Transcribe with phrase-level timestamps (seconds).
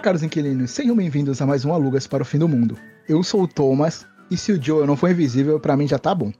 [0.00, 2.74] caros inquilinos, sejam bem-vindos a mais um Alugas para o Fim do Mundo.
[3.06, 6.14] Eu sou o Thomas, e se o Joe não for invisível, pra mim já tá
[6.14, 6.32] bom.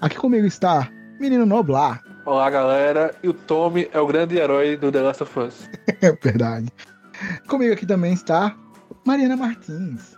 [0.00, 0.88] Aqui comigo está
[1.20, 2.02] Menino Noblar.
[2.24, 3.14] Olá, galera.
[3.22, 5.68] E o Tommy é o grande herói do The Last of Us.
[6.00, 6.72] É verdade.
[7.46, 8.56] Comigo aqui também está
[9.04, 10.16] Mariana Martins.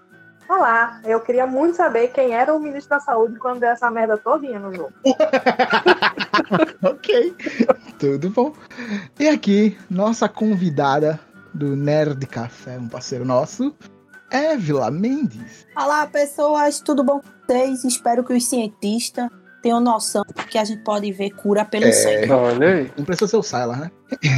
[0.49, 4.17] Olá, eu queria muito saber quem era o ministro da saúde quando deu essa merda
[4.17, 4.93] todinha no jogo.
[6.85, 7.35] ok,
[7.99, 8.53] tudo bom.
[9.19, 11.19] E aqui, nossa convidada
[11.55, 13.75] do Nerd Café, um parceiro nosso,
[14.31, 15.67] Évila Mendes.
[15.77, 17.85] Olá, pessoas, tudo bom com vocês?
[17.85, 19.29] Espero que os cientistas
[19.63, 21.93] tenham noção que a gente pode ver cura pelo É.
[21.93, 22.31] sangue.
[22.31, 22.93] Olha aí.
[22.97, 23.91] Não precisa ser o Sylar, né?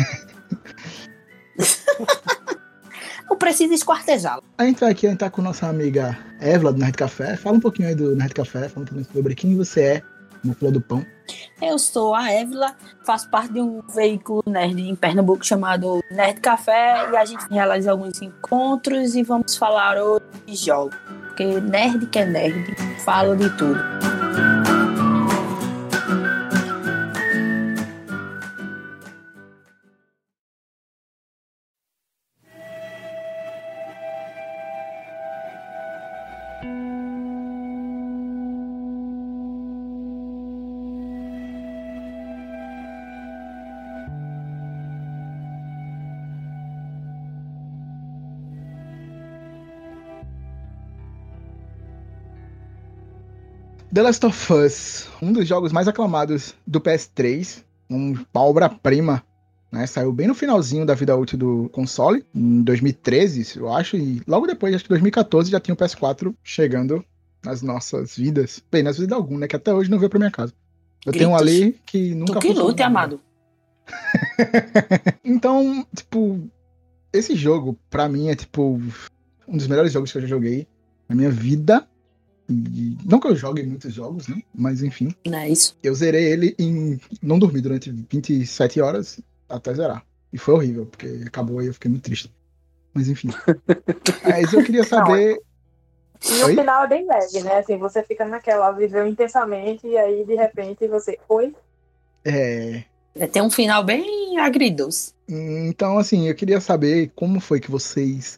[3.31, 4.43] Não precisa esquartejá-lo.
[4.59, 7.37] A gente vai aqui, a gente tá com nossa amiga Évila do Nerd Café.
[7.37, 10.03] Fala um pouquinho aí do Nerd Café, fala um pouquinho sobre quem você é
[10.55, 11.05] Flor do Pão.
[11.61, 12.75] Eu sou a Évila,
[13.07, 17.93] faço parte de um veículo nerd em Pernambuco chamado Nerd Café e a gente realiza
[17.93, 20.97] alguns encontros e vamos falar hoje de jogos.
[21.29, 23.81] Porque nerd que é nerd, fala de tudo.
[54.03, 59.23] The Last of Us, um dos jogos mais aclamados do PS3, um- obra-prima,
[59.71, 59.87] né?
[59.87, 64.45] Saiu bem no finalzinho da vida útil do console, em 2013, eu acho, e logo
[64.49, 67.05] depois, acho que 2014, já tinha o PS4 chegando
[67.45, 68.61] nas nossas vidas.
[68.73, 69.47] Bem, nas vidas de algum, né?
[69.47, 70.53] Que até hoje não veio pra minha casa.
[71.07, 71.55] Eu tenho um Gritos.
[71.63, 73.21] ali que nunca Tu que lute, amado.
[75.25, 76.41] Então, tipo,
[77.13, 78.81] esse jogo, pra mim, é tipo
[79.47, 80.67] um dos melhores jogos que eu já joguei
[81.09, 81.87] na minha vida.
[82.53, 84.43] E não que eu jogue muitos jogos, né?
[84.55, 85.77] Mas enfim, Não é isso?
[85.83, 87.01] eu zerei ele em.
[87.23, 90.05] Não dormi durante 27 horas até zerar.
[90.33, 92.33] E foi horrível, porque acabou e eu fiquei muito triste.
[92.95, 93.29] Mas enfim.
[94.25, 95.41] Mas eu queria saber.
[96.25, 96.55] E o Oi?
[96.55, 97.59] final é bem leve, né?
[97.59, 101.19] Assim, você fica naquela, viveu intensamente e aí de repente você.
[101.29, 101.55] Oi?
[102.25, 102.85] É.
[103.15, 105.13] É, Tem um final bem agridoce.
[105.29, 108.37] Então, assim, eu queria saber como foi que vocês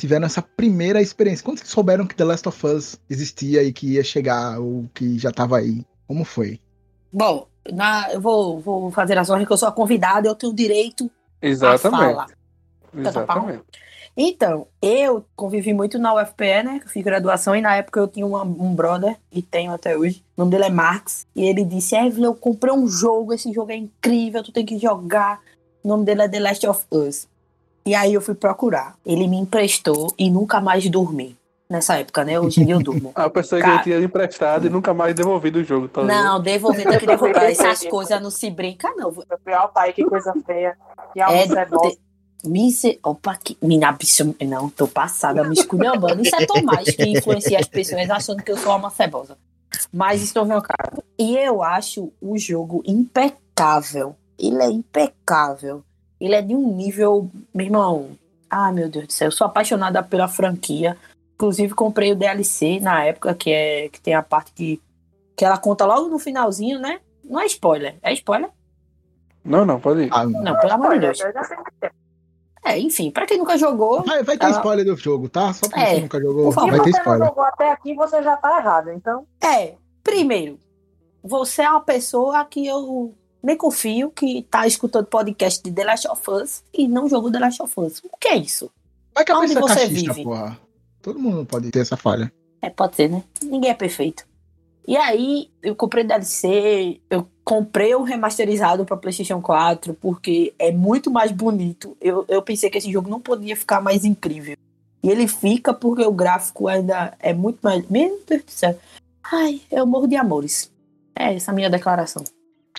[0.00, 1.44] tiveram essa primeira experiência.
[1.44, 5.18] Quando vocês souberam que The Last of Us existia e que ia chegar, ou que
[5.18, 5.84] já tava aí?
[6.08, 6.58] Como foi?
[7.12, 10.54] Bom, na- eu vou, vou fazer as honras que eu sou a convidada, eu tenho
[10.54, 11.10] direito
[11.42, 12.00] a Exatamente.
[12.14, 12.26] falar.
[12.96, 13.62] Exatamente.
[14.16, 16.78] Então, eu convivi muito na UFPE, né?
[16.80, 19.96] Que eu fiz graduação e na época eu tinha uma- um brother, e tenho até
[19.96, 20.24] hoje.
[20.36, 21.26] O nome dele é Marx.
[21.34, 24.78] E ele disse: Evelyn, eu comprei um jogo, esse jogo é incrível, tu tem que
[24.78, 25.40] jogar.
[25.82, 27.28] O nome dele é The Last of Us.
[27.84, 28.94] E aí eu fui procurar.
[29.04, 31.36] Ele me emprestou e nunca mais dormi.
[31.68, 32.38] Nessa época, né?
[32.38, 33.12] Hoje em dia eu durmo.
[33.14, 35.86] Ah, eu pensei que ele tinha emprestado e nunca mais devolvido o jogo.
[35.86, 36.02] Tá?
[36.02, 37.36] Não, devolver, tem que devolver.
[37.50, 39.12] Essas coisas não se brinca, não.
[39.12, 40.76] Meu pior pai, que coisa feia.
[41.12, 41.46] Que É,
[42.72, 42.98] se...
[43.04, 43.56] Opa, que...
[43.62, 46.22] Mina, bicho, não, tô passada, me esculhambando.
[46.22, 49.38] Isso é Tomás que influencia as pessoas achando que eu sou uma cebosa.
[49.92, 51.02] Mas estou meu caso.
[51.16, 54.16] E eu acho o jogo impecável.
[54.38, 55.84] Ele é impecável.
[56.20, 58.10] Ele é de um nível, meu irmão.
[58.48, 60.96] Ai, meu Deus do céu, eu sou apaixonada pela franquia.
[61.34, 64.80] Inclusive, comprei o DLC na época, que é que tem a parte que,
[65.36, 67.00] que ela conta logo no finalzinho, né?
[67.24, 67.96] Não é spoiler.
[68.02, 68.50] É spoiler?
[69.44, 70.10] Não, não, pode ir.
[70.12, 71.18] Ah, Não, pelo amor de Deus.
[71.18, 71.90] tem.
[72.62, 75.50] É, enfim, pra quem nunca jogou, vai, vai ter Ela- spoiler do jogo, tá?
[75.54, 76.70] Só pra É, você nunca jogou, por favor.
[76.72, 77.28] Vai ter você não spoiler.
[77.28, 78.90] jogou até aqui, você já tá errado.
[78.90, 80.58] Então, É, primeiro,
[81.22, 86.08] você é uma pessoa que eu nem confio que tá escutando podcast de The Last
[86.08, 87.98] of Us e não jogou The Last of Us.
[88.04, 88.70] O que é isso?
[89.14, 90.24] Vai que a Onde é você cachista, vive?
[90.24, 90.58] porra.
[91.02, 92.32] Todo mundo pode ter essa falha.
[92.60, 93.24] É, pode ser, né?
[93.42, 94.28] Ninguém é perfeito.
[94.86, 101.10] E aí, eu comprei DLC, eu comprei o remasterizado pra PlayStation 4, porque é muito
[101.10, 101.96] mais bonito.
[102.00, 104.56] Eu, eu pensei que esse jogo não podia ficar mais incrível.
[105.02, 107.88] E ele fica porque o gráfico ainda é muito mais.
[107.88, 108.78] Meu Deus do céu.
[109.22, 110.70] Ai, eu morro de amores.
[111.14, 112.24] É essa a minha declaração.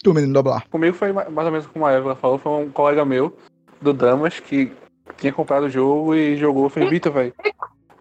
[0.04, 0.68] Tu, menino doblar.
[0.70, 3.36] Comigo foi ma- mais ou menos como a Eva falou, foi um colega meu
[3.82, 4.72] do Damas que
[5.18, 6.70] tinha comprado o jogo e jogou.
[6.70, 7.34] Falei, Vitor, velho,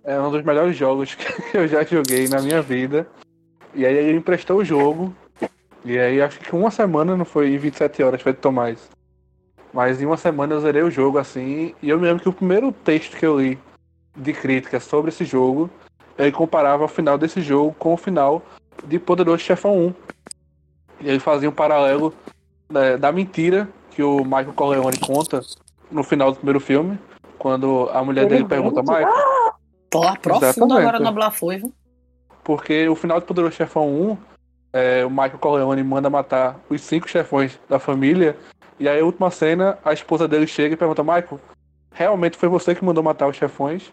[0.05, 1.15] é um dos melhores jogos
[1.51, 3.07] que eu já joguei na minha vida.
[3.75, 5.15] E aí ele emprestou o jogo.
[5.85, 8.89] E aí acho que uma semana, não foi em 27 horas, foi de Tomás.
[9.73, 11.75] Mas em uma semana eu zerei o jogo assim.
[11.83, 13.59] E eu me lembro que o primeiro texto que eu li
[14.17, 15.71] de crítica sobre esse jogo,
[16.19, 18.43] ele comparava o final desse jogo com o final
[18.87, 19.95] de Poderoso Chefão 1.
[21.00, 22.14] E ele fazia um paralelo
[22.69, 25.41] né, da mentira que o Michael Corleone conta
[25.91, 26.99] no final do primeiro filme,
[27.38, 28.91] Quando a mulher Ele dele pergunta, mente?
[28.91, 29.55] Michael,
[29.88, 30.79] Tô profundo Exatamente.
[30.79, 31.75] agora no Blafoi, viu?
[32.44, 34.17] porque o final do Poderoso Chefão 1,
[34.73, 38.37] é, o Michael Corleone manda matar os cinco chefões da família,
[38.79, 41.41] e aí a última cena, a esposa dele chega e pergunta, Michael,
[41.93, 43.93] realmente foi você que mandou matar os chefões?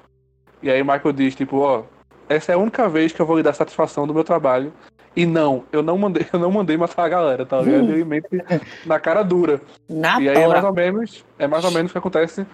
[0.61, 1.83] E aí o Michael diz, tipo, ó,
[2.29, 4.73] essa é a única vez que eu vou lhe dar satisfação do meu trabalho.
[5.17, 7.91] E não, eu não mandei, eu não mandei matar a galera, tá ligado?
[7.91, 8.27] Ele mente
[8.85, 9.59] na cara dura.
[9.89, 12.45] Na E aí é mais ou menos, é mais ou menos o que acontece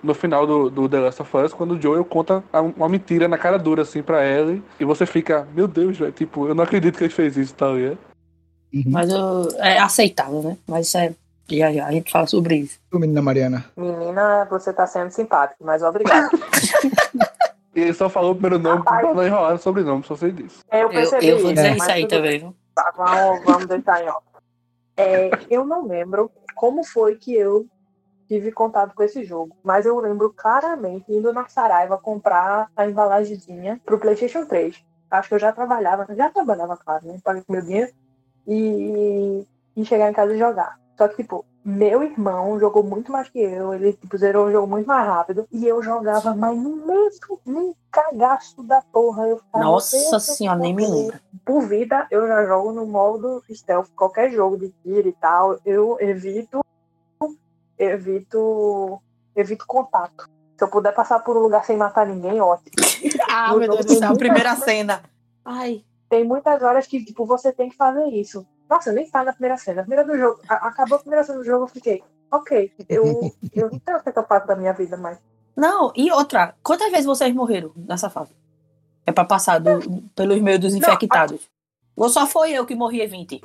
[0.00, 2.42] no final do, do The Last of Us, quando o Joel conta
[2.76, 6.46] uma mentira na cara dura, assim, pra Ellie, e você fica, meu Deus, velho, tipo,
[6.46, 7.98] eu não acredito que ele fez isso, tá ligado?
[8.86, 10.56] Mas eu- é aceitável, né?
[10.66, 11.12] Mas isso é.
[11.50, 12.78] Já já a gente fala sobre isso.
[12.94, 13.64] Menina Mariana.
[13.76, 16.30] Menina, você tá sendo simpático, mas obrigado.
[17.74, 20.60] E ele só falou o primeiro nome pra não enrolar no sobrenome, só sei disso.
[20.70, 22.54] Eu Eu, percebi eu vou dizer mas isso aí também, viu?
[22.74, 24.26] Tá, vamos, vamos deixar em off.
[24.96, 27.66] É, eu não lembro como foi que eu
[28.28, 33.80] tive contato com esse jogo, mas eu lembro claramente indo na Saraiva comprar a embalagemzinha
[33.84, 34.82] pro PlayStation 3.
[35.10, 37.18] Acho que eu já trabalhava, já trabalhava, claro, né?
[37.22, 37.92] Paguei com meu dinheiro
[38.46, 39.46] e,
[39.76, 40.78] e chegar em casa e jogar.
[40.96, 44.66] Só que, tipo, meu irmão jogou muito mais que eu, ele tipo, zerou o jogo
[44.66, 49.28] muito mais rápido e eu jogava, mas no mesmo nem cagaço da porra.
[49.28, 51.20] Eu ficava, Nossa "Deixa eu senhora, nem me correr." lembro.
[51.44, 53.88] por vida, eu já jogo no modo stealth.
[53.96, 56.60] Qualquer jogo de tiro e tal, eu evito.
[57.78, 59.00] Evito.
[59.34, 60.28] Evito contato.
[60.56, 62.70] Se eu puder passar por um lugar sem matar ninguém, ótimo.
[63.34, 65.02] Ah, No meu Deus do céu, primeira cena.
[65.44, 65.82] Ai.
[66.08, 68.46] Tem muitas horas que, tipo, você tem que fazer isso.
[68.72, 69.82] Nossa, nem tá na primeira cena.
[69.82, 70.40] A primeira do jogo.
[70.48, 72.02] a- acabou a primeira cena do jogo, eu fiquei.
[72.30, 75.18] Ok, eu, eu não sei o que eu faço da minha vida mais.
[75.54, 78.34] Não, e outra, quantas vezes vocês morreram nessa fase?
[79.04, 81.50] É pra passar do, pelos meios dos infectados.
[81.94, 83.42] Ou só foi eu que morri 20?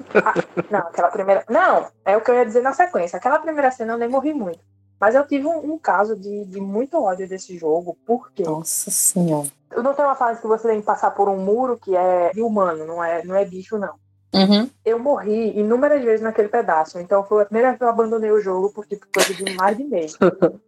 [0.72, 1.44] Não, aquela primeira.
[1.50, 3.18] Não, é o que eu ia dizer na sequência.
[3.18, 4.60] Aquela primeira cena eu nem morri muito.
[4.98, 9.50] Mas eu tive um, um caso de, de muito ódio desse jogo, porque Nossa senhora.
[9.72, 12.32] eu não tenho uma fase que você tem que passar por um muro que é
[12.34, 13.96] de humano, não é, não é bicho, não.
[14.38, 14.70] Uhum.
[14.86, 18.40] Eu morri inúmeras vezes naquele pedaço, então foi a primeira vez que eu abandonei o
[18.42, 20.18] jogo por tipo coisa de mais de mês.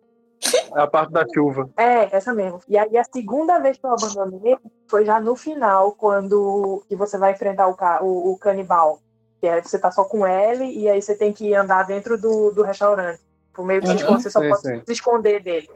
[0.74, 1.70] É a parte da chuva.
[1.76, 2.62] É, essa mesmo.
[2.66, 4.56] E aí a segunda vez que eu abandonei
[4.88, 9.00] foi já no final, quando que você vai enfrentar o, ca- o, o canibal.
[9.42, 12.52] Que é você tá só com ele e aí você tem que andar dentro do,
[12.52, 13.20] do restaurante.
[13.54, 14.14] Por meio que se Uhum.
[14.18, 14.82] você só Sim, pode sim.
[14.86, 15.70] se esconder dele.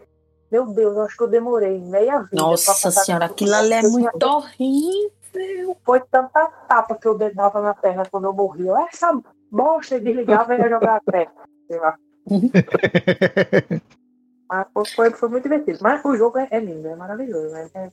[0.50, 2.42] Meu Deus, eu acho que eu demorei meia vida.
[2.42, 5.12] Nossa senhora, aquilo ali é muito horrível.
[5.86, 8.68] Foi tanta tapa que eu dava na perna quando eu morri.
[8.68, 9.12] Eu, essa
[9.52, 11.34] bosta, e desligava e ia jogar a perna.
[11.68, 11.96] Sei lá.
[14.50, 15.80] Mas foi, foi, muito divertido.
[15.82, 17.52] Mas o jogo é, é lindo, é maravilhoso.
[17.54, 17.70] né?
[17.74, 17.92] É-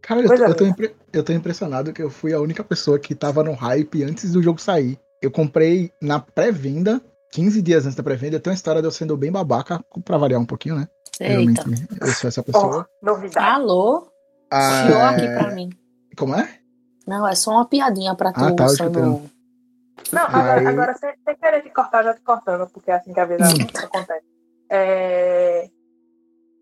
[0.00, 2.62] Cara, eu tô, Coisa eu, tô impre- eu tô impressionado que eu fui a única
[2.62, 4.98] pessoa que tava no hype antes do jogo sair.
[5.22, 7.00] Eu comprei na pré-venda,
[7.32, 8.38] 15 dias antes da pré-venda.
[8.38, 10.86] Tem uma história de eu sendo bem babaca, pra variar um pouquinho, né?
[11.18, 11.62] Eita.
[11.62, 12.86] Geralmente eu sou essa pessoa.
[12.86, 13.46] Oh, novidade.
[13.46, 14.06] Alô?
[14.50, 15.70] Ah, Chiou aqui pra mim.
[16.16, 16.58] Como é?
[17.06, 18.44] Não, é só uma piadinha pra tu.
[18.44, 19.30] Ah, tá, só no-
[20.12, 23.12] Não, agora, Aí- agora sem, sem querer te cortar, já te cortando, porque é assim
[23.12, 23.44] que a vida
[23.84, 24.24] acontece.
[24.70, 25.68] É...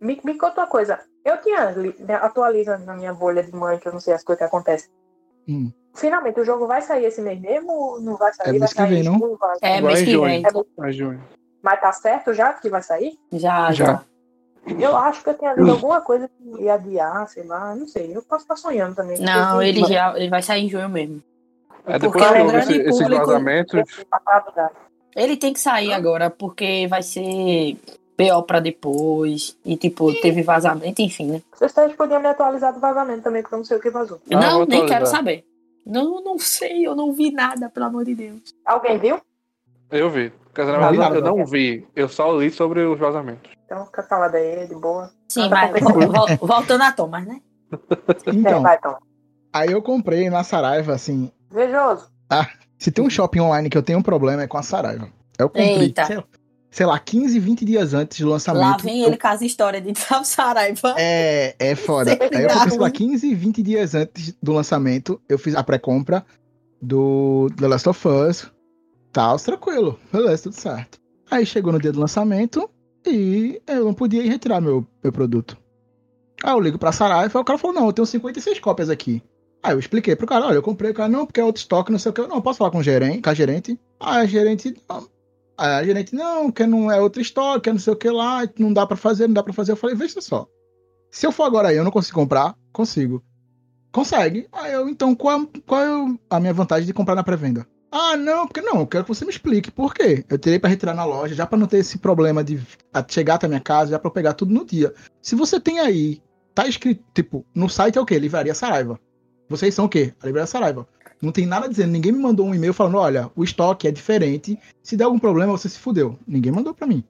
[0.00, 0.98] Me, me conta uma coisa.
[1.24, 4.24] Eu tinha li- né, atualiza na minha bolha de mãe, que eu não sei as
[4.24, 4.90] coisas que acontecem.
[5.48, 5.70] Hum.
[5.94, 8.48] Finalmente, o jogo vai sair esse mês mesmo ou não vai sair?
[8.48, 9.36] É mês vai que sair vem, em não?
[9.36, 10.42] vai- É, mês que vem.
[10.44, 11.18] É.
[11.62, 13.16] Mas tá certo já que vai sair?
[13.32, 13.84] Já, Já.
[13.84, 14.04] já.
[14.66, 18.16] Eu acho que eu tinha lido alguma coisa que ia adiar, sei lá, não sei.
[18.16, 19.18] Eu posso estar sonhando também.
[19.18, 21.22] Não, porque- ele já ele vai sair em junho mesmo.
[21.86, 23.82] É, Porque depois que é esse, esses vazamentos,
[25.16, 27.76] Ele tem que sair agora, porque vai ser
[28.16, 29.56] pior pra depois.
[29.64, 31.42] E, tipo, teve vazamento, enfim, né?
[31.58, 34.20] Vocês podiam me atualizar do vazamento também, porque eu não sei o que vazou.
[34.30, 34.88] Ah, não, nem atualizar.
[34.88, 35.44] quero saber.
[35.84, 38.54] Não, não sei, eu não vi nada, pelo amor de Deus.
[38.64, 39.20] Alguém viu?
[39.90, 40.32] eu vi.
[40.54, 41.86] Quer dizer, na Não vi verdade, eu não vi.
[41.96, 43.50] Eu só li sobre os vazamentos.
[43.72, 45.10] Então fica calada aí, de boa.
[45.28, 47.40] Sim, Nada mas voltando a Thomas, né?
[48.26, 48.98] É, Então, vai, então.
[49.50, 51.32] aí eu comprei na Saraiva, assim.
[51.50, 52.10] Vejoso.
[52.78, 55.08] Se tem um shopping online que eu tenho um problema é com a Saraiva.
[55.38, 56.04] Eu comprei, Eita.
[56.04, 56.22] sei,
[56.70, 58.60] sei lá, 15, 20 dias antes do lançamento.
[58.62, 59.92] Lá vem eu- ele com as histórias de
[60.24, 60.94] Saraiva.
[60.98, 62.10] É, é foda.
[62.10, 62.92] Sempre Aí eu dá comprei, sei lá, ruim.
[62.92, 66.26] 15, 20 dias antes do lançamento, eu fiz a pré-compra
[66.80, 68.50] do The Last of Us.
[69.12, 69.98] Tal, tranquilo.
[70.12, 70.98] Beleza, tudo certo.
[71.30, 72.68] Aí chegou no dia do lançamento
[73.10, 75.56] e eu não podia ir retirar meu, meu produto.
[76.42, 79.22] Aí eu ligo pra Saraiva o cara falou, não, eu tenho 56 cópias aqui.
[79.62, 81.92] Aí eu expliquei pro cara, olha, eu comprei o cara, não, porque é outro estoque,
[81.92, 82.20] não sei o que.
[82.20, 83.78] Eu, Não, posso falar com o gerente, com a gerente?
[84.00, 85.08] Aí a gerente, não.
[85.56, 88.42] Aí a gerente, não, que não é outro estoque, é não sei o que lá,
[88.58, 89.72] não dá pra fazer, não dá pra fazer.
[89.72, 90.48] Eu falei, veja só.
[91.12, 92.56] Se eu for agora aí, eu não consigo comprar?
[92.72, 93.22] Consigo.
[93.92, 94.48] Consegue.
[94.50, 97.66] Aí eu, então, qual, qual é a minha vantagem de comprar na pré-venda?
[97.94, 100.24] Ah, não, porque não, eu quero que você me explique por quê.
[100.30, 102.58] Eu tirei pra retirar na loja, já pra não ter esse problema de
[103.08, 104.94] chegar até a minha casa, já pra eu pegar tudo no dia.
[105.20, 106.22] Se você tem aí,
[106.54, 108.18] tá escrito, tipo, no site é o quê?
[108.18, 108.98] Livraria Saraiva.
[109.46, 110.14] Vocês são o quê?
[110.22, 110.88] A Livraria Saraiva.
[111.20, 114.58] Não tem nada dizendo, ninguém me mandou um e-mail falando, olha, o estoque é diferente,
[114.82, 116.18] se der algum problema você se fudeu.
[116.26, 117.04] Ninguém mandou pra mim.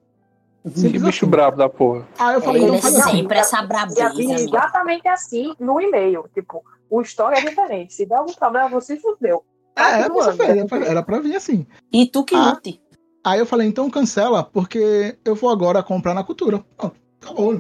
[0.65, 1.31] Que Simples bicho assim.
[1.31, 2.07] brabo da porra.
[2.19, 3.11] Aí eu falei, então é faz assim.
[3.11, 4.07] sempre essa E brabeza.
[4.09, 4.33] amigo.
[4.33, 6.25] exatamente assim no e-mail.
[6.35, 7.95] Tipo, o story é diferente.
[7.95, 9.45] Se der algum problema, você fudeu.
[9.77, 10.59] É, Tá você zoando, fez, né?
[10.59, 11.67] era pra, era pra vir assim.
[11.93, 12.51] E tu que Ah.
[12.53, 12.81] lute.
[13.25, 16.65] Aí eu falei, então cancela, porque eu vou agora comprar na cultura.
[16.77, 17.55] Pronto, acabou.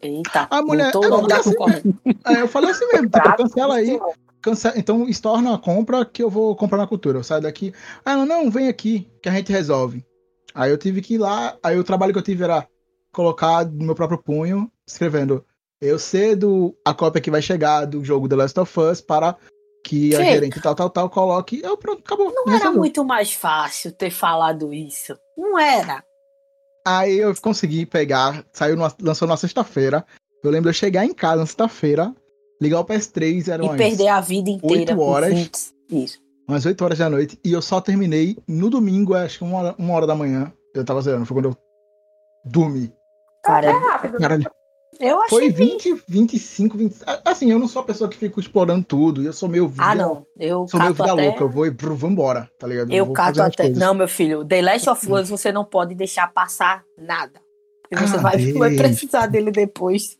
[0.00, 1.94] Eita, A mulher- botou é assim.
[2.24, 4.14] Aí eu falei assim mesmo, tipo, cancela aí, senhor.
[4.40, 7.18] cancela, então estorna a compra que eu vou comprar na cultura.
[7.18, 7.72] Eu saio daqui.
[8.04, 10.04] Ah, ela, não, vem aqui, que a gente resolve.
[10.54, 12.66] Aí eu tive que ir lá, aí o trabalho que eu tive era
[13.12, 15.44] colocar no meu próprio punho, escrevendo,
[15.80, 19.36] eu cedo a cópia que vai chegar do jogo The Last of Us para
[19.88, 20.24] que a Sim.
[20.32, 21.60] gerente tal, tal, tal coloque.
[21.62, 22.26] Eu pronto, acabou.
[22.32, 22.78] Não era resolveu.
[22.78, 25.16] muito mais fácil ter falado isso.
[25.36, 26.02] Não era.
[26.86, 30.04] Aí eu consegui pegar, saiu, numa- lançou na sexta-feira.
[30.42, 32.14] Eu lembro de eu chegar em casa na sexta-feira,
[32.60, 34.78] ligar o PS3, eram E perder a vida inteira.
[34.80, 35.32] oito com horas.
[35.34, 35.58] 20.
[36.04, 36.18] Isso.
[36.48, 39.74] umas 8 horas da noite, e eu só terminei no domingo, acho que uma hora,
[39.78, 40.52] uma hora da manhã.
[40.74, 41.56] Eu tava zerando, foi quando eu
[42.44, 42.92] dormi.
[43.42, 44.18] Cara, É rápido.
[44.18, 44.50] Caralho,
[45.00, 45.38] eu achei.
[45.38, 46.96] foi 20, 25, 20.
[47.24, 49.82] Assim, eu não sou a pessoa que fica explorando tudo, eu sou meio vida.
[49.84, 50.26] Ah, não.
[50.38, 51.22] Eu Sou meio vida até.
[51.26, 52.92] louca, eu vou e brr, vambora, tá ligado?
[52.92, 53.68] Eu vou cato até.
[53.70, 57.40] Não, meu filho, The Last of Us você não pode deixar passar nada.
[57.92, 58.52] Você vai, Cadê?
[58.58, 60.16] vai precisar dele depois.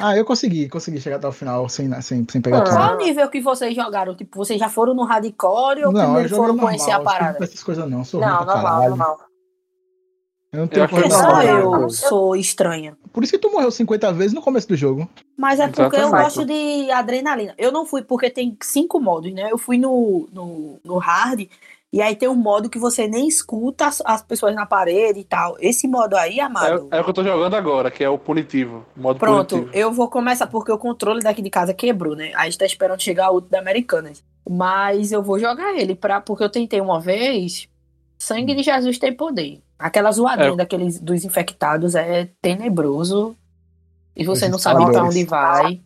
[0.00, 2.62] Ah, eu consegui, consegui chegar até o final sem, sem, sem pegar Ah.
[2.62, 2.76] tudo.
[2.76, 4.14] Qual o nível que vocês jogaram?
[4.14, 6.98] Tipo, vocês já foram no hardcore ou Não, eu primeiro foram normal, conhecer a eu
[6.98, 7.42] não parada?
[7.44, 9.18] essas coisas não, eu sou Não, normal, normal.
[10.52, 12.96] Eu não tenho Eu É que só eu sou estranha.
[13.12, 15.08] Por isso que tu morreu 50 vezes no começo do jogo.
[15.36, 16.24] Mas é porque eu Exatamente.
[16.24, 17.54] gosto de adrenalina.
[17.58, 19.48] Eu não fui, porque tem cinco modos, né?
[19.50, 21.46] Eu fui no, no, no hard,
[21.90, 25.24] e aí tem um modo que você nem escuta as, as pessoas na parede e
[25.24, 25.56] tal.
[25.58, 26.88] Esse modo aí, amado.
[26.90, 28.84] É, é o que eu tô jogando agora, que é o punitivo.
[28.94, 29.76] modo Pronto, punitivo.
[29.76, 32.32] eu vou começar, porque o controle daqui de casa quebrou, né?
[32.34, 34.22] A gente tá esperando chegar outro da Americanas.
[34.48, 37.68] Mas eu vou jogar ele, pra, porque eu tentei uma vez.
[38.18, 39.62] Sangue de Jesus tem poder.
[39.78, 40.56] Aquela zoadinha É.
[40.56, 43.36] daqueles dos infectados é tenebroso.
[44.16, 45.16] E você Os não sabe pra instaladores.
[45.16, 45.80] onde vai.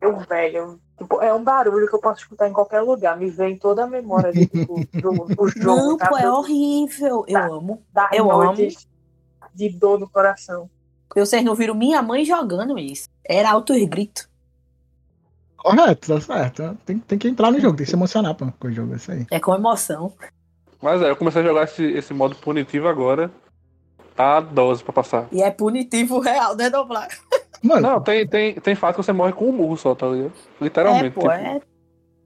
[0.00, 3.16] Eu, velho, tipo, é um barulho que eu posso escutar em qualquer lugar.
[3.16, 5.64] Me vem toda a memória de, tipo, do, do jogo.
[5.64, 6.22] Não, pô, sabe?
[6.24, 7.24] é horrível.
[7.26, 7.46] Eu Tá.
[7.46, 7.82] amo.
[8.12, 8.86] Eu noites
[9.54, 10.68] De dor no coração.
[11.14, 13.08] Vocês não viram minha mãe jogando isso.
[13.24, 14.28] Era alto grito.
[15.56, 16.76] Correto, tá certo.
[16.84, 18.96] Tem, tem que entrar no jogo, tem que se emocionar pô, com o jogo, é
[18.96, 19.26] isso aí.
[19.30, 20.12] É com emoção.
[20.82, 23.30] Mas é, eu comecei a jogar esse, esse modo punitivo agora.
[24.16, 25.28] Tá 12 pra passar.
[25.30, 27.08] E é punitivo real, né, Doblar?
[27.62, 30.32] Mano, Não, tem, tem, tem fato que você morre com um murro só, tá ligado?
[30.60, 31.14] É, Literalmente.
[31.14, 31.60] pô, tipo, é.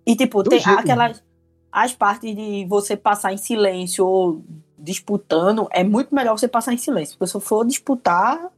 [0.06, 1.22] E tipo, Do tem jeito, aquelas.
[1.70, 4.42] As partes de você passar em silêncio ou
[4.78, 7.18] disputando, é muito melhor você passar em silêncio.
[7.18, 8.50] Porque se eu for disputar,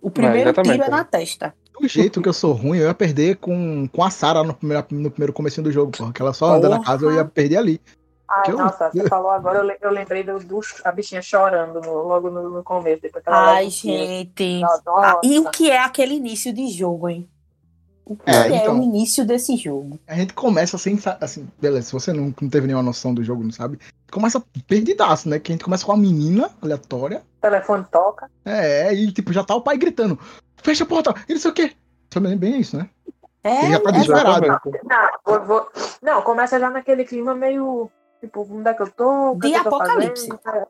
[0.00, 0.90] o primeiro exatamente, tiro é é.
[0.90, 1.54] na testa.
[1.80, 4.86] do jeito que eu sou ruim, eu ia perder com, com a Sarah no primeiro,
[4.90, 6.12] no primeiro comecinho do jogo, porra.
[6.12, 7.80] Que ela só anda na casa, eu ia perder ali.
[8.30, 11.20] Ai, Que eu- nossa, você falou agora, eu, le- eu lembrei do, do- a bichinha
[11.20, 13.02] chorando no- logo no, no começo.
[13.02, 14.60] Depois que ela leva Ai, gente.
[14.60, 17.28] Nossa, Ah, e o que é aquele início de jogo, hein?
[18.04, 18.78] O que É, é, então.
[18.78, 19.98] o início desse jogo?
[20.06, 20.96] A gente começa sem.
[20.98, 23.78] sa- Assim, beleza, se você não, não teve nenhuma noção do jogo, não sabe?
[24.12, 25.38] Começa perdidaço, né?
[25.38, 27.22] Que a gente começa com uma menina aleatória.
[27.38, 28.28] O telefone toca.
[28.44, 30.18] É, e tipo, já tá o pai gritando:
[30.56, 31.72] fecha a porta, e não sei o quê.
[32.08, 32.88] Também bem isso, né?
[33.44, 34.46] É, Ele já tá é desesperado.
[34.84, 35.68] Não, vou- vou-
[36.02, 37.90] não, começa já naquele clima meio.
[38.20, 39.34] Tipo, onde é que eu tô?
[39.40, 40.28] Que De é que eu tô apocalipse.
[40.42, 40.66] fazendo?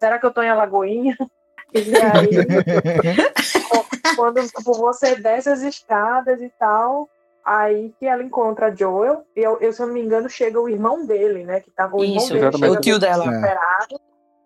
[0.00, 1.16] Será que eu tô em Alagoinha?
[1.74, 2.30] E aí,
[4.16, 7.06] quando tipo, você desce as escadas e tal,
[7.44, 10.66] aí que ela encontra Joel, e eu, eu, se eu não me engano, chega o
[10.66, 11.60] irmão dele, né?
[11.60, 12.46] Que tava o irmão Isso, dele.
[12.70, 13.26] o tio dela.
[13.26, 14.00] desesperado.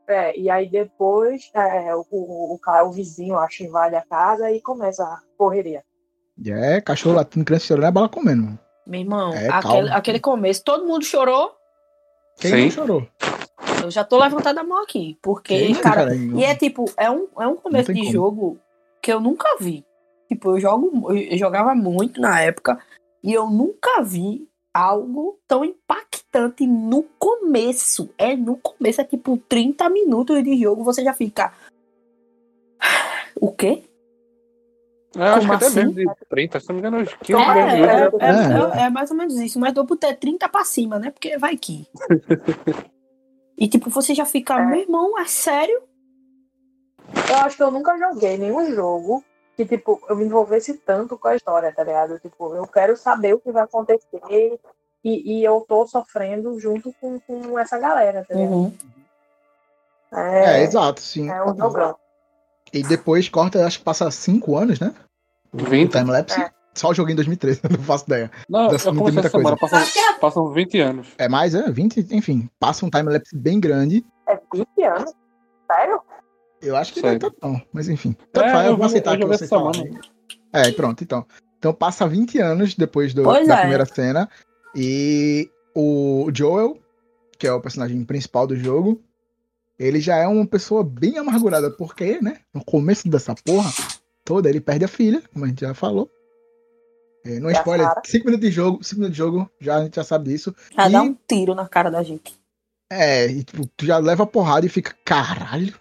[0.09, 4.61] É, e aí depois é, o, o, o, o vizinho, acho, invade a casa e
[4.61, 5.85] começa a correria.
[6.45, 8.43] É, cachorro latindo, criança chorando, é bala comendo.
[8.43, 8.59] mano.
[8.85, 11.55] Meu irmão, É, aquele, aquele começo, todo mundo chorou.
[12.39, 12.63] Quem Sim.
[12.63, 13.09] não chorou?
[13.83, 15.19] Eu já tô levantando a mão aqui.
[15.21, 16.15] Porque, Quem, cara, cara?
[16.15, 18.13] E é tipo, é um, é um começo de como.
[18.13, 18.59] jogo
[19.01, 19.85] que eu nunca vi.
[20.29, 22.79] Tipo, eu, jogo, eu jogava muito na época
[23.23, 28.09] e eu nunca vi algo tão impactante no começo.
[28.17, 31.53] É no começo, é tipo 30 minutos de jogo, você já fica.
[33.35, 33.83] O quê?
[35.15, 35.77] É, eu acho que até assim?
[35.77, 38.91] mesmo de 30, se não me engano, uns 15 É, é, é, É.
[38.91, 41.11] mais ou menos isso, mas eu botei 30 pra cima, né?
[41.11, 41.87] Porque vai que.
[43.59, 44.65] E tipo, você já fica, É.
[44.67, 45.83] meu irmão, é sério?
[47.29, 49.23] Eu acho que eu nunca joguei nenhum jogo
[49.57, 52.19] que, tipo, eu me envolvesse tanto com a história, tá ligado?
[52.19, 54.59] Tipo, eu quero saber o que vai acontecer.
[55.05, 58.53] e, e eu tô sofrendo junto com, com essa galera, tá ligado?
[58.53, 58.73] Uhum.
[60.13, 61.31] É, É, exato, sim.
[61.31, 61.97] é um jogão.
[62.73, 64.95] E depois corta, acho que passa 5 anos, né?
[65.53, 65.93] O 20.
[65.93, 66.41] timelapse.
[66.41, 66.51] É.
[66.75, 68.31] Só o joguinho em 2013, eu não faço ideia.
[68.49, 69.77] Não, Dá- eu não tem muita semana, coisa.
[69.85, 71.09] passam, passam 20 anos.
[71.19, 74.03] É mais, é, 20, enfim, passa um timelapse bem grande.
[74.27, 75.13] É 20 anos?
[75.71, 76.01] Sério?
[76.63, 77.19] Eu acho que Sério.
[77.43, 78.17] não é não, mas enfim.
[78.33, 79.75] Tanto É, faz, eu eu vou aceitar que joguei você fala.
[79.75, 80.01] semana.
[80.53, 81.27] É, pronto, então.
[81.59, 83.61] Então passa 20 anos depois do- Pois da é.
[83.61, 84.29] primeira cena.
[84.75, 86.79] E o Joel,
[87.39, 89.03] que é o personagem principal do jogo,
[89.87, 93.71] ele já é uma pessoa bem amargurada, porque, né, no começo dessa porra
[94.25, 96.11] toda, ele perde a filha, como a gente já falou.
[97.25, 98.03] É, não a spoiler, Sarah?
[98.05, 100.55] 5 minutos de jogo, 5 minutos de jogo, já, a gente já sabe disso.
[100.77, 102.35] Já E- dá um tiro na cara da gente.
[102.91, 105.75] É, e tipo, tu já leva a porrada e fica, caralho.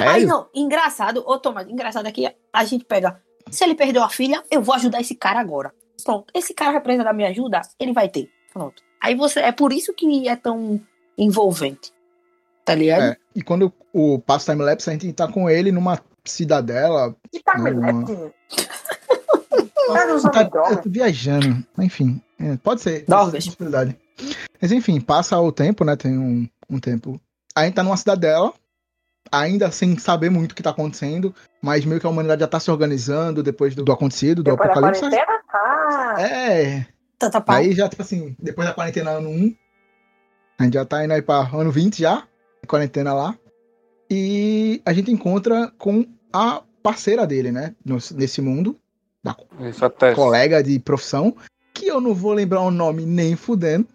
[0.00, 3.20] Aí não, engraçado, ô Thomas, engraçado aqui, a gente pega.
[3.50, 5.72] Se ele perdeu a filha, eu vou ajudar esse cara agora.
[6.04, 8.28] Pronto, esse cara precisar da minha ajuda, ele vai ter.
[8.52, 8.82] Pronto.
[9.00, 9.40] Aí você.
[9.40, 10.80] É por isso que é tão
[11.16, 11.92] envolvente.
[12.66, 13.02] Tá ligado?
[13.12, 17.16] É, e quando o passa timelapse, a gente tá com ele numa cidadela.
[17.32, 18.14] Que tá timelapse?
[19.86, 20.70] Tá usando Tá, droga.
[20.72, 21.64] eu tô viajando.
[21.78, 23.04] Enfim, é, pode ser.
[23.06, 23.44] Drogas.
[23.44, 23.96] Possibilidade.
[24.60, 25.94] Mas enfim, passa o tempo, né?
[25.94, 27.20] Tem um, um tempo.
[27.54, 28.52] A gente tá numa cidadela,
[29.30, 31.32] ainda sem saber muito o que tá acontecendo,
[31.62, 34.68] mas meio que a humanidade já tá se organizando depois do, do acontecido, do Depois
[34.68, 35.00] da apocalipse.
[35.02, 35.40] quarentena?
[35.54, 37.54] Ah, É, Tanta pau.
[37.54, 39.54] Aí já, tipo assim, depois da quarentena ano 1,
[40.58, 42.24] a gente já tá indo aí pra ano 20 já,
[42.66, 43.38] quarentena lá.
[44.10, 47.74] E a gente encontra com a parceira dele, né?
[48.14, 48.76] nesse mundo,
[49.22, 49.36] da
[49.68, 50.14] Isso até.
[50.14, 51.34] colega de profissão,
[51.74, 53.86] que eu não vou lembrar o nome nem fudendo.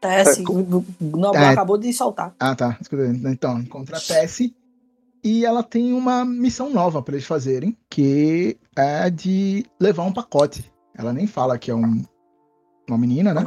[0.00, 0.84] Tess, o
[1.16, 1.48] Nobel É.
[1.48, 2.34] acabou de soltar.
[2.38, 2.76] Ah, tá.
[2.80, 4.50] escuta, Então, encontra a Tess.
[5.24, 10.72] E ela tem uma missão nova pra eles fazerem, que é de levar um pacote.
[10.96, 12.02] Ela nem fala que é um,
[12.88, 13.42] uma menina, né?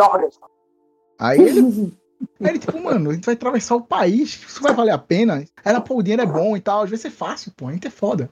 [1.19, 1.61] Aí ele
[2.41, 5.43] Aí ele, tipo, mano, a gente vai atravessar o país, isso vai valer a pena.
[5.63, 7.87] Ela, pô, o dinheiro é bom e tal, às vezes é fácil, pô, a gente
[7.87, 8.29] é foda.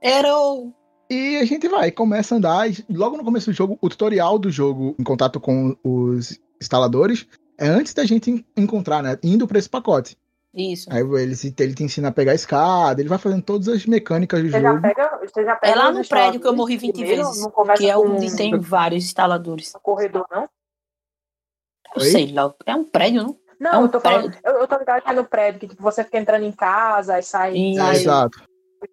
[0.00, 0.72] Era o.
[1.10, 4.38] E a gente vai, começa a andar, e logo no começo do jogo, o tutorial
[4.38, 7.26] do jogo, em contato com os instaladores,
[7.58, 10.16] é antes da gente en- encontrar, né, indo pra esse pacote.
[10.54, 10.86] Isso.
[10.92, 14.42] Aí ele, ele te ensina a pegar a escada, ele vai fazendo todas as mecânicas
[14.42, 14.82] do Você já jogo.
[14.82, 17.46] pega, você já pega É lá no prédio que eu morri 20 primeiro, vezes.
[17.76, 19.72] Que é com onde tem vários instaladores.
[19.82, 20.48] corredor, não?
[21.96, 22.08] Eu Oi?
[22.10, 22.54] sei lá.
[22.66, 23.36] É um prédio, não?
[23.60, 24.30] Não, É um eu tô falando.
[24.30, 24.40] prédio.
[24.44, 27.14] Eu, eu tô ligado que é no prédio, que tipo, você fica entrando em casa,
[27.14, 27.70] aí sai.
[27.70, 28.42] É, sai exato.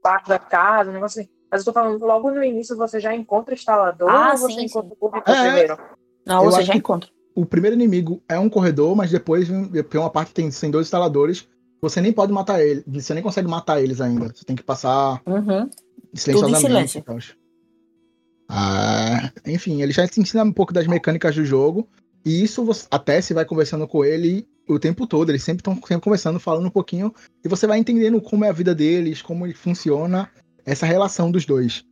[0.01, 1.29] parte da casa, um negócio assim.
[1.51, 4.53] Mas eu tô falando, logo no início você já encontra o instalador Ah, ou você
[4.55, 4.95] sim, encontra sim.
[4.99, 5.41] o corredor É.
[5.43, 5.77] primeiro?
[6.25, 7.09] Não, Eu você já encontra.
[7.35, 10.87] O primeiro inimigo é um corredor, mas depois tem uma parte que tem, tem dois
[10.87, 11.47] instaladores.
[11.81, 14.33] Você nem pode matar ele, você nem consegue matar eles ainda.
[14.33, 15.69] Você tem que passar Uhum.
[16.13, 16.65] silenciosamente.
[16.67, 16.99] silêncio.
[16.99, 17.17] e tal.
[18.49, 21.87] Ah, enfim, ele já te ensina um pouco das mecânicas do jogo.
[22.25, 25.29] E isso você, até se vai conversando com ele o tempo todo.
[25.29, 27.13] Eles sempre estão sempre conversando, falando um pouquinho.
[27.43, 30.29] E você vai entendendo como é a vida deles, como funciona
[30.65, 31.85] essa relação dos dois.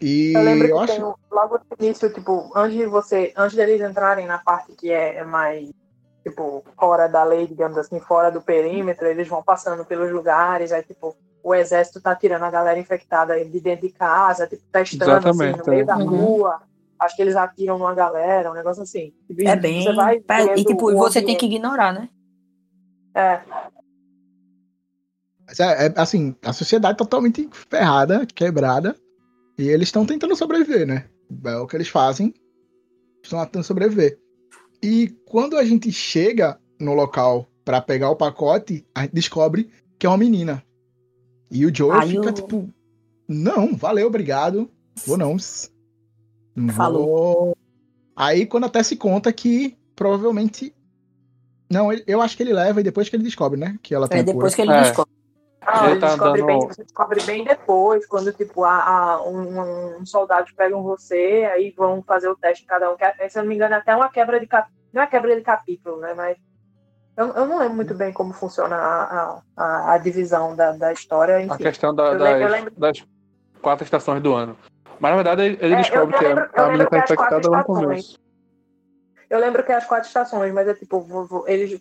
[0.00, 0.92] E Eu lembro eu que acho.
[0.92, 5.16] tem logo no início, tipo, antes de você, antes deles entrarem na parte que é,
[5.16, 5.70] é mais,
[6.22, 10.82] tipo, fora da lei, digamos assim, fora do perímetro, eles vão passando pelos lugares, aí,
[10.82, 15.52] tipo, o exército tá tirando a galera infectada de dentro de casa, tipo, testando, assim,
[15.52, 15.84] no meio é.
[15.84, 16.06] da Uhum.
[16.98, 19.12] Acho que eles atiram numa galera, um negócio assim.
[19.28, 19.82] E É bem.
[19.82, 22.08] Você vai pe- E tipo, você tem que ignorar, né?
[23.14, 23.40] É,
[25.58, 28.96] É, é, assim, a sociedade totalmente ferrada, quebrada,
[29.58, 31.06] e eles estão tentando sobreviver, né?
[31.44, 32.32] É o que eles fazem,
[33.22, 34.18] estão tentando sobreviver.
[34.82, 40.06] E quando a gente chega no local pra pegar o pacote, a gente descobre que
[40.06, 40.62] é uma menina.
[41.50, 42.68] E o Joel Aí fica o- tipo,
[43.28, 44.70] não, valeu, obrigado,
[45.06, 45.36] vou não.
[46.54, 47.06] Não Falou.
[47.06, 47.56] vou.
[48.16, 50.74] Aí quando até se conta que provavelmente.
[51.70, 53.76] Não, eu acho que ele leva e depois que ele descobre, né?
[53.82, 54.34] Que ela tem É a cura.
[54.36, 54.80] depois que ele É.
[54.82, 55.12] descobre.
[55.66, 58.82] Ah, Ele tá descobre dando- bem, você descobre bem depois, quando tipo, a,
[59.14, 62.96] a- um, um soldados pegam você, aí vão fazer o teste cada um.
[62.96, 64.78] que é- Se eu não me engano, é até uma quebra de capítulo.
[64.92, 66.12] Não é quebra de capítulo, né?
[66.14, 66.36] Mas
[67.16, 71.36] eu, eu não lembro muito bem como funciona a, a, a divisão da, da história.
[71.36, 71.56] A Enfim.
[71.56, 73.02] questão da- eu das, lembro- das
[73.62, 74.54] quatro estações do ano.
[75.00, 77.48] Mas na verdade ele, ele É, descobre que a- lembro- a menina tá quatro infectada
[77.50, 78.18] lá no começo.
[79.30, 81.80] Eu lembro que é as quatro estações, mas é tipo, eles,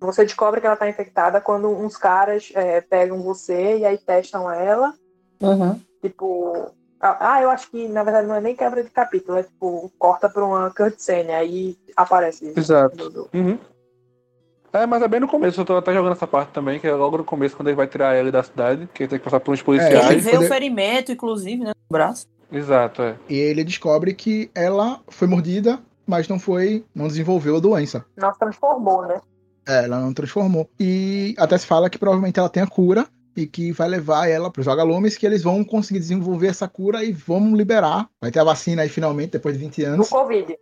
[0.00, 4.50] você descobre que ela tá infectada quando uns caras é, pegam você e aí testam
[4.50, 4.92] ela.
[5.40, 5.80] Uhum.
[6.02, 6.70] Tipo.
[7.02, 10.28] Ah, eu acho que na verdade não é nem quebra de capítulo, é tipo, corta
[10.28, 12.52] pra uma cutscene, aí aparece.
[12.54, 13.30] Exato.
[13.32, 13.58] Uhum.
[14.70, 16.92] É, mas é bem no começo, eu tô até jogando essa parte também, que é
[16.94, 19.40] logo no começo, quando ele vai tirar ele da cidade, que ele tem que passar
[19.40, 19.94] pelos É, policiais.
[19.94, 21.70] Ele Aí vê quando- o ferimento, inclusive, né?
[21.70, 22.26] No braço.
[22.52, 23.16] Exato, é.
[23.28, 28.04] E ele descobre que ela foi mordida, mas não foi, não desenvolveu a doença.
[28.16, 29.20] Não se transformou, né?
[29.68, 30.68] É, ela não transformou.
[30.78, 34.50] E até se fala que provavelmente ela tem a cura e que vai levar ela
[34.50, 38.08] para os vagalumes, que eles vão conseguir desenvolver essa cura e vão liberar.
[38.20, 40.08] Vai ter a vacina aí finalmente, depois de 20 Do anos.
[40.08, 40.58] Covid.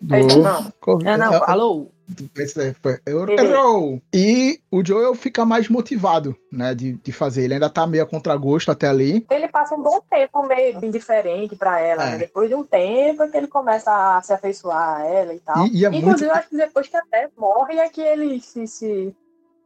[0.00, 0.14] Do...
[0.14, 0.72] É não.
[0.80, 1.08] Covid.
[1.08, 1.90] É, não, É, alô?
[2.36, 4.02] Esse foi- Euro- Errou!
[4.14, 7.42] E o Joel fica mais motivado, né, de, de fazer.
[7.44, 9.26] Ele ainda tá meio a contragosto até ali.
[9.30, 12.10] Ele passa um bom tempo meio indiferente pra ela, É.
[12.12, 12.18] né?
[12.18, 15.66] Depois de um tempo é que ele começa a se afeiçoar a ela e tal.
[15.66, 16.04] E, e é muito.
[16.04, 19.14] Inclusive, eu acho que depois que até morre é que ele se, se,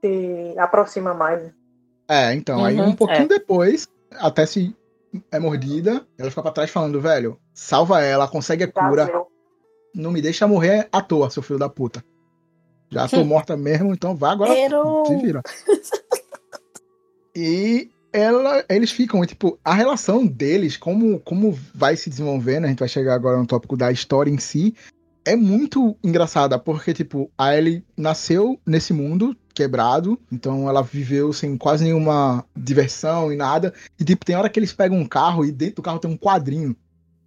[0.00, 1.42] se aproxima mais.
[1.42, 1.52] né?
[2.08, 3.28] É, então, aí Uhum, um pouquinho é.
[3.28, 4.74] depois, até se
[5.32, 9.10] é mordida, ela fica pra trás falando, velho, salva ela, consegue a Já cura,
[9.94, 12.04] não me deixa morrer à toa, seu filho da puta.
[12.90, 14.52] Já tô morta mesmo, então vá agora,
[15.06, 15.42] se vira.
[17.34, 22.78] E ela, eles ficam, tipo, a relação deles, como, como vai se desenvolvendo, a gente
[22.78, 24.74] vai chegar agora no tópico da história em si,
[25.24, 31.56] é muito engraçada, porque, tipo, a Ellie nasceu nesse mundo quebrado, então ela viveu sem
[31.58, 35.50] quase nenhuma diversão e nada, e, tipo, tem hora que eles pegam um carro e
[35.52, 36.74] dentro do carro tem um quadrinho.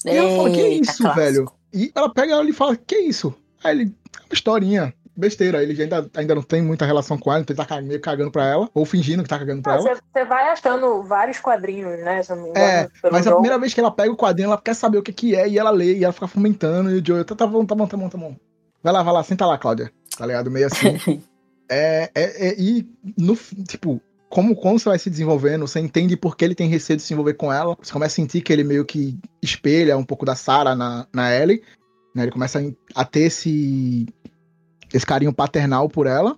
[0.05, 1.21] E ela fala, que Eita, isso, clássico.
[1.21, 1.51] velho?
[1.73, 3.35] E ela pega ela e fala, que isso?
[3.63, 7.41] Aí ele, "É uma historinha, besteira, ele ainda, ainda não tem muita relação com ela,
[7.41, 9.95] então ele tá meio cagando pra ela, ou fingindo que tá cagando pra Ah, ela.
[10.13, 12.23] Você vai achando vários quadrinhos, né?
[12.23, 13.35] Se eu não me engano, É, pelo Mas a jogo.
[13.41, 15.59] primeira vez que ela pega o quadrinho, ela quer saber o que que é, e
[15.59, 17.97] ela lê, e ela fica fomentando, e o Joe, tá, tá bom, tá bom, tá
[17.97, 18.35] bom, tá bom.
[18.81, 19.91] Vai lá, vai lá, senta lá, Cláudia.
[20.17, 20.49] Tá ligado?
[20.49, 20.97] Meio assim.
[21.69, 23.35] é, é, é- e, no,
[23.67, 27.03] tipo, como, como você vai se desenvolvendo, você entende por que ele tem receio de
[27.03, 27.75] se envolver com ela.
[27.81, 31.33] Você começa a sentir que ele meio que espelha um pouco da Sarah na, na
[31.35, 31.61] Ellie.
[32.15, 32.23] Né?
[32.23, 34.05] Ele começa a, a ter esse,
[34.93, 36.37] esse carinho paternal por ela.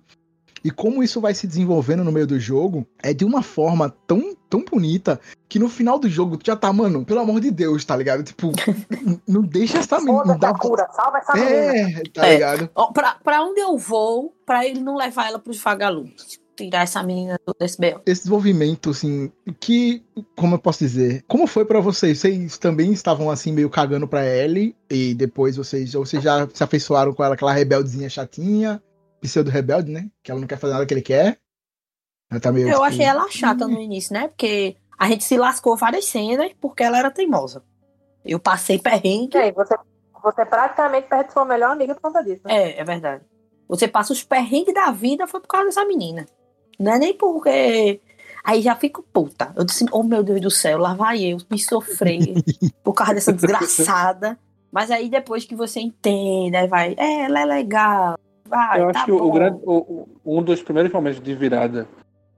[0.64, 4.32] E como isso vai se desenvolvendo no meio do jogo, é de uma forma tão,
[4.48, 7.84] tão bonita que no final do jogo tu já tá, mano, pelo amor de Deus,
[7.84, 8.22] tá ligado?
[8.22, 8.52] Tipo,
[9.26, 10.38] não deixa essa menina.
[10.38, 11.52] Dá- cura, salva essa menina.
[11.52, 12.34] É, tá É.
[12.34, 12.70] ligado?
[12.76, 16.40] Ó, pra, pra onde eu vou, pra ele não levar ela pros vagalumes.
[16.56, 18.00] Tirar essa menina do- desse B.O.
[18.06, 20.04] esse desenvolvimento, assim, que,
[20.36, 22.18] como eu posso dizer, como foi pra vocês?
[22.18, 26.62] Vocês também estavam, assim, meio cagando pra Ellie, e depois vocês, ou vocês já se
[26.62, 28.82] afeiçoaram com ela, aquela rebeldezinha chatinha,
[29.20, 30.10] pseudo-rebelde, né?
[30.22, 31.38] Que ela não quer fazer nada que ele quer.
[32.30, 34.28] Ela tá meio, Eu tipo, achei ela chata no início, né?
[34.28, 37.62] Porque a gente se lascou várias cenas porque ela era teimosa.
[38.24, 39.36] Eu passei perrengue.
[39.36, 39.74] E aí, você,
[40.22, 42.54] você praticamente perde sua melhor amiga por conta disso, né?
[42.72, 43.24] É, é verdade.
[43.68, 46.26] Você passa os perrengues da vida foi por causa dessa menina.
[46.78, 48.00] Não é nem porque.
[48.44, 49.52] Aí já fico puta.
[49.56, 52.18] Eu disse, oh meu Deus do céu, lá vai eu me sofrer
[52.82, 54.36] por causa dessa desgraçada.
[54.70, 58.18] Mas aí depois que você entende, aí vai, é, ela é legal.
[58.48, 59.30] Vai, Eu tá acho que o bom.
[59.30, 61.86] grande, o- o- um dos primeiros momentos de virada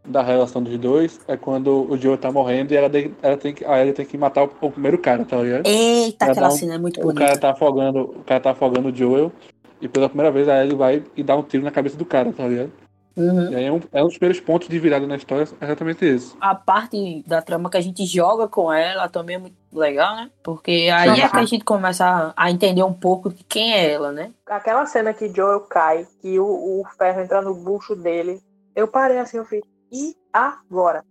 [0.06, 3.54] da relação dos dois é quando o Joe tá morrendo e ela, tem- ela tem
[3.54, 5.66] que, a Ellie tem que matar o, o primeiro cara, tá ligado?
[5.66, 7.20] Eita, Ela aquela um- cena é muito O bonita.
[7.20, 9.32] cara tá afogando, o cara tá afogando o Joel
[9.80, 12.30] e pela primeira vez a Ellie vai e dá um tiro na cabeça do cara,
[12.32, 12.70] tá ligado?
[13.16, 13.52] Uhum.
[13.52, 16.04] E aí é um, é um dos primeiros pontos de virada na história, é exatamente
[16.04, 16.34] esse.
[16.40, 20.30] a parte da trama que a gente joga com ela também é muito legal, né?
[20.42, 23.92] Porque aí é que a gente começa a, a entender um pouco de quem é
[23.92, 24.32] ela, né?
[24.46, 28.40] Aquela cena que Joel cai, que o, o ferro entra no bucho dele,
[28.74, 31.04] eu parei assim, eu fiz, e agora?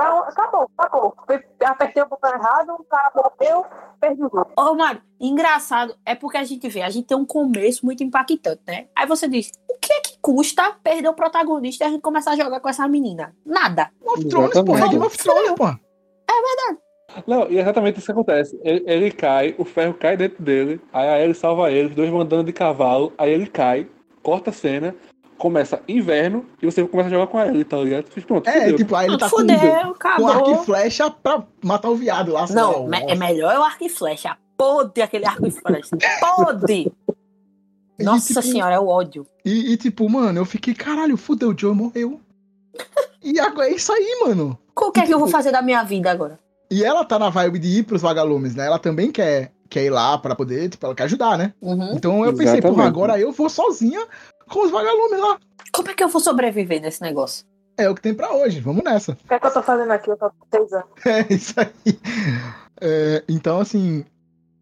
[0.00, 1.14] Tá- Acabou, acabou.
[1.60, 3.66] Apertei o botão errado, o cara morreu,
[4.00, 4.50] perdi o jogo.
[4.56, 8.62] Ô, Mário, engraçado é porque a gente vê, a gente tem um começo muito impactante,
[8.66, 8.86] né?
[8.96, 12.32] Aí você diz, o que é que custa perder o protagonista e a gente começar
[12.32, 13.34] a jogar com essa menina?
[13.44, 13.90] Nada.
[14.00, 14.88] Game of Thrones, pô, é.
[14.88, 15.64] Game of Thrones, pô.
[17.26, 18.58] Não, e é exatamente isso que acontece.
[18.62, 22.08] Ele, ele cai, o ferro cai dentro dele, aí a Ellie salva ele, os dois
[22.08, 23.86] vão andando de cavalo, aí ele cai,
[24.22, 24.94] corta a cena,
[25.40, 28.06] começa inverno e você começa a jogar com a Ellie, tá ligado?
[28.10, 28.76] Fiz, Pronto, É, fudeu.
[28.76, 32.46] tipo, aí ele tá com, fudeu, com arco e flecha pra matar o viado lá.
[32.50, 34.36] Não, me- o- é melhor o arco e flecha.
[34.56, 35.96] Pode aquele arco e flecha.
[36.20, 36.92] Pode!
[37.98, 39.26] E, Nossa tipo, senhora, é o ódio.
[39.44, 42.18] E, e, tipo, mano, eu fiquei, caralho, fudeu, o Joe morreu.
[43.22, 44.58] e agora é isso aí, mano.
[44.74, 46.38] O que é que eu vou fazer da minha vida agora?
[46.70, 48.64] E ela tá na vibe de ir pros vagalumes, né?
[48.64, 51.54] Ela também quer, quer ir lá pra poder, tipo, ela quer ajudar, né?
[51.62, 51.92] Uhum.
[51.94, 54.04] Então eu pensei, porra, agora eu vou sozinha
[54.48, 55.38] com os vagalumes lá.
[55.72, 57.46] Como é que eu vou sobreviver nesse negócio?
[57.78, 59.12] É o que tem pra hoje, vamos nessa.
[59.12, 60.10] O que é que eu tô fazendo aqui?
[60.10, 60.84] Eu tô anos.
[61.06, 61.98] É isso aí.
[62.80, 64.04] É, então, assim,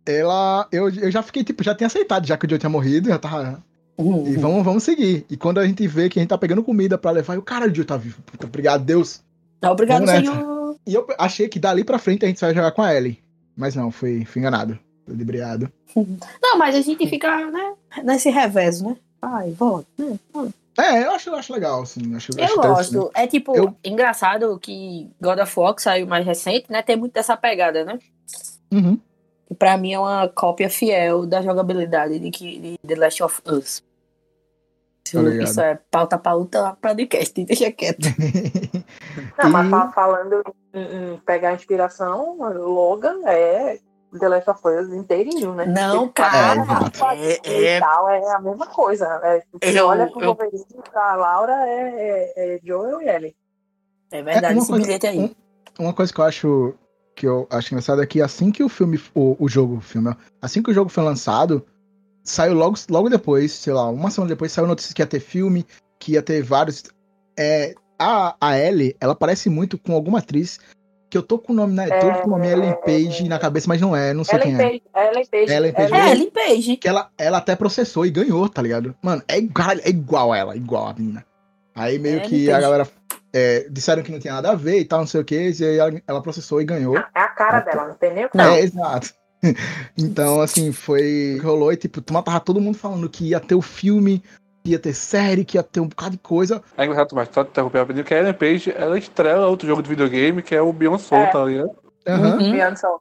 [0.07, 0.68] ela.
[0.71, 3.18] Eu, eu já fiquei, tipo, já tinha aceitado, já que o Joe tinha morrido, já
[3.18, 3.62] tava.
[3.97, 4.29] Uhum.
[4.29, 5.27] E vamos, vamos seguir.
[5.29, 7.42] E quando a gente vê que a gente tá pegando comida pra levar, e o
[7.42, 8.23] cara, o Joe tá vivo.
[8.23, 9.23] Puta, obrigado, Deus.
[9.64, 10.33] Obrigado, Vamos nessa.
[10.37, 10.77] senhor.
[10.87, 13.18] E eu achei que dali pra frente a gente vai jogar com a Ellie.
[13.57, 14.79] Mas não, fui, fui enganado.
[15.09, 15.73] Ludibriado.
[16.42, 18.97] Não, mas a gente fica, né, nesse revés, né?
[19.23, 19.88] Ai, volta.
[19.99, 20.18] né?
[20.79, 22.14] É, eu acho, eu acho legal, assim.
[22.14, 22.66] Acho, acho Eu interessante.
[22.68, 23.11] gosto.
[23.14, 26.83] É tipo, Eu- engraçado que God of War, que saiu mais recente, né?
[26.83, 27.99] Tem muito dessa pegada, né?
[28.71, 28.99] Uhum.
[29.49, 33.40] que pra mim é uma cópia fiel da jogabilidade de, que, de The Last of
[33.47, 33.83] Us.
[35.11, 35.21] Tá.
[35.42, 38.07] Isso é pauta pra outra podcast, deixa quieto.
[39.42, 40.42] Não, mas E- fa- falando
[40.75, 43.79] em, em pegar inspiração, Logan é
[44.18, 45.66] The Last of Us inteirinho, né?
[45.66, 46.64] Não, cara,
[47.14, 49.07] é- e é- tal, é a mesma coisa.
[49.23, 53.37] É, você Eu- olha pro eu- Wolverine, a Laura é, é, é Joel e Ellie.
[54.11, 55.18] É verdade, uma esse coisa- bilhete aí.
[55.18, 55.35] um-
[55.79, 56.75] Uma coisa que eu acho
[57.14, 60.14] que eu acho engraçado é que assim que o filme, o, o jogo, o filme,
[60.40, 61.66] assim que o jogo foi lançado,
[62.25, 65.66] saiu logo, logo depois, sei lá, uma semana depois, saiu notícia que ia ter filme,
[65.99, 66.85] que ia ter vários.
[67.37, 70.59] É, a, a Ellie, ela parece muito com alguma atriz
[71.11, 71.88] que eu tô com o nome, né?
[71.88, 74.57] É, tô com o nome Ellen Page na cabeça, mas não é, não sei Ellen
[74.57, 74.68] quem é.
[74.68, 75.53] Page, Ellen Page.
[75.53, 75.94] Ellen Page.
[75.94, 76.77] É, Ellen Page.
[76.77, 78.94] Que ela, ela até processou e ganhou, tá ligado?
[79.03, 81.25] Mano, é igual, é igual ela, igual a menina.
[81.75, 82.88] Aí meio É, que a galera
[83.33, 85.64] é, disseram que não tinha nada a ver e tal, não sei o que, e
[85.64, 86.97] aí ela, ela processou e ganhou.
[86.97, 88.38] É a cara dela, não tem nem o que.
[88.38, 89.14] É, exato.
[89.97, 91.38] Então, assim, foi.
[91.40, 94.21] Rolou e, tipo, tava todo mundo falando que ia ter o filme,
[94.72, 96.62] ia ter série, que ia ter um bocado de coisa.
[96.76, 99.83] É engraçado, mas só te interromper rapidinho, que a Ellen Page, ela estrela outro jogo
[99.83, 101.26] de videogame, que é o Beyond Soul, É.
[101.31, 101.70] tá ligado?
[102.07, 102.31] Aham.
[102.38, 102.52] Uhum.
[102.52, 103.00] Beyond Soul.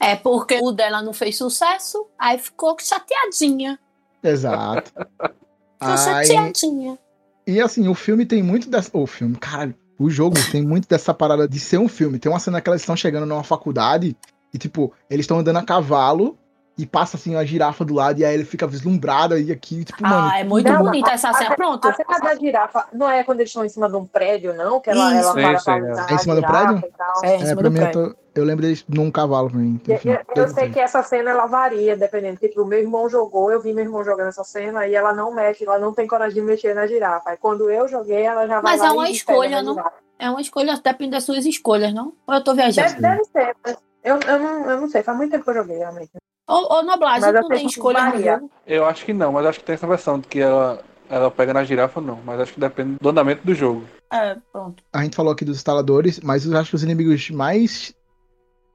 [0.00, 3.78] É porque o dela não fez sucesso, aí ficou chateadinha.
[4.22, 4.90] Exato.
[4.92, 5.34] Ficou
[5.80, 6.98] Aí, chateadinha.
[7.46, 8.90] e assim, o filme tem muito dessa.
[8.92, 9.74] O filme, caralho.
[9.98, 12.18] O jogo tem muito dessa parada de ser um filme.
[12.18, 14.16] Tem uma cena que elas estão chegando numa faculdade
[14.52, 16.36] e, tipo, eles estão andando a cavalo
[16.82, 20.02] e passa assim uma girafa do lado e aí ele fica vislumbrada e aqui, tipo,
[20.02, 20.28] mano.
[20.32, 21.54] Ah, é muito Não, bonita a- essa a- cena.
[21.54, 21.86] Pronto.
[21.86, 24.80] A cena da girafa não é quando eles estão em cima de um prédio, não?
[24.80, 25.38] Que ela, Isso.
[25.38, 26.10] ela para é.
[26.10, 26.82] É em cima a do prédio?
[27.22, 27.26] e.
[27.26, 28.14] É, em É, cima do mim, eu, prédio.
[28.14, 29.80] tô- eu lembro deles num cavalo pra mim.
[29.86, 32.34] E- enfim, Eu, eu todo sei que essa cena ela varia, dependendo.
[32.34, 35.32] Porque tipo, meu irmão jogou, eu vi meu irmão jogando essa cena e ela não
[35.32, 37.30] mexe, ela não tem coragem de mexer na girafa.
[37.30, 39.82] Aí quando eu joguei, ela já vai Mas lá é uma e escolha, não?
[40.18, 42.12] É uma escolha, depende das suas escolhas, não?
[42.26, 42.88] Ou eu tô viajando?
[42.88, 45.54] Deve, deve ser, mas eu, eu, não, eu não sei, faz muito tempo que eu
[45.54, 46.10] joguei, realmente.
[46.48, 48.50] Ou, ou Noblage, Mas eu não sei tem escolha no jogo.
[48.66, 51.54] Eu acho que não, mas acho que tem essa versão de que ela, ela pega
[51.54, 52.20] na girafa, não.
[52.24, 53.84] Mas acho que depende do andamento do jogo.
[54.12, 54.82] É, pronto.
[54.92, 57.94] A gente falou aqui dos instaladores, mas eu acho que os inimigos mais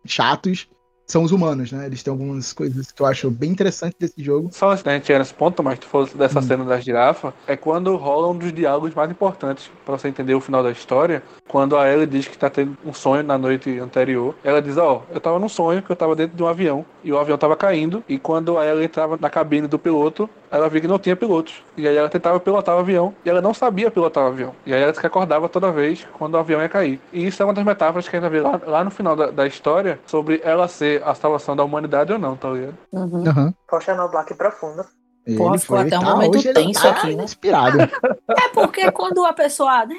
[0.05, 0.67] chatos
[1.07, 1.85] são os humanos, né?
[1.85, 4.49] Eles têm algumas coisas que eu acho bem interessantes desse jogo.
[4.51, 6.41] Só antes da gente chegar nesse ponto, mas tu falou dessa Hum.
[6.43, 10.41] cena da girafa, é quando rola um dos diálogos mais importantes pra você entender o
[10.41, 11.23] final da história.
[11.47, 14.35] Quando a Ellie diz que tá tendo um sonho na noite anterior.
[14.43, 17.11] Ela diz, ó, eu tava num sonho que eu tava dentro de um avião e
[17.11, 18.03] o avião tava caindo.
[18.09, 21.63] E quando a Ellie entrava na cabine do piloto, ela viu que não tinha pilotos.
[21.77, 24.53] E aí ela tentava pilotar o avião e ela não sabia pilotar o avião.
[24.65, 26.99] E aí ela que acordava toda vez quando o avião ia cair.
[27.13, 29.27] E isso é uma das metáforas que a gente ver lá, lá no final da,
[29.31, 32.77] da história sobre ela ser a salvação da humanidade ou não, tá ligado?
[32.91, 33.53] Uhum.
[33.67, 34.85] Poxa, no Black profundo.
[35.25, 37.23] Ele Porra, ficou foi- até um tá, momento ele tenso tá aqui, né?
[37.23, 37.77] Inspirado.
[38.39, 39.95] É porque quando a pessoa, né,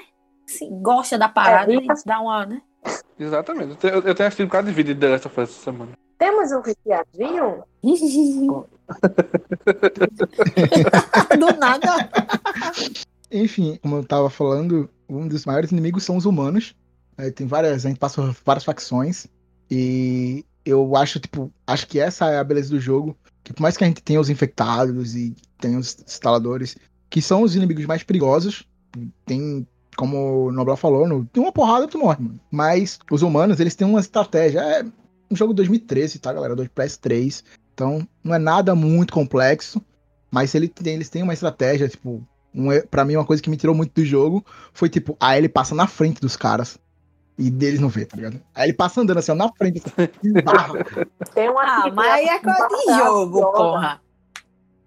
[0.81, 2.63] gosta da parada, É, ele dá uma, né?
[3.19, 3.71] Exatamente.
[3.71, 5.65] Eu tenho, eu tenho assistido um bocado de vídeo de The Last of Us essa
[5.65, 5.93] semana.
[6.19, 7.65] Temos um viciadinho?
[11.39, 12.09] Do nada.
[13.31, 16.75] Enfim, como eu tava falando, um dos maiores inimigos são os humanos.
[17.17, 19.27] É, tem várias, a gente passa por várias facções.
[19.71, 23.17] E eu acho, tipo, acho que essa é a beleza do jogo.
[23.43, 26.77] Que por mais que a gente tenha os infectados e tenha os instaladores,
[27.09, 28.69] que são os inimigos mais perigosos,
[29.25, 32.41] tem, como o Nobel falou, no, tem uma porrada tu morre, mano.
[32.51, 34.61] Mas os humanos, eles têm uma estratégia.
[34.61, 34.85] É
[35.31, 36.55] um jogo 2013, tá, galera?
[36.55, 37.43] Do PS3.
[37.73, 39.81] Então, não é nada muito complexo.
[40.31, 42.23] Mas ele tem, eles têm uma estratégia, tipo,
[42.55, 45.49] um, pra mim, uma coisa que me tirou muito do jogo foi, tipo, a ele
[45.49, 46.79] passa na frente dos caras.
[47.39, 48.41] E deles não vê, tá ligado?
[48.55, 49.81] Aí ele passa andando assim, ó, na frente.
[49.87, 50.33] Assim.
[51.35, 53.53] Tem uma Ah, tirinha mas aí é coisa de jogo, maravilhosa.
[53.53, 54.01] porra.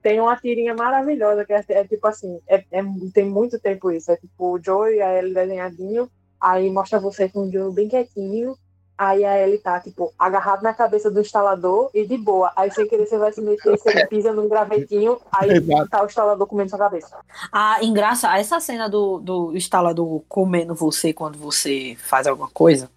[0.02, 2.84] Tem uma tirinha maravilhosa que é, é tipo assim, é, é-
[3.14, 4.12] tem muito tempo isso.
[4.12, 6.10] É tipo o Joe e a Ellie desenhadinho,
[6.42, 8.56] aí mostra você com o Joe bem quietinho,
[9.04, 12.52] aí a Ellie tá, tipo, agarrado na cabeça do instalador e de boa.
[12.56, 15.90] Aí sem querer você vai se meter, você pisa num gravetinho, aí Exato.
[15.90, 17.18] tá o instalador comendo sua cabeça.
[17.52, 22.90] Ah, engraçado, essa cena do, do instalador comendo você quando você faz alguma coisa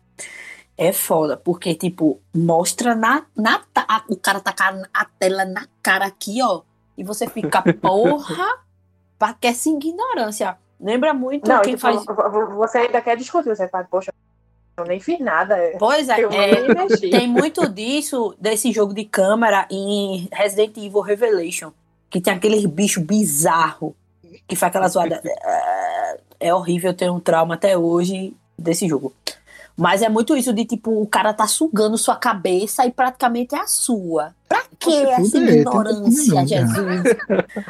[0.77, 3.23] é foda, porque, tipo, mostra na.
[3.37, 6.63] na a- o cara tá com a tela na cara aqui, ó,
[6.99, 8.59] e você fica, porra,
[9.19, 10.59] pra que essa ignorância?
[10.81, 12.05] Lembra muito Não, quem tipo, faz.
[12.05, 14.13] vo- vo- você ainda quer discutir, você fala, poxa,
[14.77, 15.57] eu nem fiz nada.
[15.79, 21.73] Pois é, Eu é, tem muito disso, desse jogo de câmera em Resident Evil Revelation,
[22.11, 23.93] que tem aqueles bichos bizarros,
[24.49, 25.21] que faz aquela zoada.
[25.25, 29.15] É- É horrível ter um trauma até hoje desse jogo.
[29.77, 33.61] Mas é muito isso de tipo, o cara tá sugando sua cabeça e praticamente é
[33.61, 34.35] a sua.
[34.49, 37.03] Pra que Você essa ignorância, não, Jesus?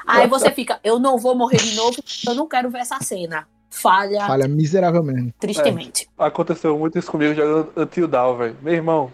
[0.07, 3.47] Aí você fica, eu não vou morrer de novo, eu não quero ver essa cena.
[3.75, 5.35] Falha, Falha miseravelmente.
[5.39, 6.09] tristemente.
[6.19, 8.57] Aconteceu muito isso comigo jogando Until Down, velho.
[8.63, 9.13] Meu irmão,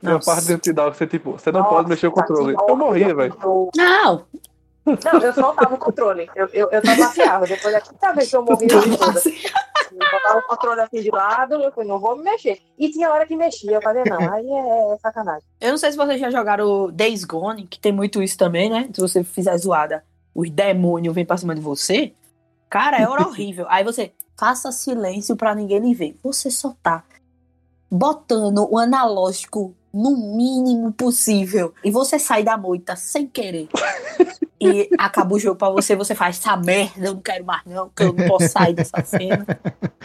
[0.00, 0.30] Tem uma Nossa.
[0.32, 2.56] parte dentro de Down que você, tipo, você não Nossa, pode mexer o controle.
[2.56, 3.36] que Eu morria, velho.
[3.76, 4.24] Não,
[4.86, 6.28] Não, eu soltava o controle.
[6.34, 7.46] Eu, eu, eu trapaceava.
[7.46, 11.70] Depois da quinta vez que eu morri, eu botava o controle assim de lado, eu
[11.72, 12.58] falei, não vou me mexer.
[12.78, 15.42] E tinha hora que mexia, eu falei, não, aí é sacanagem.
[15.60, 18.88] Eu não sei se vocês já jogaram Days Gone, que tem muito isso também, né?
[18.92, 20.02] Se você fizer zoada,
[20.34, 22.14] os demônios vêm pra cima de você.
[22.70, 23.66] Cara, é hora horrível.
[23.68, 26.16] Aí você faça silêncio pra ninguém lhe ver.
[26.22, 27.02] Você só tá
[27.90, 31.74] botando o analógico no mínimo possível.
[31.84, 33.68] E você sai da moita sem querer.
[34.60, 37.88] E acaba o jogo pra você, você faz essa merda, eu não quero mais não,
[37.88, 39.46] que eu não posso sair dessa cena.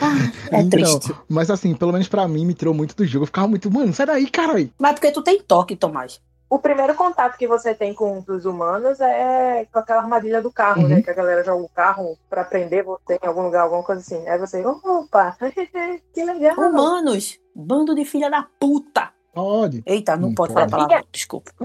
[0.01, 0.15] Ah,
[0.49, 1.13] é Então, triste.
[1.27, 3.23] Mas assim, pelo menos pra mim, me tirou muito do jogo.
[3.23, 4.71] Eu ficava muito, mano, sai daí, caralho.
[4.79, 6.21] Mas porque tu tem toque, Tomás.
[6.49, 10.83] O primeiro contato que você tem com os humanos é com aquela armadilha do carro,
[10.83, 10.87] Uhum.
[10.89, 11.01] né?
[11.01, 14.27] Que a galera joga o carro pra prender você em algum lugar, alguma coisa assim.
[14.27, 15.35] Aí você, opa,
[16.13, 16.55] que legal.
[16.57, 19.09] Humanos, bando de filha da puta.
[19.33, 19.83] Pode.
[19.85, 20.69] Eita, não, Não pode pode.
[20.69, 21.51] falar palavrão, desculpa.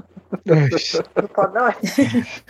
[0.47, 1.77] Não pode, não é?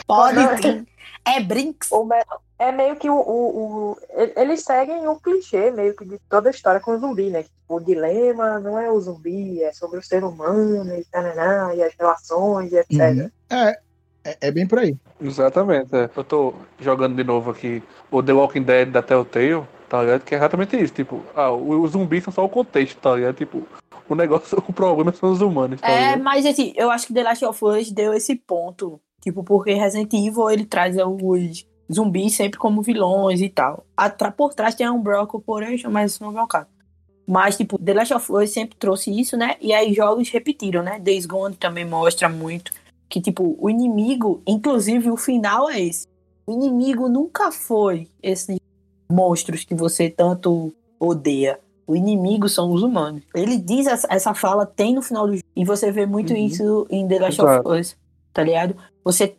[0.07, 0.87] Pode Não, sim.
[1.27, 1.91] É Brinks.
[1.93, 2.15] O me-
[2.61, 3.97] É meio que o, o, o-
[4.37, 7.43] Eles seguem o clichê meio que de toda a história com o zumbi, né?
[7.45, 11.83] Tipo, o dilema não é o zumbi, é sobre o ser humano e, tananá, e
[11.83, 12.91] as relações e etc.
[13.01, 13.31] Uhum.
[13.49, 13.79] É,
[14.25, 14.95] é, é bem por aí.
[15.19, 16.11] Exatamente, é.
[16.15, 20.21] Eu tô jogando de novo aqui o The Walking Dead da Telltale, tá ligado?
[20.23, 23.37] Que é exatamente isso, tipo, ah, o- os zumbis são só o contexto, tá ligado?
[23.37, 23.67] Tipo,
[24.07, 27.23] o negócio, o problema são os humanos, tá É, mas assim, eu acho que The
[27.23, 29.01] Last of Us deu esse ponto.
[29.23, 33.85] Tipo, porque Resident Evil ele traz os zumbis sempre como vilões e tal.
[33.97, 36.69] Atra- por trás tem a Umbrella Corporation, mas isso não é o caso.
[37.27, 39.57] Mas, tipo, The Last of Us sempre trouxe isso, né?
[39.61, 40.99] E aí jogos repetiram, né?
[40.99, 42.73] Days Gone também mostra muito
[43.09, 46.07] que, tipo, o inimigo, inclusive o final é esse.
[46.47, 48.59] O inimigo nunca foi esses
[49.11, 51.59] monstros que você tanto odeia.
[51.87, 53.23] O inimigo são os humanos.
[53.35, 55.47] Ele diz essa, essa fala, tem no final do jogo.
[55.57, 56.39] E você vê muito Uhum.
[56.47, 57.69] isso em The Last Exato.
[57.69, 57.97] of Us,
[58.33, 58.77] tá ligado?
[59.05, 59.35] Você,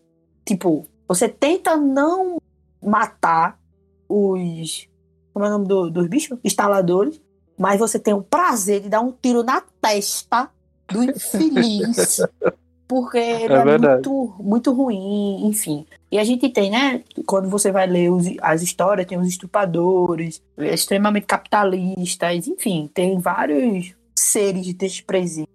[0.45, 2.37] tipo, você tenta não
[2.81, 3.59] matar
[4.07, 4.87] os.
[5.33, 6.37] Como é o nome do- dos bichos?
[6.43, 7.19] Instaladores.
[7.57, 10.49] Mas você tem o prazer de dar um tiro na testa
[10.91, 12.21] do infeliz.
[12.87, 15.85] Porque ele É é, muito, muito ruim, enfim.
[16.11, 17.03] E a gente tem, né?
[17.25, 23.93] Quando você vai ler os- as histórias, tem os estupradores, extremamente capitalistas, enfim, tem vários
[24.15, 25.47] seres desprezíveis.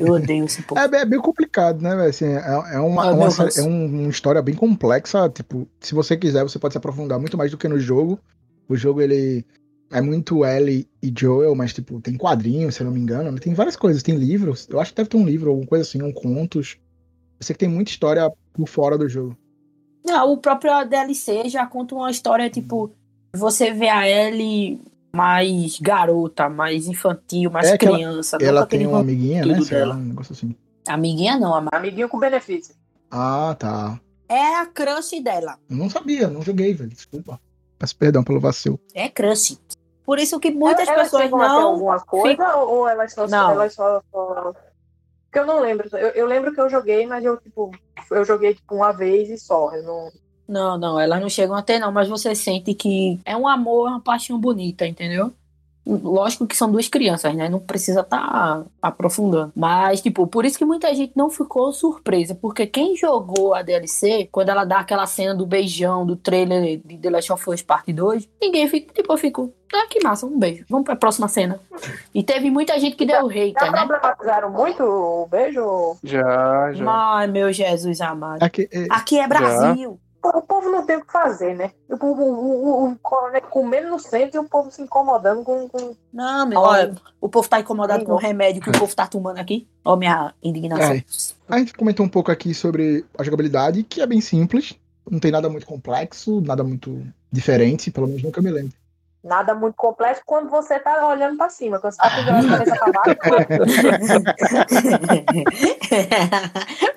[0.00, 0.80] Eu odeio esse povo.
[0.80, 2.08] É, bem- é bem complicado, né, velho?
[2.10, 3.60] Assim, é, é uma, Ah, uma série- ranço.
[3.60, 5.28] é um- uma história bem complexa.
[5.28, 8.18] Tipo, se você quiser, você pode se aprofundar muito mais do que no jogo.
[8.68, 9.44] O jogo, ele
[9.90, 13.30] é muito Ellie e Joel, mas, tipo, tem quadrinhos, se eu não me engano.
[13.30, 13.38] né?
[13.40, 14.66] Tem várias coisas, tem livros.
[14.70, 16.76] Eu acho que deve ter um livro, alguma coisa assim, um contos.
[17.40, 19.36] Eu sei que tem muita história por fora do jogo.
[20.04, 22.92] Não, o próprio DLC já conta uma história, tipo,
[23.34, 24.80] você vê a Ellie
[25.14, 28.38] mais garota, mais infantil, mais É ela- criança.
[28.40, 29.58] Ela aquele tem uma amiguinha, né?
[29.60, 29.94] dela.
[29.94, 30.54] um negócio assim.
[30.88, 32.74] Amiguinha não, a- Amiguinho com benefício.
[33.10, 34.00] Ah, tá.
[34.28, 35.56] é a crush dela.
[35.70, 36.90] Eu não sabia, não joguei, velho.
[36.90, 37.40] Desculpa.
[37.78, 38.80] Peço perdão pelo vacilo.
[38.92, 39.56] É crush.
[40.04, 41.68] Por isso que muitas elas pessoas chegam a ter não.
[41.68, 43.52] alguma coisa ou ou elas só, Não.
[43.52, 44.52] elas só, só-
[45.24, 45.88] Porque eu não lembro.
[45.96, 47.70] Eu, eu lembro que eu joguei, mas eu, tipo,
[48.10, 49.72] eu joguei tipo, uma vez e só.
[49.74, 50.12] Eu não...
[50.46, 53.88] Não, não, elas não chegam a ter, não, mas você sente que é um amor,
[53.88, 55.32] uma paixão bonita, entendeu?
[55.86, 57.48] Lógico que são duas crianças, né?
[57.48, 59.52] Não precisa estar aprofundando.
[59.54, 62.34] Mas, tipo, por isso que muita gente não ficou surpresa.
[62.34, 66.96] Porque quem jogou a DLC, quando ela dá aquela cena do beijão do trailer de
[66.96, 70.38] The Last of Us Parte 2, ninguém fica, tipo, eu fico, ah, que massa, um
[70.38, 70.64] beijo.
[70.70, 71.60] Vamos pra próxima cena.
[72.14, 73.86] E teve muita gente que deu Já hater, né?
[73.86, 75.98] problematizaram muito o beijo?
[76.02, 76.84] Já, já.
[76.88, 78.42] Ai, meu Jesus amado.
[78.42, 80.00] Aqui, é, Aqui é Brasil.
[80.24, 81.72] O povo não tem o que fazer, né?
[81.88, 85.68] O, povo, o, o, o coronel comendo no centro e o povo se incomodando com.
[85.68, 85.94] com...
[86.12, 89.06] Não, meu, Olha, o povo tá incomodado nem com o remédio que o povo tá
[89.06, 89.68] tomando aqui.
[89.84, 90.94] Ó, minha indignação.
[90.94, 91.04] É.
[91.48, 94.74] A gente comentou um pouco aqui sobre a jogabilidade, que é bem simples.
[95.10, 98.72] Não tem nada muito complexo, nada muito diferente, pelo menos nunca me lembro.
[99.24, 101.78] Nada muito complexo quando você tá olhando pra cima.
[101.78, 103.18] Quando você tá com a cabeça pra baixo.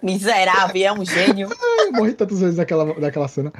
[0.03, 1.47] Miserável, é um gênio.
[1.79, 3.53] Eu morri tantas vezes naquela, naquela cena.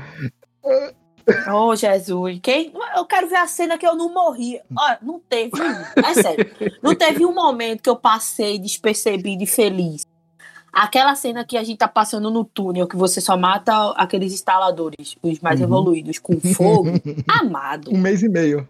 [1.50, 2.40] Oh, Jesus.
[2.44, 2.74] Quem...
[2.96, 4.60] Eu quero ver a cena que eu não morri.
[4.78, 5.52] Olha, não teve.
[5.96, 6.46] É sério.
[6.82, 10.06] Não teve um momento que eu passei despercebido e feliz.
[10.80, 15.16] Aquela cena que a gente tá passando no túnel, que você só mata aqueles instaladores,
[15.24, 15.66] os mais Uhum.
[15.66, 16.90] evoluídos, com fogo.
[17.28, 17.92] Amado.
[17.92, 18.68] Um mês e meio.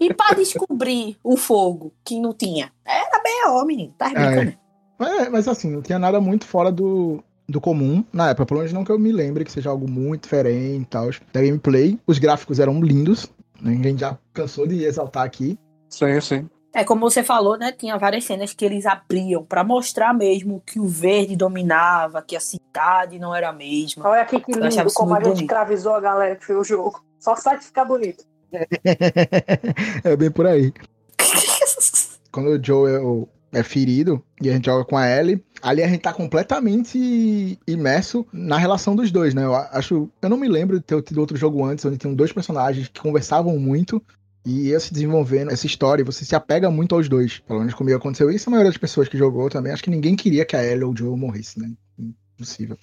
[0.00, 2.72] E pra descobrir o fogo que não tinha.
[2.84, 3.94] Era B.O., menino.
[3.96, 4.54] Tá brincando.
[4.98, 8.46] É, mas assim, não tinha nada muito fora do, do comum na época.
[8.46, 11.10] Pelo menos não que eu me lembre que seja algo muito diferente e tal.
[11.32, 13.28] Da gameplay, os gráficos eram lindos.
[13.60, 15.56] Ninguém já cansou de exaltar aqui.
[15.88, 16.48] Sim, sim.
[16.74, 17.70] É como você falou, né?
[17.70, 22.40] Tinha várias cenas que eles abriam pra mostrar mesmo que o verde dominava, que a
[22.40, 24.08] cidade não era a mesma.
[24.08, 25.42] Olha aqui que lindo como a gente bonito.
[25.42, 27.04] escravizou a galera que fez o jogo.
[27.20, 28.24] Só sai de ficar bonito.
[30.02, 30.72] é bem por aí.
[32.32, 35.88] Quando o Joe é, é ferido e a gente joga com a Ellie, ali a
[35.88, 39.44] gente tá completamente imerso na relação dos dois, né?
[39.44, 40.10] Eu acho.
[40.22, 43.00] Eu não me lembro de ter tido outro jogo antes onde tinham dois personagens que
[43.00, 44.02] conversavam muito
[44.44, 46.02] e ia se desenvolvendo essa história.
[46.02, 47.38] e Você se apega muito aos dois.
[47.40, 48.48] Pelo menos comigo aconteceu isso.
[48.48, 49.72] A maioria das pessoas que jogou também.
[49.72, 51.70] Acho que ninguém queria que a Ellie ou o Joe morresse, né?
[51.98, 52.76] Impossível.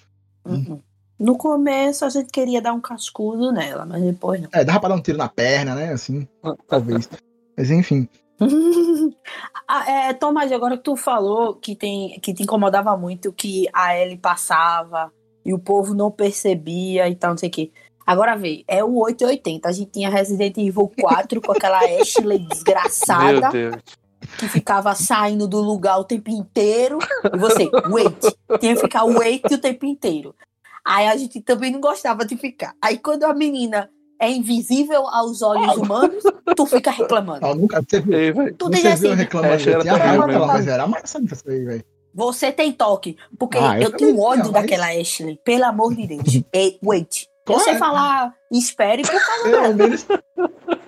[0.46, 0.82] Uhum.
[1.20, 4.50] No começo a gente queria dar um cascudo nela, mas depois não.
[4.54, 5.92] É, dava pra dar um tiro na perna, né?
[5.92, 6.26] Assim,
[6.68, 7.10] talvez.
[7.58, 8.08] Mas enfim.
[9.72, 13.96] Ah, é, Tomás, agora que tu falou que, tem, que te incomodava muito que a
[13.96, 15.14] Ellie passava
[15.46, 17.72] e o povo não percebia e tal, não sei o quê.
[18.10, 19.70] Agora vê, é o 880.
[19.70, 23.76] A gente tinha Resident Evil 4 com aquela Ashley Meu desgraçada Deus.
[24.40, 26.98] que ficava saindo do lugar o tempo inteiro.
[27.32, 28.20] E você, wait.
[28.60, 30.34] Tinha que ficar wait o tempo inteiro.
[30.84, 32.74] Aí a gente também não gostava de ficar.
[32.82, 33.88] Aí quando a menina
[34.20, 36.24] é invisível aos olhos humanos,
[36.56, 37.46] tu fica reclamando.
[37.46, 38.56] Ó, nunca, você viu, Ei, velho.
[38.56, 39.54] Tu você diz viu assim, reclamando.
[39.54, 40.54] Essa era Eu tinha terrível raiva dela, mesmo.
[40.54, 41.86] mas era massa isso aí, velho.
[42.16, 43.18] Você tem toque.
[43.38, 45.40] Porque Ah, eu eu, tenho ódio daquela Ashley.
[45.46, 46.42] Pelo amor de Deus.
[46.52, 47.28] Ei, wait.
[47.50, 47.78] Eu Qual sei é?
[47.78, 49.74] falar espere por causa Pelo dela.
[49.74, 50.08] menos.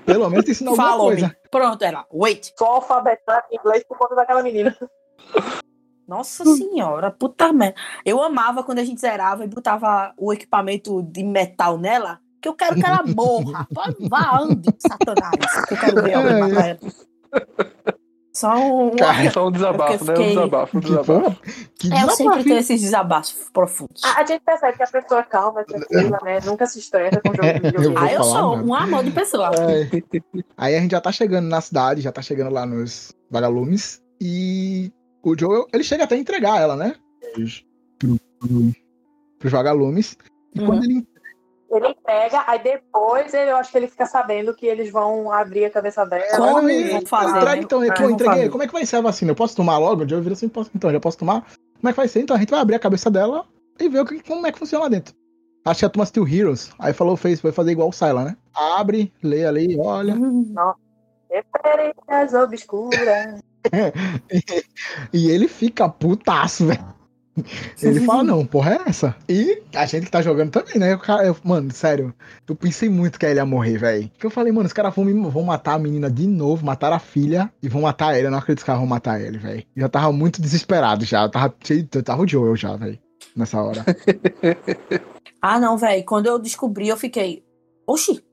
[0.06, 1.38] Pelo menos te ensinou alguma Fala, coisa.
[1.50, 2.06] Pronto, ela.
[2.14, 2.52] Wait.
[2.58, 4.76] Só alfabetado em inglês por conta daquela menina.
[6.08, 7.80] Nossa senhora, puta merda.
[8.06, 12.54] Eu amava quando a gente zerava e botava o equipamento de metal nela, que eu
[12.54, 13.68] quero que ela morra.
[14.10, 15.66] Vá, ande, satanás.
[15.68, 16.80] Que eu quero ver alguém matar ela.
[18.34, 18.96] Só um.
[18.96, 20.26] Cara, Só um desabafo, Porque né?
[20.26, 21.42] Um desabafo, um Que desabafo.
[21.76, 24.04] Que É, eu sempre desabafo, tenho esses desabafos profundos.
[24.04, 26.40] A, a gente percebe que a pessoa é calma, é tranquila, né?
[26.46, 27.96] Nunca se estressa com o jogo de Eu videogame.
[27.98, 29.50] Ah, eu sou um amor de pessoa.
[29.50, 29.90] Ai.
[30.58, 34.02] Aí a gente já tá chegando na cidade, já tá chegando lá nos vagalumes.
[34.22, 34.92] E
[35.24, 36.96] o Joe, ele chega até a entregar ela, né?
[37.34, 37.66] Pros,
[38.00, 38.72] pro, pro,
[39.40, 40.18] pros vagalumes.
[40.56, 40.66] E Uhum.
[40.68, 41.06] quando ele
[41.72, 45.66] Ele pega, aí depois ele, eu acho que ele fica sabendo que eles vão abrir
[45.66, 46.36] a cabeça dela.
[46.36, 48.36] Como vão fazer, então, Ah, pô, vão entreguei.
[48.36, 48.50] fazer.
[48.50, 49.32] Como é que vai ser a vacina?
[49.32, 50.04] Eu posso tomar logo?
[50.04, 51.46] O Joe vira assim, posso, então, já posso tomar?
[51.80, 52.20] Como é que vai ser?
[52.22, 53.46] Então a gente vai abrir a cabeça dela
[53.80, 55.16] e ver o que, como é que funciona lá dentro.
[55.64, 56.72] Acho que a turma Steel Heroes.
[56.78, 58.38] Aí falou, fez, vai fazer igual o Syla, né?
[58.54, 60.14] Abre, lê ali, olha.
[60.14, 60.54] Hum,
[61.30, 63.42] Referências obscuras.
[65.14, 66.84] E ele fica putaço, velho.
[67.82, 69.16] Ele fala, não, porra, é essa?
[69.28, 70.98] E a gente que tá jogando também, né?
[70.98, 72.14] Cara, eu- mano, sério,
[72.48, 74.10] eu pensei muito que ele ia morrer, velho.
[74.10, 76.92] Porque eu falei, mano, os caras vão, me- vão matar a menina de novo, matar
[76.92, 78.28] a filha e vão matar ele.
[78.28, 79.64] Eu não acredito que os caras vão matar ele, velho.
[79.76, 81.24] Eu já tava muito desesperado já.
[81.24, 81.56] Eu tava,
[81.94, 83.00] eu tava o Joel já, velho.
[83.36, 83.86] Nessa hora.
[85.44, 86.04] Ah, não, velho.
[86.06, 87.44] Quando eu descobri, eu fiquei.
[87.88, 88.24] Oxi,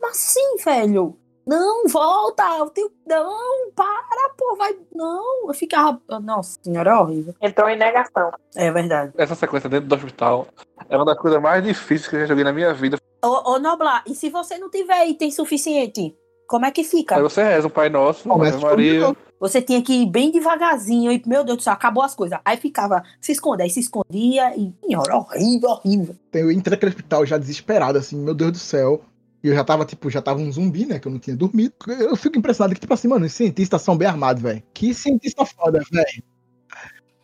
[0.00, 1.16] mas sim, velho.
[1.50, 2.44] Não, volta.
[2.58, 2.92] Eu tenho...
[3.04, 4.76] Não, para, pô, vai.
[4.94, 6.00] Não, eu ficava.
[6.22, 7.34] Nossa senhora, é horrível.
[7.42, 8.30] Entrou em negação.
[8.54, 9.12] É verdade.
[9.16, 10.46] Essa sequência dentro do hospital
[10.88, 12.98] é uma das coisas mais difíceis que eu já joguei na minha vida.
[13.20, 17.16] Ô, ô Noblar, e se você não tiver item suficiente, como é que fica?
[17.16, 19.16] Aí você reza um Pai Nosso, Começa Ave Maria.
[19.40, 22.38] Você tinha que ir bem devagarzinho e, meu Deus do céu, acabou as coisas.
[22.44, 26.14] Aí ficava, se esconde, aí se escondia e, senhora, horrível, horrível.
[26.32, 29.00] Eu entrei naquele hospital já desesperado, assim, meu Deus do céu.
[29.42, 30.98] E eu já tava, tipo, já tava um zumbi, né?
[30.98, 31.72] Que eu não tinha dormido.
[31.88, 34.62] Eu fico impressionado que, tipo assim, mano, os cientistas são bem armados, velho.
[34.74, 36.22] Que cientista foda, velho.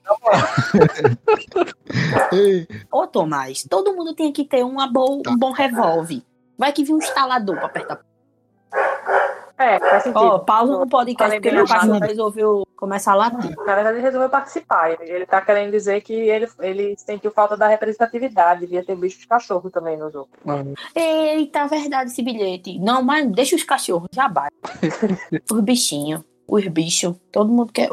[2.92, 5.30] Ô, Tomás, todo mundo tinha que ter uma bo Tá.
[5.32, 6.22] um bom revólver.
[6.56, 8.00] Vai que vir um instalador pra apertar.
[9.58, 10.20] É, faz sentido.
[10.20, 13.56] Ó, pausa no podcast porque meu cachorro resolveu começar a latir.
[13.56, 14.90] Na verdade, ele resolveu participar.
[14.92, 18.60] Ele, ele tá querendo dizer que ele, ele sentiu falta da representatividade.
[18.60, 20.28] Devia ter bicho de cachorro também no jogo.
[20.94, 22.78] Eita, verdade esse bilhete.
[22.78, 24.54] Não, mas deixa os cachorros, já bate.
[25.50, 27.88] os bichinhos, os bichos, todo mundo quer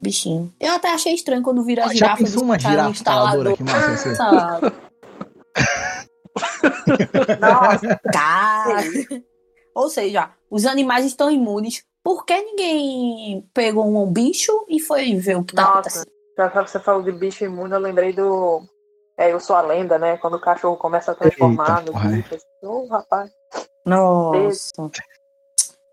[0.00, 0.52] bichinho.
[0.60, 2.16] Eu até achei estranho quando vira a já girafa.
[2.18, 4.14] pensou uma um girafa instaladora aqui, massa, você?
[4.14, 4.72] Sabe?
[7.40, 8.82] Nossa, Cara.
[9.74, 11.84] Ou seja, os animais estão imunes.
[12.02, 15.72] Por que ninguém pegou um bicho e foi ver o que tá Nossa.
[15.78, 16.06] acontecendo?
[16.38, 18.62] já que você falou de bicho imune, eu lembrei do.
[19.18, 20.16] É, eu sou a lenda, né?
[20.16, 22.38] Quando o cachorro começa a transformar Eita, no bicho.
[22.62, 23.30] Ô, rapaz.
[23.84, 24.72] Nossa.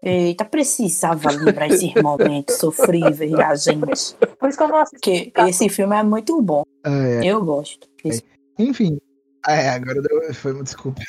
[0.01, 4.15] Eita, precisava lembrar esses momentos sofríveis da gente.
[4.39, 5.25] Por isso que eu não assisti.
[5.25, 6.63] Porque esse filme é muito bom.
[6.85, 7.85] É, Eu gosto.
[8.05, 8.23] Esse-
[8.57, 8.97] enfim.
[9.45, 11.01] É, agora deu, foi uma desculpa.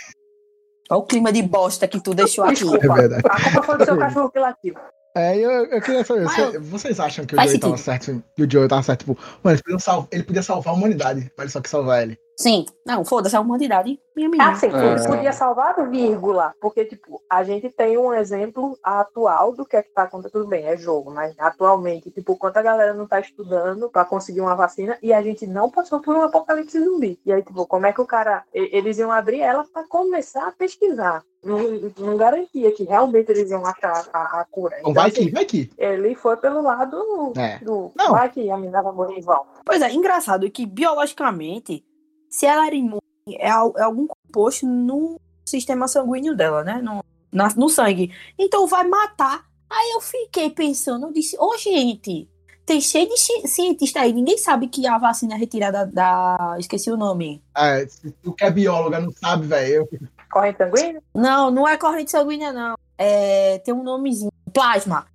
[0.90, 2.54] Olha o clima de bosta que tu deixou aqui.
[2.54, 2.84] Desculpa.
[2.84, 3.22] É verdade.
[3.28, 4.74] A culpa foi do seu cachorro que latiu.
[5.16, 8.22] É, eu, eu queria saber, Mas você- vocês acham que o Joey tava certo?
[8.36, 11.32] Que o Joey tava certo, tipo, mano, ele podia, salvar, ele podia salvar a humanidade,
[11.36, 12.18] mas ele só quis salvar ele.
[12.38, 12.64] Sim.
[12.86, 13.98] Não, foda-se a humanidade.
[14.14, 14.52] Minha menina.
[14.52, 15.06] Assim, É.
[15.08, 19.90] podia salvar vírgula, porque, tipo, a gente tem um exemplo atual do que é que
[19.92, 20.32] tá acontecendo.
[20.42, 24.54] Tudo bem, é jogo, mas atualmente, tipo, quanta galera não tá estudando pra conseguir uma
[24.54, 27.18] vacina e a gente não passou por um apocalipse zumbi.
[27.26, 28.44] E aí, tipo, como é que o cara.
[28.54, 31.24] Eles iam abrir ela pra começar a pesquisar.
[31.42, 31.58] Não,
[31.98, 34.76] não garantia que realmente eles iam achar a, a cura.
[34.78, 35.70] Então Então, vai assim, que, vai que.
[35.76, 37.58] ele foi pelo lado É.
[37.58, 37.90] do.
[37.96, 38.12] Não.
[38.12, 39.44] Vai que a menina vai morrer em vão.
[39.64, 41.84] Pois é, engraçado que biologicamente,
[42.30, 43.00] se ela era imune,
[43.30, 46.80] é, é algum composto no sistema sanguíneo dela, né?
[46.82, 48.12] No, na- no sangue.
[48.38, 49.46] Então vai matar.
[49.70, 52.28] Aí eu fiquei pensando, eu disse, ô gente,
[52.64, 56.56] tem cheio de ci- cientista aí, ninguém sabe que a vacina é retirada da.
[56.58, 57.42] Esqueci o nome.
[57.54, 59.88] Ah, se tu que é bióloga, não sabe, velho.
[59.92, 61.02] eu- Corrente sanguínea?
[61.14, 62.76] Não, não é corrente sanguínea, não.
[62.98, 64.30] É, tem um nomezinho.
[64.52, 65.06] Plasma.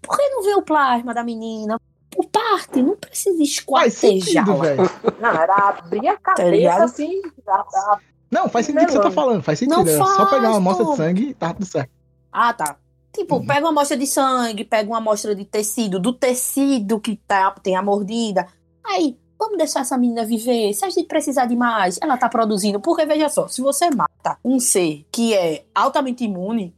[0.00, 1.80] Por que não vê o plasma da menina?
[2.10, 4.90] Por parte, não precisa Faz sentido, esquartejá-la.
[5.20, 6.82] Não, era abrir a cabeça ligado?
[6.82, 7.22] assim.
[7.46, 7.98] da- da-
[8.30, 9.84] Não, faz sentido o que você tá falando, faz sentido.
[9.84, 11.90] Não é só faz, pegar uma amostra de sangue e tá tudo certo.
[12.32, 12.76] Ah, tá.
[13.12, 13.46] Tipo, Uhum.
[13.46, 17.76] pega uma amostra de sangue, pega uma amostra de tecido, do tecido que tá, tem
[17.76, 18.46] a mordida.
[18.84, 20.72] Aí, vamos deixar essa menina viver.
[20.74, 22.80] Se a gente precisar de mais, ela tá produzindo.
[22.80, 26.74] Porque, veja só, se você mata um ser que é altamente imune,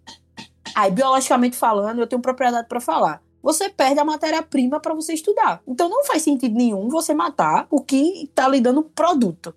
[0.74, 3.21] aí, biologicamente falando, eu tenho propriedade pra falar.
[3.42, 5.60] Você perde a matéria-prima pra você estudar.
[5.66, 9.54] Então não faz sentido nenhum você matar o que tá lhe dando produto.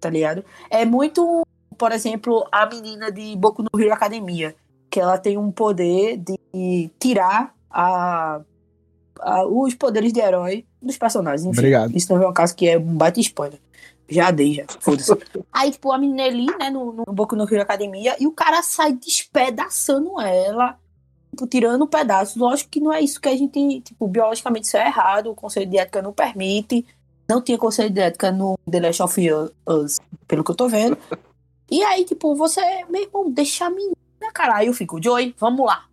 [0.00, 0.44] Tá ligado?
[0.70, 4.54] É muito, por exemplo, a menina de Boku no Hero Academia
[4.88, 8.40] que ela tem um poder de tirar a,
[9.20, 11.44] a- os poderes de herói dos personagens.
[11.44, 11.94] Enfim, Obrigado.
[11.94, 13.60] Isso não é um caso que é um baita spoiler.
[14.08, 14.64] Já dei, já.
[14.80, 15.12] Foda-se.
[15.52, 18.62] Aí, tipo, a menina ali, né, no, no Boku no Hero Academia, e o cara
[18.62, 20.78] sai despedaçando ela,
[21.44, 22.36] tirando pedaços.
[22.36, 25.68] Lógico que não é isso que a gente, tipo, biologicamente isso é errado, o conselho
[25.68, 26.86] de ética não permite.
[27.28, 29.20] Não tinha conselho de ética no The Last of
[29.66, 30.96] Us, pelo que eu tô vendo.
[31.68, 33.96] E aí, tipo, você, meu irmão, deixa a menina,
[34.32, 34.58] cara.
[34.58, 35.86] Aí eu fico, Joey, vamos lá.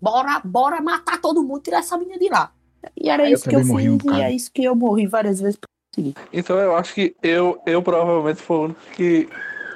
[0.00, 2.50] Bora, bora matar todo mundo, tirar essa menina de lá.
[2.96, 5.38] E era eu isso que eu fiz, um e é isso que eu morri várias
[5.38, 5.58] vezes.
[6.32, 9.28] Então eu acho que eu, eu provavelmente fui o único que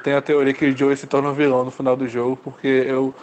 [0.03, 2.67] tem a teoria que o Joey se torna um vilão no final do jogo, porque
[2.67, 3.15] eu.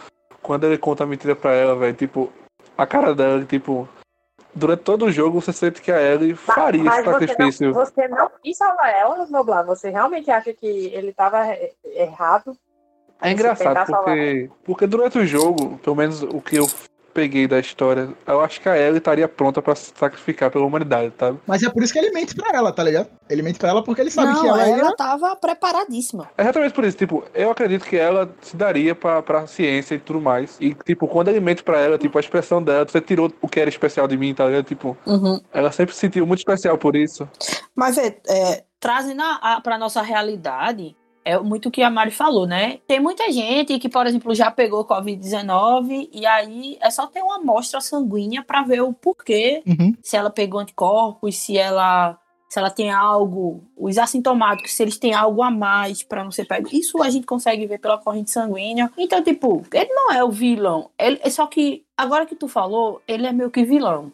[0.44, 2.30] Quando ele conta a mentira pra ela, velho, tipo,
[2.76, 3.88] a cara dela, tipo.
[4.54, 7.66] Durante todo o jogo você sente que a Ellie faria esse Mas você sacrifício.
[7.66, 9.64] não, você não quis salvar ela, Noblar.
[9.64, 11.44] Você realmente acha que ele estava
[11.82, 12.56] errado?
[13.20, 16.66] É engraçado porque, porque durante o jogo, pelo menos o que eu
[17.14, 21.12] peguei da história, eu acho que a Ellie estaria pronta pra se sacrificar pela humanidade,
[21.18, 21.38] sabe?
[21.46, 23.08] Mas é por isso que ele mente pra ela, tá ligado?
[23.30, 26.28] Ele mente pra ela porque ele sabe não, que ela, ela tava preparadíssima.
[26.36, 29.98] É exatamente por isso, tipo, eu acredito que ela se daria pra, pra ciência e
[29.98, 30.56] tudo mais.
[30.60, 33.60] E, tipo, quando ele mente pra ela, tipo, a expressão dela, você tirou o que
[33.60, 34.64] era especial de mim, tá ligado?
[34.64, 35.40] Tipo, Uhum.
[35.52, 37.28] ela sempre se sentiu muito especial por isso.
[37.74, 42.10] Mas é, é, trazendo a, a, pra nossa realidade, é muito o que a Mari
[42.10, 42.78] falou, né?
[42.86, 47.36] Tem muita gente que, por exemplo, já pegou Covid-19 e aí é só ter uma
[47.36, 49.94] amostra sanguínea pra ver o porquê, Uhum.
[50.02, 55.12] se ela pegou anticorpos, se ela se ela tem algo, os assintomáticos, se eles têm
[55.12, 56.68] algo a mais pra não ser pego.
[56.72, 58.92] Isso a gente consegue ver pela corrente sanguínea.
[58.96, 60.88] Então, tipo, ele não é o vilão.
[60.96, 64.12] Ele, é só que, agora que tu falou, ele é meio que vilão.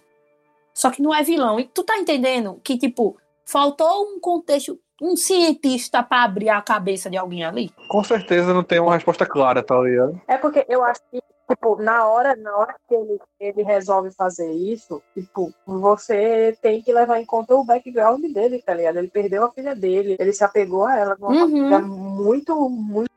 [0.72, 1.60] Só que não é vilão.
[1.60, 7.08] E tu tá entendendo que, tipo, faltou um contexto, um cientista pra abrir a cabeça
[7.10, 7.70] de alguém ali?
[7.88, 10.20] Com certeza não tem uma resposta clara, tá ligado?
[10.28, 14.50] É porque eu acho que, tipo, na hora, na hora que ele, ele resolve fazer
[14.52, 18.98] isso, tipo, você tem que levar em conta o background dele, tá ligado?
[18.98, 21.86] Ele perdeu a filha dele, ele se apegou a ela de uma Uhum.
[21.86, 23.10] muito, muito,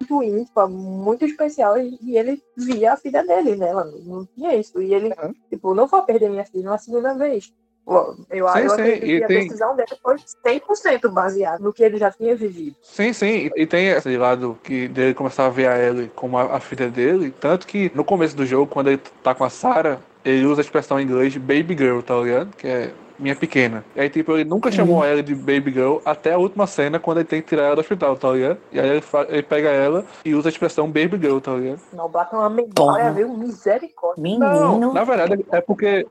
[0.00, 4.80] muito íntima, muito especial, e, e ele via a filha dele nela, não tinha isso.
[4.80, 5.34] E ele, Uhum.
[5.50, 7.52] tipo, não vou perder minha filha uma segunda vez.
[7.86, 11.72] Eu, Sim, eu sim, acredito e que a tem- decisão dele foi 100% baseada no
[11.72, 12.74] que ele já tinha vivido.
[12.80, 13.50] Sim, sim.
[13.54, 16.88] E tem esse lado que dele começar a ver a Ellie como a, a filha
[16.88, 17.30] dele.
[17.38, 20.64] Tanto que no começo do jogo, quando ele tá com a Sarah, ele usa a
[20.64, 22.56] expressão em inglês baby girl, tá ligado?
[22.56, 23.84] Que é minha pequena.
[23.94, 26.98] E aí, tipo, ele nunca chamou a Ellie de baby girl até a última cena,
[26.98, 28.58] quando ele tem que tirar ela do hospital, tá ligado?
[28.72, 31.80] E aí ele, ele pega ela e usa a expressão baby girl, tá ligado?
[31.92, 33.12] Não, bota uma memória, Porra.
[33.12, 33.28] viu?
[33.36, 34.22] Misericórdia.
[34.22, 34.80] Menino.
[34.80, 36.06] Não, na verdade é porque.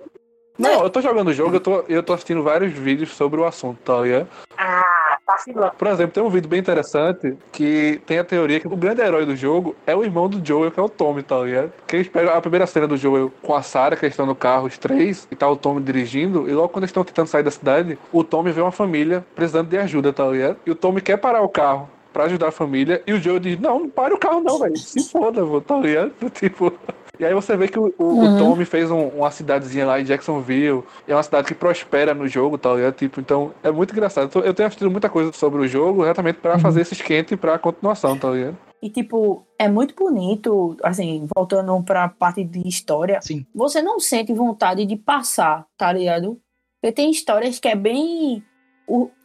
[0.57, 3.45] Não, eu tô jogando o jogo, eu tô, eu tô assistindo vários vídeos sobre o
[3.45, 4.27] assunto, tá ligado?
[4.55, 5.73] Ah, vacilando.
[5.77, 9.25] Por exemplo, tem um vídeo bem interessante que tem a teoria que o grande herói
[9.25, 11.73] do jogo é o irmão do Joel, que é o Tommy, tá ligado?
[11.87, 14.35] Que eles pegam a primeira cena do Joel com a Sarah, que eles estão no
[14.35, 17.43] carro, os três, e tá o Tommy dirigindo, e logo quando eles estão tentando sair
[17.43, 20.57] da cidade, o Tommy vê uma família precisando de ajuda, tá ligado?
[20.65, 23.59] E o Tommy quer parar o carro pra ajudar a família, e o Joel diz,
[23.59, 26.13] não, não pare o carro não, velho, se foda, vô, tá ligado?
[26.29, 26.71] Tipo,
[27.19, 28.35] E aí você vê que o, o, Uhum.
[28.35, 30.83] o Tommy fez um- uma cidadezinha lá em Jacksonville.
[31.07, 32.95] E é uma cidade que prospera no jogo, tá ligado?
[32.95, 34.23] Tipo, então é muito engraçado.
[34.25, 36.59] Eu tô- Eu tenho assistido muita coisa sobre o jogo, exatamente pra Uhum.
[36.59, 38.57] fazer esse esquente pra continuação, tá ligado?
[38.81, 43.19] E, tipo, é muito bonito, assim, voltando pra parte de história.
[43.21, 43.45] Sim.
[43.53, 46.37] Você não sente vontade de passar, tá ligado?
[46.81, 48.43] Porque tem histórias que é bem.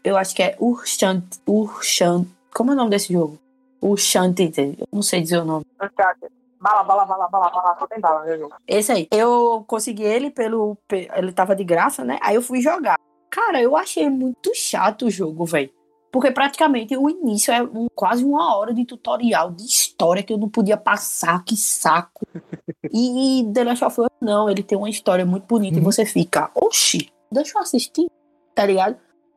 [0.05, 1.25] Eu acho que é Urchant.
[1.47, 2.27] Urchant.
[2.55, 3.39] Como é o nome desse jogo?
[3.83, 4.57] Urchantid.
[4.79, 5.65] Eu não sei dizer o nome.
[5.83, 6.33] Uncharted.
[6.61, 8.55] Bala, bala, bala, bala, bala, só tem bala, né, jogo?
[8.67, 9.09] Esse aí.
[9.13, 10.77] Eu consegui ele pelo.
[10.89, 12.19] pe- Ele tava de graça, né?
[12.21, 12.99] Aí eu fui jogar.
[13.31, 15.71] Cara, eu achei muito chato o jogo, velho.
[16.11, 20.39] Porque praticamente o início é um- quase uma hora de tutorial de história que eu
[20.39, 22.27] não podia passar, que saco.
[22.93, 25.85] E, e The Last of Us, não, ele tem uma história muito bonita e Uhum.
[25.85, 28.07] você fica, oxi, deixa eu assistir,
[28.55, 28.97] tá ligado?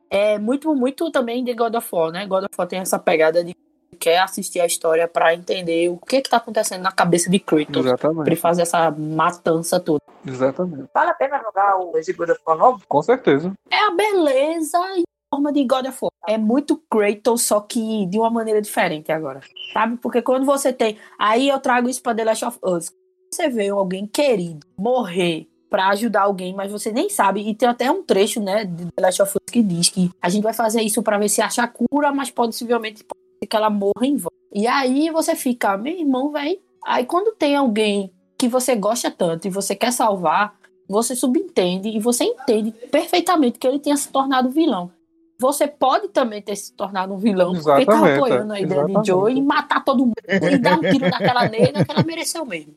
[0.09, 2.26] É muito, muito também de God of War, né?
[2.26, 3.53] God of War tem essa pegada de
[3.99, 7.71] quer assistir a história pra entender o que que tá acontecendo na cabeça de Kratos.
[7.71, 8.27] Pra Exatamente.
[8.27, 10.01] ele fazer essa matança toda.
[10.25, 10.89] Exatamente.
[10.93, 12.83] Vale a pena jogar o of War novo?
[12.87, 13.51] Com certeza.
[13.69, 16.11] É a beleza em forma de God of War.
[16.27, 19.41] É muito Kratos, só que de uma maneira diferente agora.
[19.73, 19.97] Sabe?
[19.97, 20.97] Porque quando você tem.
[21.17, 22.91] Aí eu trago isso pra The Last of Us.
[23.31, 27.47] Você vê alguém querido morrer pra ajudar alguém, mas você nem sabe.
[27.47, 30.27] E tem até um trecho, né, de The Last of Us que diz que a
[30.27, 33.05] gente vai fazer isso pra ver se acha cura, mas possivelmente
[33.47, 34.31] que ela morra em vão.
[34.53, 36.59] E aí você fica, meu irmão, velho.
[36.85, 40.55] Aí quando tem alguém que você gosta tanto e você quer salvar,
[40.87, 44.91] você subentende e você entende perfeitamente que ele tenha se tornado vilão.
[45.39, 48.91] Você pode também ter se tornado um vilão, porque tá Exatamente, apoiando a ideia de
[48.91, 49.07] exatamente.
[49.07, 52.75] Joe e matar todo mundo e dar um tiro naquela nega que ela mereceu mesmo.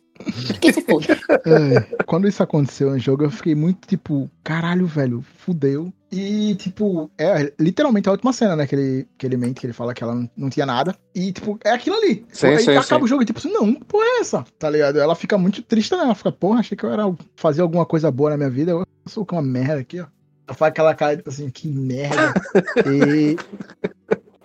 [0.60, 1.06] Que se foda.
[1.46, 5.92] É, quando isso aconteceu no jogo, eu fiquei muito tipo, caralho, velho, fudeu.
[6.10, 8.66] E, tipo, é literalmente a última cena, né?
[8.66, 10.96] Que ele, que ele mente, que ele fala que ela não, tinha nada.
[11.14, 12.24] E, tipo, é aquilo ali.
[12.32, 13.04] Sim, Aí sim, acaba sim.
[13.04, 14.44] o jogo e, tipo, assim, não, que porra é essa?
[14.58, 14.98] Tá ligado?
[15.00, 16.02] Ela fica muito triste, né?
[16.02, 18.70] Ela fica, porra, achei que eu era fazer alguma coisa boa na minha vida.
[18.70, 20.06] Eu sou uma merda aqui, ó.
[20.46, 22.32] Ela faz aquela cara, tipo assim, que merda.
[22.86, 23.36] e,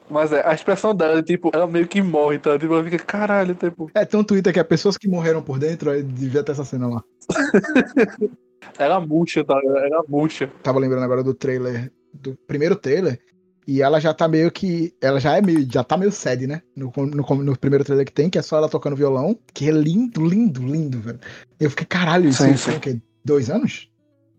[0.10, 2.58] Mas é, a expressão dela, tipo, ela meio que morre, tá?
[2.58, 3.92] Tipo, ela fica, caralho, tipo.
[3.94, 6.66] é, tem um Twitter que é pessoas que morreram por dentro, aí devia ter essa
[6.66, 7.04] cena lá.
[8.78, 9.60] Ela murcha, tá?
[9.64, 10.50] Ela murcha.
[10.64, 13.20] tava lembrando agora do trailer, do primeiro trailer,
[13.68, 14.94] e ela já tá meio que.
[15.02, 15.68] Ela já é meio.
[15.70, 16.62] Já tá meio sad, né?
[16.76, 19.72] No, no, no primeiro trailer que tem, que é só ela tocando violão, que é
[19.72, 21.20] lindo, lindo, lindo, velho.
[21.60, 22.78] Eu fiquei, caralho, isso Sim, foi sim.
[22.78, 23.02] o quê?
[23.24, 23.90] Dois anos?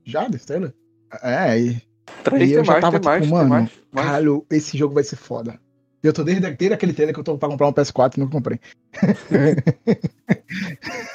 [0.04, 0.74] Já desse trailer?
[1.22, 1.82] É, e.
[2.24, 4.06] Três, E eu já mais, tava mais, tipo, tem mano, mais, mais.
[4.06, 5.58] Caralho, esse jogo vai ser foda.
[6.02, 8.28] Eu tô desde, desde aquele trailer que eu tô pra comprar um PS4 e não
[8.28, 8.58] comprei.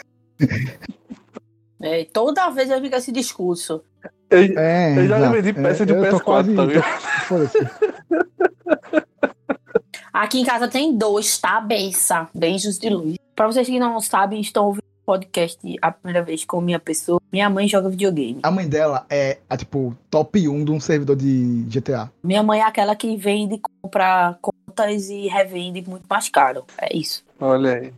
[1.81, 3.81] É, toda vez eu fico esse discurso.
[4.29, 5.33] Eu, É, eu já exato.
[5.33, 6.85] vendi peça de É, tô PS4, quase- tá ligado?
[10.13, 11.59] Aqui em casa tem dois, tá?
[11.59, 12.29] Beça.
[12.33, 13.17] Beijos de luz.
[13.35, 17.21] Pra vocês que não sabem, estão ouvindo podcast a primeira vez com minha pessoa.
[17.31, 18.39] Minha mãe joga videogame.
[18.43, 22.11] A mãe dela é, a, tipo, top 1 de um servidor de GTA.
[22.23, 26.65] Minha mãe é aquela que vende, compra contas e revende muito mais caro.
[26.77, 27.23] É isso.
[27.39, 27.93] Olha aí.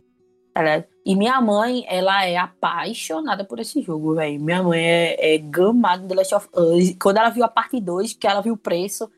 [0.52, 0.84] tá ligado?
[1.06, 4.38] E minha mãe, ela é apaixonada por esse jogo, velho.
[4.40, 6.94] Minha mãe é, é gamada do The Last of Us.
[7.00, 9.10] Quando ela viu a parte 2, que ela viu o preço,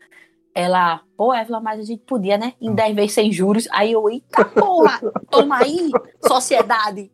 [0.54, 2.52] ela, pô, Evelyn, mas a gente podia, né?
[2.60, 3.66] Em 10 vezes sem juros.
[3.72, 5.90] Aí eu, eita porra, toma aí,
[6.26, 7.10] sociedade.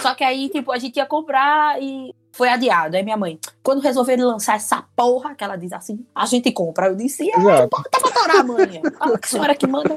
[0.00, 2.96] Só que aí, tipo, a gente ia comprar e foi adiado.
[2.96, 6.86] Aí minha mãe, quando resolveram lançar essa porra, que ela diz assim, a gente compra.
[6.88, 8.82] Eu disse, é, bota pra torar, mãe.
[8.98, 9.96] Fala que senhora que manda.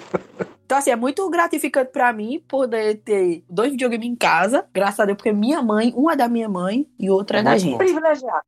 [0.67, 5.05] Então, assim, é muito gratificante pra mim poder ter dois videogames em casa, graças a
[5.05, 7.77] Deus, porque minha mãe, uma é da minha mãe e outra é da gente.
[7.77, 8.41] Privilegiado.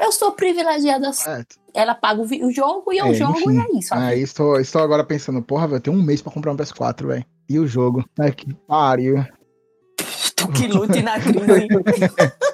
[0.00, 1.28] Eu sou privilegiada assim.
[1.28, 3.58] É, Ela paga o, jogo e eu É, jogo enfim.
[3.58, 3.94] e é isso.
[3.94, 7.26] Aí estou, estou agora pensando, porra, velho, tem um mês pra comprar um PS4, velho.
[7.46, 8.02] E o jogo?
[8.18, 9.22] Ai, que pariu.
[10.46, 11.68] Tu que lute na crise.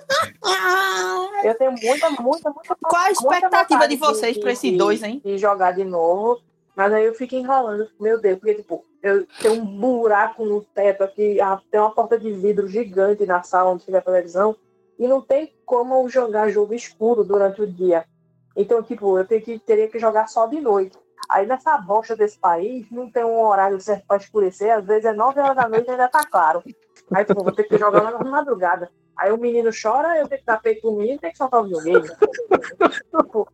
[1.44, 2.76] Eu tenho muita, muita, muita.
[2.80, 5.20] Qual a expectativa de vocês pra esse dois, hein?
[5.24, 6.40] De jogar de novo.
[6.76, 7.88] Mas aí eu fico enrolando.
[8.00, 11.38] Meu Deus, porque, tipo, eu tenho um buraco no teto aqui,
[11.70, 14.56] tem uma porta de vidro gigante na sala onde fica a televisão.
[14.98, 18.04] E não tem como jogar jogo escuro durante o dia.
[18.56, 20.96] Então, tipo, eu tenho que, teria que jogar só de noite.
[21.28, 24.70] Aí nessa bosta desse país, não tem um horário certo pra escurecer.
[24.70, 26.62] Às vezes é 9 horas da noite e ainda tá claro.
[27.14, 28.90] Aí, tipo, vou ter que jogar na madrugada.
[29.16, 31.60] Aí o menino chora, eu tenho que dar peito pro menino e tenho que soltar
[31.60, 32.08] o videogame.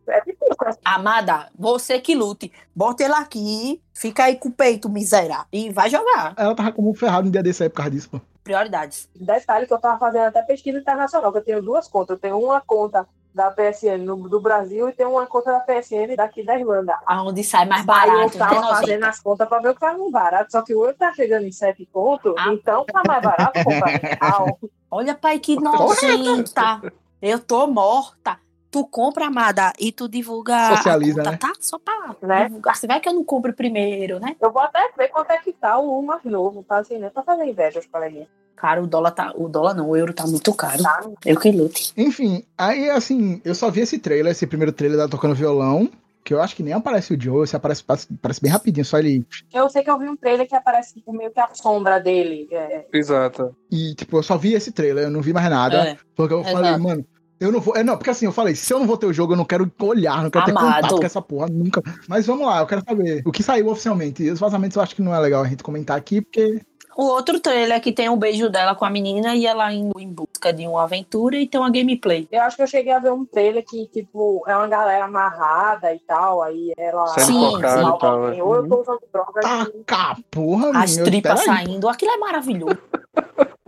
[0.07, 0.55] É difícil.
[0.65, 0.71] né?
[0.85, 2.51] Amada, você que lute.
[2.75, 5.45] Bota ele aqui, fica aí com o peito, miséria.
[5.51, 6.33] E vai jogar.
[6.37, 8.21] Ela tava como ferrado um dia desse aí por causa disso, pô.
[8.53, 9.07] Prioridades.
[9.15, 12.15] Detalhe que eu tava fazendo até pesquisa internacional, que eu tenho duas contas.
[12.15, 16.15] Eu tenho uma conta da PSN no- do Brasil e tenho uma conta da PSN
[16.15, 16.97] daqui da Irlanda.
[17.05, 18.75] Aonde sai mais Aí barato, eu né, tava nojenta?
[18.79, 20.51] fazendo as contas pra ver o que tava mais barato.
[20.51, 22.51] Só que o outro tá chegando em 7 conto, Ah.
[22.51, 23.99] então tá mais barato comprar.
[24.89, 26.81] Olha, pai, que nojenta.
[27.21, 28.39] Eu tô morta.
[28.71, 31.37] Tu compra, amada, e tu divulga Socializa, a conta, né?
[31.37, 31.51] tá?
[31.59, 32.45] Só pra Né?
[32.45, 32.75] divulgar.
[32.75, 34.35] Você vai que eu não compro primeiro, né?
[34.39, 37.09] Eu vou até ver quanto é que tá o mais novo, tá assim, né?
[37.09, 38.27] Pra fazer inveja aos coleguinhas.
[38.55, 39.31] Cara, o dólar tá.
[39.35, 40.83] O dólar não, o euro tá muito caro.
[40.83, 41.01] Tá?
[41.25, 41.93] Eu que lute.
[41.97, 45.89] Enfim, aí assim, eu só vi esse trailer, esse primeiro trailer da tocando violão,
[46.25, 48.99] que eu acho que nem aparece o Joe, se aparece, parece, parece bem rapidinho, só
[48.99, 49.25] ele.
[49.51, 52.47] Eu sei que eu vi um trailer que aparece tipo, meio que a sombra dele.
[52.51, 53.55] é, Exato.
[53.71, 55.87] E, tipo, eu só vi esse trailer, eu não vi mais nada.
[55.91, 55.97] É.
[56.13, 56.55] Porque eu Exato.
[56.57, 57.05] falei, mano,
[57.39, 57.75] eu não vou.
[57.75, 59.45] É, não, porque assim, eu falei, se eu não vou ter o jogo, eu não
[59.45, 60.75] quero olhar, não quero ter Amado.
[60.75, 61.81] contato com essa porra nunca.
[62.07, 64.23] Mas vamos lá, eu quero saber o que saiu oficialmente.
[64.23, 66.61] E os vazamentos eu acho que não é legal a gente comentar aqui, porque.
[66.97, 69.97] O outro trailer é que tem um beijo dela com a menina e ela indo
[69.97, 72.27] em busca de uma aventura e tem uma gameplay.
[72.29, 75.93] Eu acho que eu cheguei a ver um trailer que, tipo, é uma galera amarrada
[75.93, 78.25] e tal, aí ela Sim, tal.
[78.25, 79.45] alguém, ou eu tô usando drogas.
[79.85, 81.87] Taca, porra, As tripas saindo.
[81.87, 82.77] Aquilo é maravilhoso.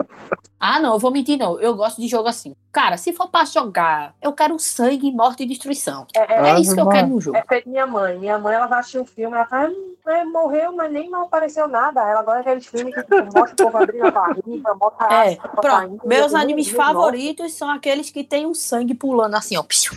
[0.63, 1.59] ah, não, eu vou mentir, não.
[1.59, 2.55] Eu gosto de jogo assim.
[2.71, 6.05] Cara, se for pra jogar, eu quero sangue, morte e destruição.
[6.15, 7.35] É, é, É Ah, isso que eu quero no jogo.
[7.37, 8.19] é feito minha mãe.
[8.19, 11.23] Minha mãe, ela vai assistir um filme, ela fala, "Hum, é, morreu, mas nem não
[11.23, 12.01] apareceu nada.
[12.07, 16.07] Ela gosta daqueles filmes que mostra o povo abrindo a barriga, mostra a É, pronto.
[16.07, 19.63] Meus animes favoritos são aqueles que tem um sangue pulando assim, ó.
[19.63, 19.93] Psiu.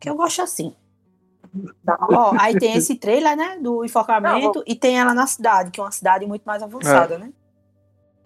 [0.00, 0.74] Que eu gosto assim.
[1.84, 2.04] nossa.
[2.10, 3.58] Ó, aí tem esse trailer, né?
[3.60, 7.30] Do enforcamento e tem ela na cidade, que é uma cidade muito mais avançada, né?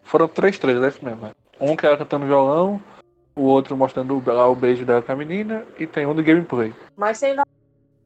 [0.06, 1.26] Foram três trailers, é isso mesmo.
[1.26, 1.32] é.
[1.60, 2.80] Um que ela cantando violão,
[3.34, 6.72] o outro mostrando lá o beijo dela com a menina, e tem um do gameplay.
[6.96, 7.46] Mas sem dar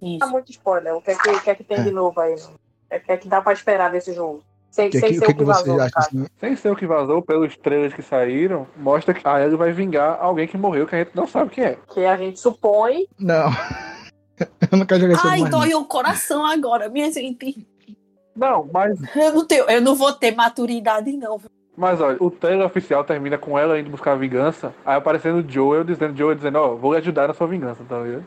[0.00, 0.28] Isso.
[0.30, 1.82] muito spoiler, o que é que, o que, é que tem É.
[1.82, 2.34] de novo aí?
[2.34, 4.42] O que é que dá pra esperar desse jogo?
[4.70, 6.26] Sem, que, sem que, ser o que, vocês vazou, assim?
[6.38, 10.18] Sem ser o que vazou pelos trailers que saíram, mostra que a Ellie vai vingar
[10.20, 11.78] alguém que morreu, que a gente não sabe quem é.
[11.92, 13.50] Que a gente supõe Não.
[14.72, 17.66] eu não quero jogar esse Ai, dói o coração agora, minha gente.
[18.34, 21.40] Não, mas, Eu não, tenho, eu não vou ter maturidade, não.
[21.76, 25.50] Mas olha, o trailer oficial termina com ela indo buscar a vingança, aí aparecendo o
[25.50, 28.24] Joel dizendo, Joel dizendo, ó, vou lhe ajudar na sua vingança, tá ligado?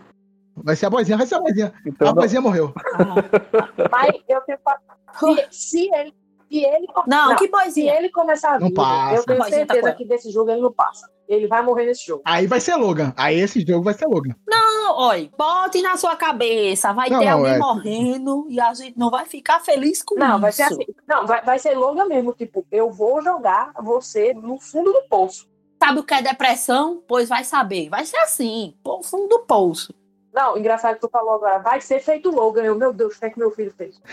[0.55, 1.73] Vai ser a boizinha, vai ser a boizinha.
[1.85, 2.73] Então, a boizinha morreu.
[2.93, 3.87] Ah.
[3.91, 4.77] Mas eu tenho pa-
[5.49, 6.13] se, se ele,
[6.60, 7.95] se ele, Não, Não, que se boizinha.
[7.95, 9.16] ele começar a passa.
[9.16, 11.10] eu tenho tá certeza com- que desse jogo ele não passa.
[11.28, 12.22] Ele vai morrer nesse jogo.
[12.26, 13.14] Aí vai ser Logan.
[13.16, 14.36] Aí esse jogo vai ser Logan.
[14.47, 16.91] Não, olha, bote na sua cabeça.
[16.93, 20.16] Vai Não, ter não, alguém é- morrendo e a gente não vai ficar feliz com
[20.16, 20.39] Não, isso.
[20.41, 20.86] vai ser assim.
[21.08, 22.34] Não, vai, vai ser longa mesmo.
[22.34, 25.47] Tipo, eu vou jogar você no fundo do poço.
[25.82, 27.01] Sabe o que é depressão?
[27.08, 27.89] Pois vai saber.
[27.89, 29.93] Vai ser assim, pô, fundo do poço.
[30.34, 31.59] Não, engraçado que tu falou agora.
[31.59, 32.63] Vai ser feito Logan.
[32.63, 34.01] Eu, meu Deus, o que é que meu filho fez?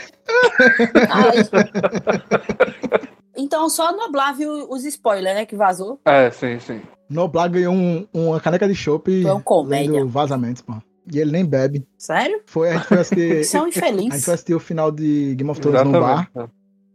[3.36, 5.98] Então só Noblar viu os spoilers, né, que vazou.
[6.04, 6.82] É, sim, sim.
[7.08, 10.04] Noblar ganhou um- uma caneca de chopp Foi um comédia.
[10.04, 10.74] vazamentos, pô.
[11.12, 11.86] E ele nem bebe.
[11.96, 12.42] Sério?
[12.46, 13.44] Foi, a gente foi assistir.
[13.46, 13.80] São a gente
[14.24, 16.28] foi assistir o final de Game of Thrones no bar.
[16.30, 16.52] Exatamente.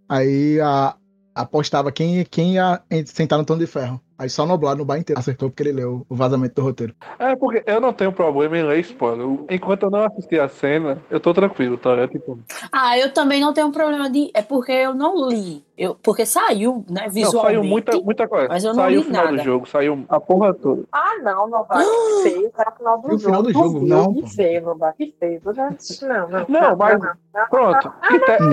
[0.07, 0.95] Aí a,
[1.33, 3.99] apostava quem, quem ia sentar no tom de ferro.
[4.17, 6.95] Aí só Noblar no bar inteiro acertou porque ele leu o vazamento do roteiro.
[7.19, 9.27] É, porque eu não tenho problema em ler spoiler.
[9.49, 11.91] Enquanto eu não assisti a cena, eu tô tranquilo, tá?
[11.91, 12.39] É tipo,
[12.71, 14.31] Ah, eu também não tenho problema de.
[14.33, 15.63] É porque eu não li.
[15.77, 17.55] Eu, porque saiu, né, não, visualmente.
[17.57, 18.47] saiu muita, muita coisa.
[18.47, 19.37] mas eu não saiu li o final nada.
[19.37, 20.83] do jogo, saiu a porra toda.
[20.93, 21.83] Ah, não, não vai.
[21.83, 22.49] Que feio.
[22.51, 23.25] Tá no final do E o jogo.
[23.25, 23.85] final do jogo?
[23.85, 24.93] Não, Que feio, não vai.
[24.93, 25.41] Que feio.
[25.45, 26.45] Não, não.
[26.47, 27.47] Não, mas- não.
[27.49, 27.91] Pronto.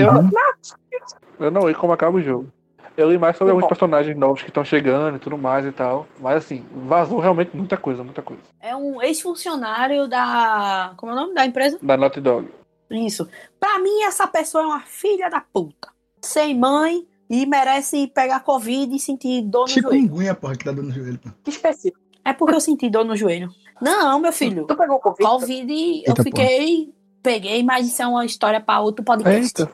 [0.01, 0.31] Eu, Uhum.
[1.39, 2.49] eu não li como acaba o jogo.
[2.97, 3.69] Eu li mais sobre alguns bom.
[3.69, 6.07] personagens novos que estão chegando e tudo mais e tal.
[6.21, 8.43] Mas assim, vazou realmente muita coisa, muita coisa.
[8.61, 10.93] É um ex-funcionário da.
[10.97, 11.79] Como é o nome da empresa?
[11.83, 12.49] Da Naughty Dog.
[12.91, 13.29] Isso.
[13.59, 15.89] Pra mim, essa pessoa é uma filha da puta.
[16.21, 20.03] Sem mãe e merece pegar Covid e sentir dor no joelho.
[20.03, 21.31] Chikungunya, porra, que tá dando no joelho, pô.
[21.43, 21.99] Que específico.
[22.25, 23.49] É porque eu senti dor no joelho.
[23.81, 24.67] Não, meu filho.
[24.67, 25.29] Tu pegou Covid?
[25.29, 26.95] Covid, eu Eita, fiquei.
[27.23, 29.63] Peguei, mas isso é uma história pra outro podcast.
[29.63, 29.73] Eita.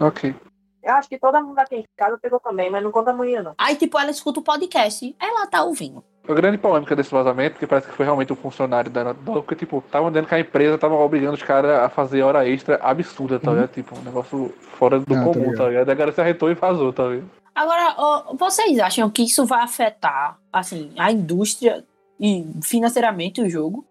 [0.00, 0.34] Ok.
[0.82, 3.54] Eu acho que todo mundo aqui em casa pegou também, mas não conta amanhã, não.
[3.56, 5.14] Aí, tipo, ela escuta o podcast.
[5.20, 6.02] Ela tá ouvindo.
[6.28, 9.56] A grande polêmica desse vazamento, que parece que foi realmente um funcionário da Dog, porque,
[9.56, 13.38] tipo, estavam dizendo que a empresa tava obrigando os caras a fazer hora extra absurda,
[13.40, 13.56] tá Uhum.
[13.56, 13.72] ligado?
[13.72, 15.88] Tipo, um negócio fora do Ah, tá comum, tá ligado?
[15.88, 17.30] Aí a galera se arretou e vazou, tá ligado?
[17.54, 21.84] Agora, ó, vocês acham que isso vai afetar, assim, a indústria
[22.18, 23.84] e financeiramente o jogo?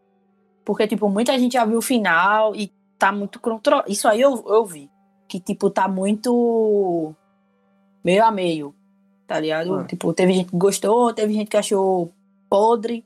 [0.66, 3.92] Porque, tipo, muita gente já viu o final e tá muito controlado.
[3.92, 4.90] Isso aí eu, eu vi.
[5.32, 7.14] Que, tipo, tá muito
[8.04, 8.76] meio a meio,
[9.26, 9.76] tá ligado?
[9.76, 9.84] Ah.
[9.86, 12.12] Tipo, teve gente que gostou, teve gente que achou
[12.50, 13.06] podre.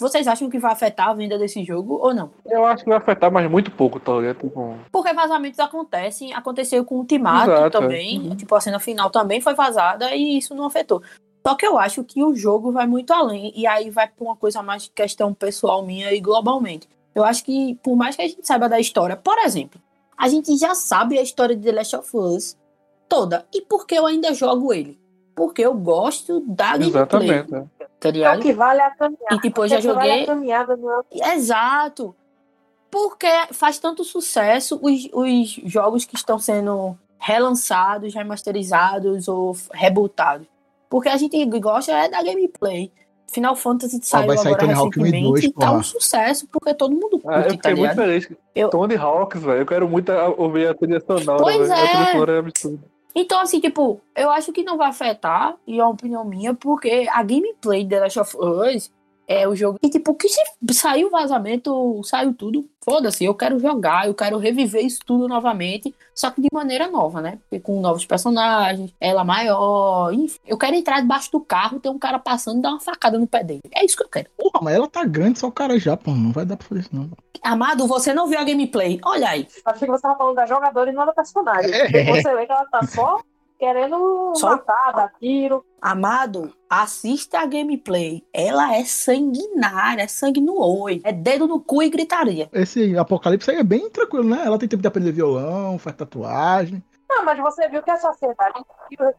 [0.00, 2.30] Vocês acham que vai afetar a venda desse jogo ou não?
[2.46, 4.38] Eu acho que vai afetar, mas muito pouco, tá ligado?
[4.38, 7.80] Tipo, Porque vazamentos acontecem, aconteceu com o Ultimato Exato, é.
[7.80, 8.34] também, Uhum.
[8.34, 11.02] tipo, a cena final também foi vazada e isso não afetou.
[11.46, 14.36] Só que eu acho que o jogo vai muito além, e aí vai pra uma
[14.36, 16.88] coisa mais questão pessoal minha e globalmente.
[17.14, 19.78] Eu acho que, por mais que a gente saiba da história, por exemplo,
[20.16, 22.56] a gente já sabe a história de The Last of Us
[23.08, 23.46] toda.
[23.52, 25.00] E por que eu ainda jogo ele?
[25.34, 27.54] Porque eu gosto da gameplay, exatamente.
[27.54, 27.86] é.
[28.00, 29.34] tá É o que vale a caminhada.
[29.34, 32.14] E tipo, eu já o que vale joguei a caminhada, não é Exato.
[32.90, 40.46] Porque faz tanto sucesso os, os jogos que estão sendo relançados, remasterizados ou rebootados.
[40.90, 42.92] Porque a gente gosta é da gameplay.
[43.30, 45.82] Final Fantasy saiu vai sair agora Tony Hawk 1 e recentemente 2, e tá um
[45.82, 47.96] sucesso, porque todo mundo Ah, eu curte, tá fiquei muito ligado?
[47.96, 48.28] feliz.
[48.54, 49.60] Eu- Tony Hawks, velho.
[49.60, 51.74] Eu quero muito a- ouvir a trilha sonora, Pois é.
[51.74, 52.42] é.
[53.14, 57.06] Então, assim, tipo, eu acho que não vai afetar, e é uma opinião minha, porque
[57.10, 58.90] a gameplay de The Last of Us
[59.26, 59.78] é o jogo.
[59.82, 60.40] E, tipo, que se
[60.72, 66.30] saiu vazamento, saiu tudo, foda-se, eu quero jogar, eu quero reviver isso tudo novamente, só
[66.30, 67.38] que de maneira nova, né?
[67.42, 70.38] Porque com novos personagens, ela maior, enfim.
[70.46, 73.26] Eu quero entrar debaixo do carro, ter um cara passando e dar uma facada no
[73.26, 73.62] pé dele.
[73.74, 74.28] É isso que eu quero.
[74.36, 76.10] Porra, mas ela tá grande, só o cara já, pô.
[76.10, 77.10] Não vai dar pra fazer isso, não.
[77.42, 79.00] Amado, você não viu a gameplay?
[79.04, 79.46] Olha aí.
[79.64, 81.72] Achei que você tava falando da jogadora e não da personagem.
[81.72, 81.88] É.
[81.88, 83.20] Você vê que ela tá só
[83.62, 85.64] querendo Só- matar, dar tiro.
[85.80, 88.26] Amado, assista a gameplay.
[88.32, 92.48] Ela é sanguinária, é sangue no olho, é dedo no cu e gritaria.
[92.52, 94.42] Esse apocalipse aí é bem tranquilo, né?
[94.44, 96.82] Ela tem tempo de aprender violão, faz tatuagem.
[97.08, 98.64] Não, mas você viu que a sociedade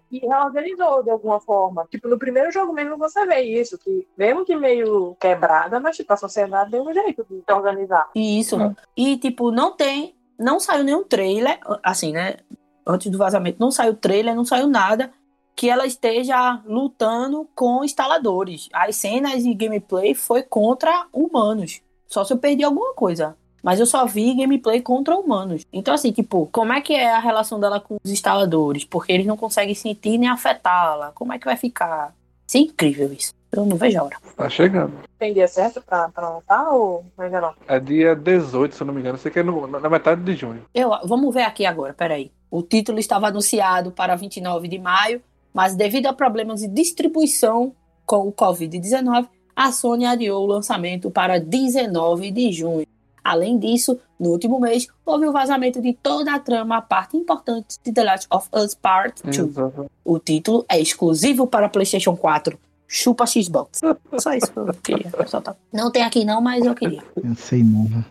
[0.09, 1.87] que reorganizou de alguma forma.
[1.89, 6.11] Tipo, no primeiro jogo mesmo você vê isso, que mesmo que meio quebrada, mas tipo,
[6.11, 8.09] a sociedade deu um jeito de se organizar.
[8.13, 8.57] Isso.
[8.61, 8.75] Ah.
[8.97, 10.17] E, tipo, não tem.
[10.37, 12.37] Não saiu nenhum trailer, assim, né?
[12.85, 15.11] Antes do vazamento, não saiu trailer, não saiu nada
[15.55, 18.69] que ela esteja lutando com instaladores.
[18.73, 21.81] As cenas de gameplay foi contra humanos.
[22.07, 23.35] Só se eu perdi alguma coisa.
[23.61, 25.63] Mas eu só vi gameplay contra humanos.
[25.71, 28.83] Então, assim, tipo, como é que é a relação dela com os instaladores?
[28.83, 31.11] Porque eles não conseguem sentir nem afetá-la.
[31.15, 32.13] Como é que vai ficar?
[32.45, 33.31] Isso é incrível isso.
[33.51, 34.17] Eu não vejo a hora.
[34.35, 34.93] Tá chegando.
[35.17, 37.53] Tem dia certo pra, pra lançar ou ainda não?
[37.67, 39.17] É dia 18, se eu não me engano.
[39.17, 40.65] Sei que é no- na metade de junho.
[40.73, 42.31] Eu, vamos ver aqui agora, peraí.
[42.53, 47.73] O título estava anunciado para 29 de maio, mas devido a problemas de distribuição
[48.05, 52.85] com o Covid-19, a Sony adiou o lançamento para 19 de junho.
[53.23, 57.79] Além disso, no último mês, houve o vazamento de toda a trama, a parte importante
[57.83, 59.35] de The Last of Us Part 2.
[59.35, 59.91] Exato.
[60.05, 62.55] O título é exclusivo para PlayStation 4.
[62.87, 63.81] Chupa Xbox.
[64.19, 65.57] Só isso que eu queria ressaltar.
[65.73, 67.01] Não tem aqui não, mas eu queria.
[67.15, 68.05] Eu não sei não.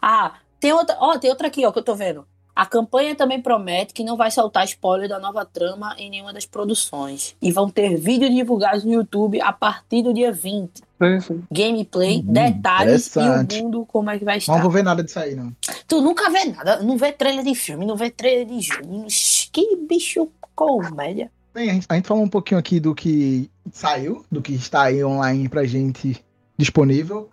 [0.00, 2.24] Ah, tem outra, ó, tem outra aqui, ó, que eu tô vendo.
[2.54, 6.44] A campanha também promete que não vai soltar spoiler da nova trama em nenhuma das
[6.44, 7.34] produções.
[7.40, 10.70] E vão ter vídeos divulgados no YouTube a partir do dia 20.
[10.76, 11.42] sim, sim.
[11.50, 14.60] Gameplay, Hum, detalhes e o mundo como é que vai Não estar.
[14.60, 15.52] vou ver nada disso aí, não.
[15.88, 19.06] Tu nunca vê nada, não vê trailer de filme, não vê trailer de jogo.
[19.52, 21.30] Que bicho comédia.
[21.54, 24.82] Bem, a gente, a gente falou um pouquinho aqui do que saiu, do que está
[24.82, 26.22] aí online pra gente
[26.58, 27.28] disponível.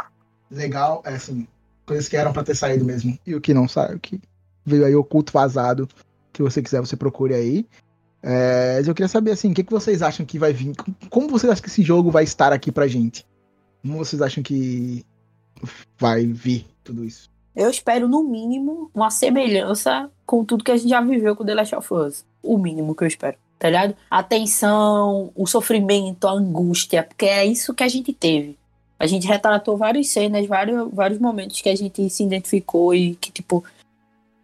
[0.50, 1.46] Legal, é assim,
[1.88, 3.18] coisas que eram pra ter saído mesmo.
[3.26, 4.20] E o que não saiu, que
[4.64, 5.88] veio aí oculto, vazado.
[6.36, 7.66] Se você quiser, você procure aí.
[8.22, 10.76] É, mas eu queria saber, assim, o que, que vocês acham que vai vir?
[11.10, 13.26] Como vocês acham que esse jogo vai estar aqui pra gente?
[13.82, 15.06] Como vocês acham que
[15.98, 17.30] vai vir tudo isso?
[17.56, 21.56] Eu espero, no mínimo, uma semelhança com tudo que a gente já viveu com The
[21.56, 22.26] Last of Us.
[22.44, 23.96] O mínimo que eu espero, tá ligado?
[24.12, 28.58] A tensão, o sofrimento, a angústia, porque é isso que a gente teve.
[29.00, 33.32] A gente retratou várias cenas, vários, vários momentos que a gente se identificou e que,
[33.32, 33.64] tipo,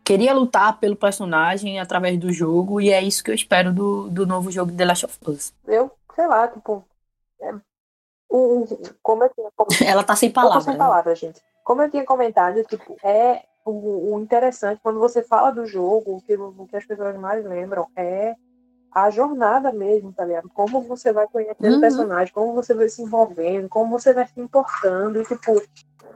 [0.04, 4.28] queria lutar pelo personagem através do jogo, e é isso que eu espero do, do
[4.28, 5.54] novo jogo de The Last of Us.
[5.66, 6.84] Eu, sei lá, tipo.
[7.42, 7.54] É,
[9.02, 9.82] como eu tinha comentado.
[9.88, 10.64] Ela tá sem palavras.
[10.66, 10.80] sem né?
[10.80, 11.42] palavras, gente.
[11.64, 16.22] Como eu tinha comentado, tipo, é o, o interessante quando você fala do jogo, o
[16.22, 18.36] que, o que as pessoas mais lembram é
[18.94, 20.50] a jornada mesmo, tá ligado?
[20.50, 21.78] Como você vai conhecendo Uhum.
[21.78, 25.20] o personagem, como você vai se envolvendo, como você vai se importando.
[25.22, 25.62] E, tipo,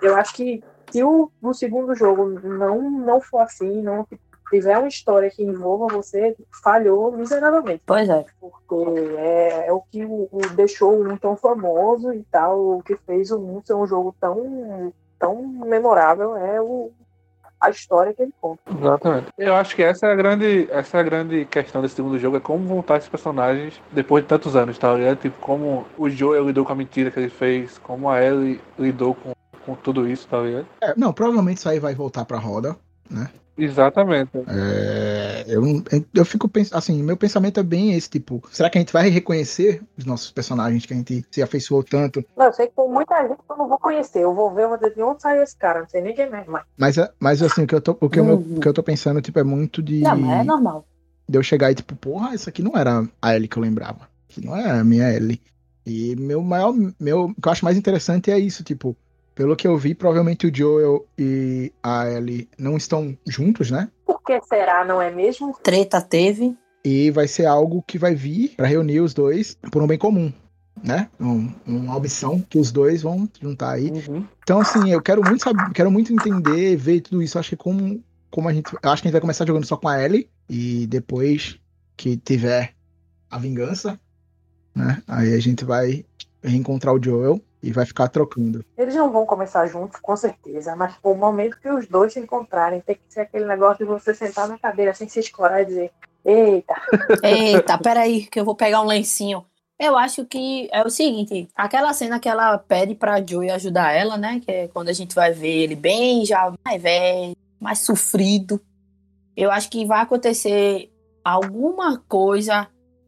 [0.02, 4.06] eu acho que se o, o segundo jogo não, não for assim, não
[4.50, 8.26] tiver uma história que envolva você, falhou miseravelmente Pois é.
[8.40, 8.76] porque
[9.18, 12.96] é, é o que o, o deixou o 1 tão famoso e tal, o que
[12.96, 16.92] fez o 1 ser um jogo tão, tão memorável é o,
[17.60, 18.62] a história que ele conta.
[18.70, 19.28] Exatamente.
[19.38, 22.38] Eu acho que essa é a grande, essa é a grande questão desse segundo jogo,
[22.38, 25.18] é como voltar esses personagens depois de tantos anos, tá ligado?
[25.18, 29.16] Tipo, como o Joel lidou com a mentira que ele fez, como a Ellie lidou
[29.16, 29.34] com,
[29.66, 30.68] com tudo isso, tá ligado?
[30.82, 32.76] É, não, provavelmente isso aí vai voltar pra roda,
[33.10, 33.30] né?
[33.58, 34.32] Exatamente.
[34.48, 35.64] É, eu,
[36.14, 39.10] eu fico pensando, assim, meu pensamento é bem esse, tipo, será que a gente vai
[39.10, 42.24] reconhecer os nossos personagens que a gente se afeiçoou tanto?
[42.36, 44.20] Não, eu sei que tem muita gente que eu não vou conhecer.
[44.20, 46.26] Eu vou ver, eu vou dizer de onde saiu esse cara, não sei nem quem
[46.26, 46.66] é mais.
[46.78, 48.58] Mas, é- mas assim, o que eu tô, o que, eu, Uhum.
[48.58, 50.86] o que eu tô pensando, tipo, é muito de, Não, mas é normal.
[51.28, 54.08] de eu chegar e, tipo, porra, essa aqui não era a Ellie que eu lembrava.
[54.28, 55.42] Que não é a minha Ellie.
[55.86, 58.96] E meu maior, meu, o que eu acho mais interessante é isso, tipo,
[59.38, 63.88] pelo que eu vi, provavelmente o Joel e a Ellie não estão juntos, né?
[64.04, 65.56] Por que será, não é mesmo?
[65.62, 66.58] Treta teve.
[66.84, 70.34] E vai ser algo que vai vir pra reunir os dois por um bem comum,
[70.84, 71.08] né?
[71.20, 73.92] Um- uma opção que os dois vão juntar aí.
[73.92, 74.26] Uhum.
[74.42, 77.38] Então, assim, eu quero muito saber, quero muito entender, ver tudo isso.
[77.38, 78.66] Acho que como, como a gente.
[78.68, 80.28] Acho que a gente vai começar jogando só com a Ellie.
[80.50, 81.60] E depois
[81.96, 82.74] que tiver
[83.30, 84.00] a vingança,
[84.74, 85.04] né?
[85.08, 86.04] Aí a gente vai
[86.42, 88.64] reencontrar o Joel e vai ficar trocando.
[88.78, 92.82] Eles não vão começar juntos, com certeza, mas o momento que os dois se encontrarem,
[92.82, 95.92] tem que ser aquele negócio de você sentar na cadeira sem se escorar e dizer:
[96.24, 96.76] Eita,
[97.24, 99.46] Eita, peraí, que eu vou pegar um lencinho.
[99.80, 104.18] Eu acho que é o seguinte, aquela cena que ela pede pra Joey ajudar ela,
[104.18, 104.40] né?
[104.44, 108.60] Que é quando a gente vai ver ele bem já mais velho, mais sofrido.
[109.36, 110.92] Eu acho que vai acontecer
[111.24, 112.68] alguma coisa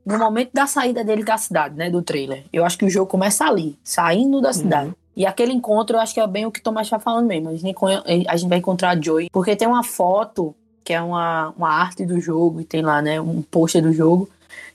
[0.09, 1.89] no momento da saída dele da cidade, né?
[1.89, 2.43] Do trailer.
[2.51, 4.93] Eu acho que o jogo começa ali, saindo da cidade.
[5.15, 7.49] E aquele encontro, eu acho que é bem o que o Tomás tá falando mesmo.
[7.49, 11.01] A gente, enco- a gente vai encontrar a Joey, porque tem uma foto que é
[11.01, 14.27] uma, uma arte do jogo, e tem lá, né, um pôster do jogo,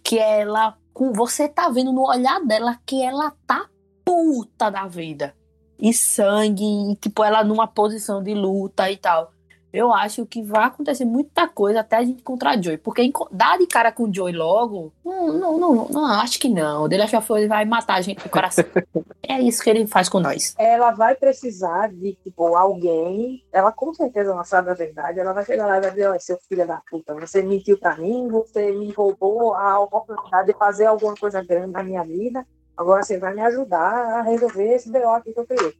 [0.03, 3.66] que é ela com você tá vendo no olhar dela que ela tá
[4.05, 5.35] puta da vida.
[5.78, 6.62] E sangue,
[6.93, 9.32] e, tipo, ela numa posição de luta e tal.
[9.75, 12.79] Eu acho que vai acontecer muita coisa até a gente encontrar a Joy.
[12.79, 16.85] Porque dar de cara com o Joy logo, não, não, não, não, acho que não.
[16.85, 18.64] O The Last of Us vai matar a gente do coração.
[19.27, 20.55] é isso que ele faz com nós.
[20.57, 23.45] ela vai precisar de, tipo, alguém.
[23.53, 25.18] Ela com certeza não sabe a verdade.
[25.18, 27.97] Ela vai chegar lá e vai dizer: Olha, seu filho da puta, você mentiu pra
[27.97, 32.47] mim, você me roubou a oportunidade de fazer alguma coisa grande na minha vida.
[32.77, 35.75] Agora você vai me ajudar a resolver esse BO aqui que eu criei.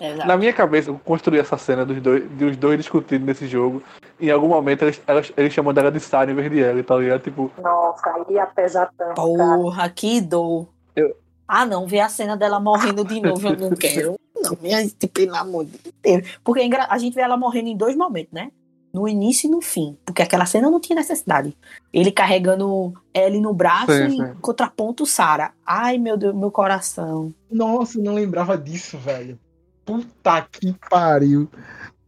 [0.00, 0.28] Exato.
[0.28, 3.82] Na minha cabeça, eu construí essa cena dos dois, dos dois discutindo nesse jogo.
[4.20, 6.96] Em algum momento eles, elas, eles chamam dela de Sarah em vez de ela, tá
[6.96, 7.22] ligado?
[7.22, 9.56] Tipo, Nossa, aí ia pesar tanto, cara.
[9.56, 10.68] Porra, que dor.
[10.94, 11.16] Eu-
[11.46, 14.16] Ah, não, ver a cena dela morrendo de novo, eu não quero.
[14.36, 16.38] Não, minha gente, pelo amor de Deus.
[16.44, 18.50] Porque é a gente vê ela morrendo em dois momentos, né?
[18.92, 19.98] No início e no fim.
[20.04, 21.56] Porque aquela cena não tinha necessidade.
[21.92, 24.34] Ele carregando Ellie no braço Sim, e sim.
[24.40, 25.52] contraponto Sarah.
[25.66, 27.34] Ai, meu Deus, meu coração.
[27.50, 29.38] Nossa, não lembrava disso, velho.
[29.84, 31.48] Puta que pariu.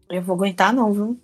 [0.09, 1.21] Eu vou aguentar, não, viu?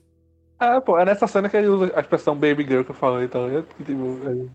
[0.61, 3.27] é, pô, é nessa cena que ele usa a expressão baby girl que eu falei,
[3.27, 3.65] tá ligado?
[3.77, 4.49] Que, tipo, é-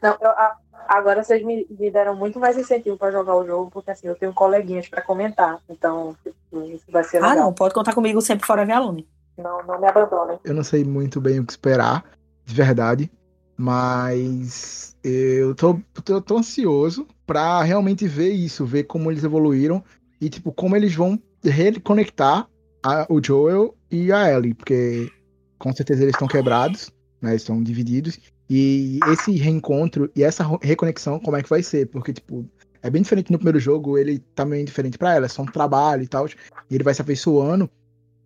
[0.00, 0.56] Não, eu- a-
[0.88, 4.14] agora vocês me, me deram muito mais incentivo pra jogar o jogo, porque assim, eu
[4.14, 5.58] tenho coleguinhas pra comentar.
[5.68, 7.44] Então, tipo, isso vai ser Ah, legal.
[7.46, 9.04] não, pode contar comigo sempre fora de aluno.
[9.36, 10.38] não, não me abandonem.
[10.44, 12.04] Eu não sei muito bem o que esperar,
[12.44, 13.10] de verdade.
[13.56, 19.82] Mas eu tô, eu tô ansioso pra realmente ver isso, ver como eles evoluíram
[20.22, 22.48] e, tipo, como eles vão reconectar
[22.82, 25.10] a- o Joel e a Ellie, porque
[25.58, 27.30] com certeza eles estão quebrados, né?
[27.30, 28.18] Eles estão divididos.
[28.48, 31.86] E esse reencontro e essa reconexão, como é que vai ser?
[31.86, 32.44] Porque, tipo,
[32.82, 35.46] é bem diferente no primeiro jogo, ele tá meio diferente pra ela, é só um
[35.46, 37.70] trabalho e tal, e ele vai se afeiçoando.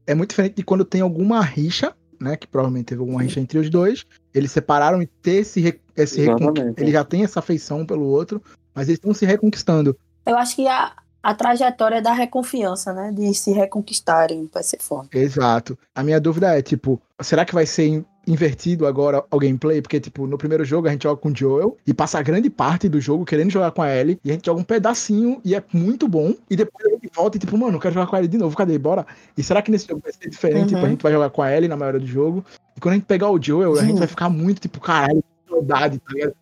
[0.07, 2.37] É muito diferente de quando tem alguma rixa, né?
[2.37, 4.05] Que provavelmente teve alguma rixa entre os dois.
[4.35, 6.53] Eles separaram e ter esse, re- esse recon-.
[6.77, 8.43] Ele já tem essa afeição pelo outro,
[8.75, 9.97] mas eles estão se reconquistando.
[10.27, 10.93] Eu acho que a,
[11.29, 13.11] a trajetória da reconfiança, né?
[13.13, 14.49] De se reconquistarem.
[14.55, 15.19] Vai ser forte.
[15.19, 15.77] Exato.
[15.93, 19.83] A minha dúvida é, tipo, será que vai ser in- invertido agora o gameplay?
[19.83, 22.49] Porque, tipo, no primeiro jogo a gente joga com o Joel e passa a grande
[22.49, 25.55] parte do jogo querendo jogar com a Ellie e a gente joga um pedacinho e
[25.57, 26.33] é muito bom.
[26.49, 28.39] E depois a gente volta e, tipo, mano, eu quero jogar com a Ellie de
[28.39, 28.79] novo, cadê?
[28.79, 29.05] Bora.
[29.37, 30.61] E será que nesse jogo vai ser diferente?
[30.61, 30.67] Uhum.
[30.77, 32.45] Tipo, a gente vai jogar com a Ellie na maioria do jogo.
[32.77, 33.99] E quando a gente pegar o Joel, a gente Uhum.
[33.99, 36.35] vai ficar muito, tipo, caralho, que saudade, tá ligado?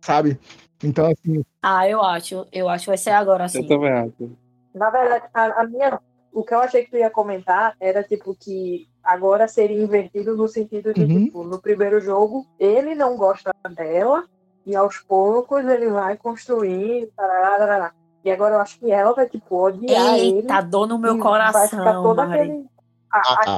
[0.00, 0.38] Sabe?
[0.84, 2.46] Então, assim, Ah, eu acho.
[2.52, 3.66] Eu acho que vai ser agora, Eu sim.
[3.68, 4.36] também acho.
[4.74, 6.00] Na verdade, a, a minha.
[6.32, 10.48] O que eu achei que tu ia comentar era tipo que agora seria invertido no
[10.48, 11.24] sentido de, Uhum.
[11.26, 14.24] tipo, no primeiro jogo, ele não gosta dela,
[14.64, 17.10] e aos poucos ele vai construindo.
[17.14, 17.92] tarará, tarará.
[18.24, 20.38] E agora eu acho que ela vai, tipo, odiar ele.
[20.38, 22.32] Eita, dor no meu e Vai ficar coração, todo Mari.
[22.40, 22.66] aquele,
[23.12, 23.56] a- Ah, ah.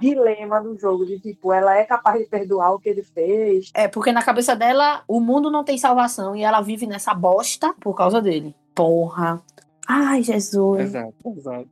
[0.00, 3.70] Dilema do jogo, de tipo, ela é capaz de perdoar o que ele fez.
[3.74, 7.74] É, porque na cabeça dela, o mundo não tem salvação e ela vive nessa bosta
[7.80, 8.54] por causa dele.
[8.74, 9.40] Porra.
[9.88, 10.80] Ai, Jesus.
[10.80, 11.68] Exato, exato.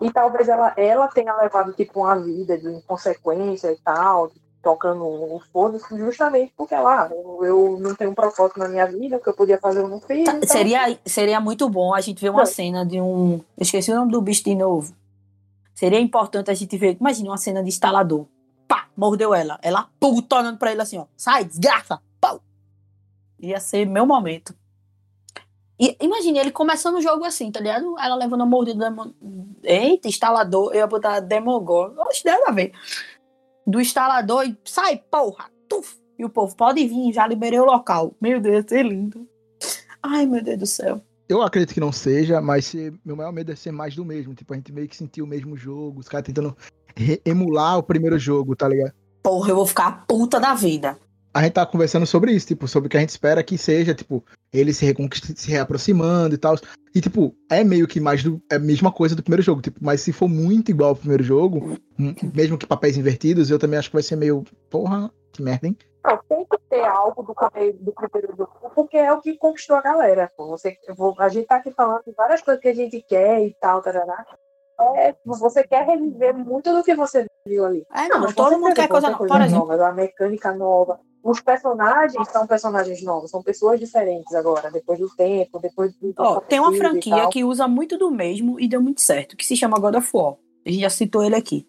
[0.00, 5.40] E talvez ela, ela tenha levado, tipo, uma vida de inconsequência e tal, tocando o
[5.52, 9.20] foda-se, justamente porque ela, ah, eu, eu não tenho um propósito na minha vida, o
[9.20, 10.24] que eu podia fazer eu não fiz.
[10.24, 12.46] Tá, então- seria, seria muito bom a gente ver uma Não.
[12.46, 13.34] cena de um.
[13.56, 14.92] Eu esqueci o nome do bicho de novo.
[15.82, 18.28] Seria importante a gente ver, imagina uma cena de instalador.
[18.68, 19.58] Pá, mordeu ela.
[19.60, 21.06] Ela puta olhando pra ele assim, ó.
[21.16, 22.00] Sai, desgraça.
[22.20, 22.40] Pau.
[23.40, 24.54] Ia ser meu momento.
[25.80, 27.98] E imagine ele começando o jogo assim, tá ligado?
[27.98, 28.78] Ela levando a mordida.
[28.78, 29.12] Demo...
[29.64, 30.70] Eita, instalador.
[30.72, 32.00] Eu ia botar Demogorgon.
[32.02, 32.72] Oxe, deve haver.
[33.66, 35.50] Do instalador e sai, porra.
[35.68, 36.00] Tuf.
[36.16, 38.14] E o povo, pode vir, já liberei o local.
[38.20, 39.28] Meu Deus, ser lindo.
[40.00, 41.02] Ai, meu Deus do céu.
[41.28, 44.34] Eu acredito que não seja, mas se, meu maior medo é ser mais do mesmo.
[44.34, 46.56] Tipo, a gente meio que sentir o mesmo jogo, os caras tentando
[47.24, 48.92] emular o primeiro jogo, tá ligado?
[49.22, 50.98] Porra, eu vou ficar puta da vida.
[51.34, 53.94] A gente tá conversando sobre isso, tipo, sobre o que a gente espera que seja,
[53.94, 54.94] tipo, ele se,
[55.34, 56.56] se reaproximando e tal.
[56.94, 58.42] E, tipo, é meio que mais do.
[58.50, 61.22] É a mesma coisa do primeiro jogo, tipo, mas se for muito igual ao primeiro
[61.22, 61.78] jogo,
[62.34, 64.44] mesmo que papéis invertidos, eu também acho que vai ser meio.
[64.68, 65.76] Porra, que merda, hein?
[66.04, 67.34] Não, tem que ter algo do,
[67.80, 70.30] do primeiro jogo, porque é o que conquistou a galera.
[70.36, 70.76] Você,
[71.18, 74.26] a gente tá aqui falando de várias coisas que a gente quer e tal, tarará.
[74.96, 77.86] É, você quer reviver muito do que você viu ali.
[77.94, 79.26] É, não, não todo mundo quer coisa, nova.
[79.26, 80.98] Por exemplo, nova, a mecânica nova.
[81.22, 86.12] Os personagens são personagens novos, são pessoas diferentes agora, depois do tempo, depois do.
[86.18, 89.56] Oh, tem uma franquia que usa muito do mesmo e deu muito certo, que se
[89.56, 90.34] chama God of War.
[90.66, 91.64] A gente já citou ele aqui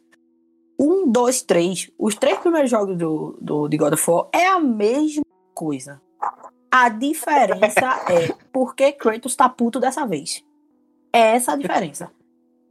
[0.79, 4.59] um, dois, três, os três primeiros jogos do, do, de God of War é a
[4.59, 6.01] mesma coisa.
[6.71, 10.43] A diferença é porque Kratos tá puto dessa vez.
[11.11, 12.11] É essa a diferença.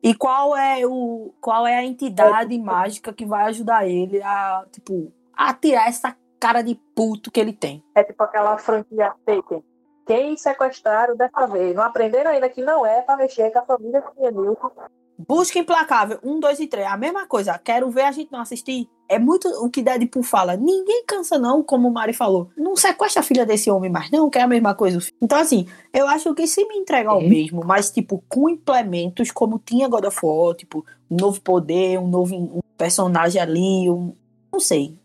[0.02, 5.12] E qual é o qual é a entidade mágica que vai ajudar ele a, tipo,
[5.32, 7.84] a tirar essa cara de puto que ele tem?
[7.94, 9.62] É tipo aquela franquia Taken.
[10.04, 11.76] Quem sequestraram dessa vez?
[11.76, 14.72] Não aprenderam ainda que não é para mexer com a família de Nilton
[15.18, 16.86] Busca Implacável, um, dois e três.
[16.86, 17.58] A mesma coisa.
[17.58, 18.88] Quero ver a gente não assistir.
[19.08, 20.56] É muito o que Deadpool fala.
[20.56, 22.48] Ninguém cansa, não, como o Mari falou.
[22.56, 24.98] Não sequestra a filha desse homem mais, não, que é a mesma coisa.
[25.20, 29.58] Então, assim, eu acho que se me entregar o mesmo, mas, tipo, com implementos como
[29.58, 34.14] tinha God of War, tipo, um novo poder, um novo um personagem ali, um,
[34.50, 34.96] não sei.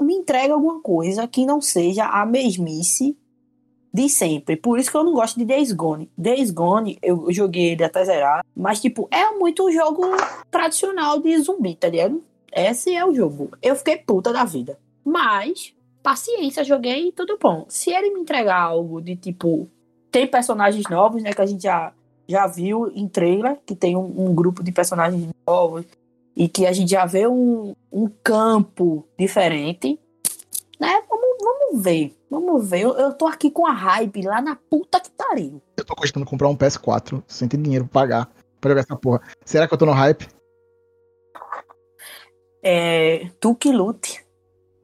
[0.00, 3.16] Me entrega alguma coisa que não seja a mesmice
[3.92, 4.56] de sempre.
[4.56, 6.10] Por isso que eu não gosto de Days Gone.
[6.16, 10.02] Days Gone, eu joguei ele até zerar, mas, tipo, é muito jogo
[10.50, 12.22] tradicional de zumbi, tá ligado?
[12.54, 13.50] Esse é o jogo.
[13.62, 14.78] Eu fiquei puta da vida.
[15.04, 17.66] Mas, paciência, joguei tudo bom.
[17.68, 19.68] Se ele me entregar algo de, tipo,
[20.10, 21.92] tem personagens novos, né, que a gente já,
[22.28, 25.84] já viu em trailer, que tem um, um grupo de personagens novos,
[26.36, 29.98] e que a gente já vê um, um campo diferente,
[30.82, 32.16] né, vamos, vamos ver.
[32.28, 35.62] Vamos ver, eu, eu tô aqui com a hype lá na puta que pariu.
[35.76, 38.28] Eu tô custando comprar um PS4 sem ter dinheiro pra pagar
[38.60, 39.20] pra jogar essa porra.
[39.44, 40.26] Será que eu tô no hype?
[42.62, 43.28] É.
[43.40, 44.24] Tu que lute.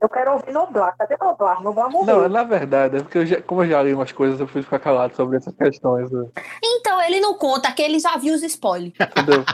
[0.01, 0.97] Eu quero ouvir Noblar.
[0.97, 1.63] Cadê Noblar?
[1.63, 2.23] Noblar morreu.
[2.23, 4.63] Não, na verdade, é porque eu já, como eu já li umas coisas, eu fui
[4.63, 6.09] ficar calado sobre essas questões.
[6.11, 6.25] Né?
[6.63, 8.95] Então, ele não conta, que ele já viu os spoilers.
[9.01, 9.45] Entendeu?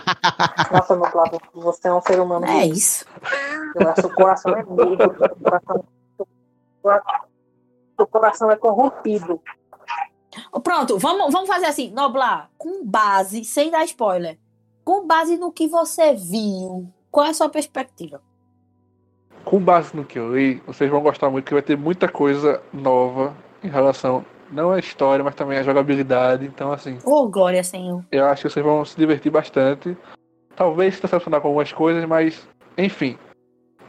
[0.70, 2.44] Nossa, Noblar, você é um ser humano.
[2.44, 3.06] É isso.
[3.98, 5.14] Seu coração é negro.
[5.42, 5.84] Coração
[7.98, 9.40] o coração é corrompido.
[10.62, 14.38] Pronto, vamos, vamos fazer assim, Noblar, com base, sem dar spoiler,
[14.84, 18.20] com base no que você viu, qual é a sua perspectiva?
[19.44, 22.60] Com base no que eu li, vocês vão gostar muito, que vai ter muita coisa
[22.72, 26.98] nova em relação, não à história, mas também à jogabilidade, então assim...
[27.04, 28.04] Oh, glória, Senhor!
[28.10, 29.96] Eu acho que vocês vão se divertir bastante,
[30.56, 33.16] talvez se decepcionar com algumas coisas, mas, enfim,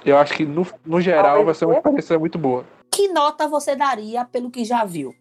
[0.05, 2.63] eu acho que no, no geral vai ser uma experiência muito boa
[2.95, 5.13] que nota você daria pelo que já viu?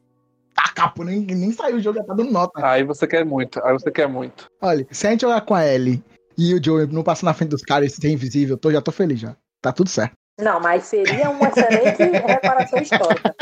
[0.54, 2.64] Tá, capo, nem, nem saiu o jogo, já tá dando nota.
[2.64, 4.46] Aí você quer muito, aí você quer muito.
[4.62, 6.00] Olha, se a gente jogar com a Ellie
[6.38, 8.92] e o Joe não passa na frente dos caras e ser invisível, tô, já tô
[8.92, 9.36] feliz já.
[9.60, 10.12] Tá tudo certo.
[10.40, 13.34] Não, mas seria uma excelente reparação histórica.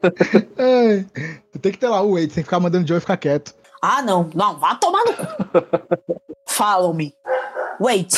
[0.56, 1.04] é,
[1.60, 3.54] tem que ter lá o Wade, tem que ficar mandando o Joe ficar quieto.
[3.82, 5.12] Ah, não, não, vá tomar no
[6.48, 7.12] Follow-me.
[7.80, 8.12] Wait,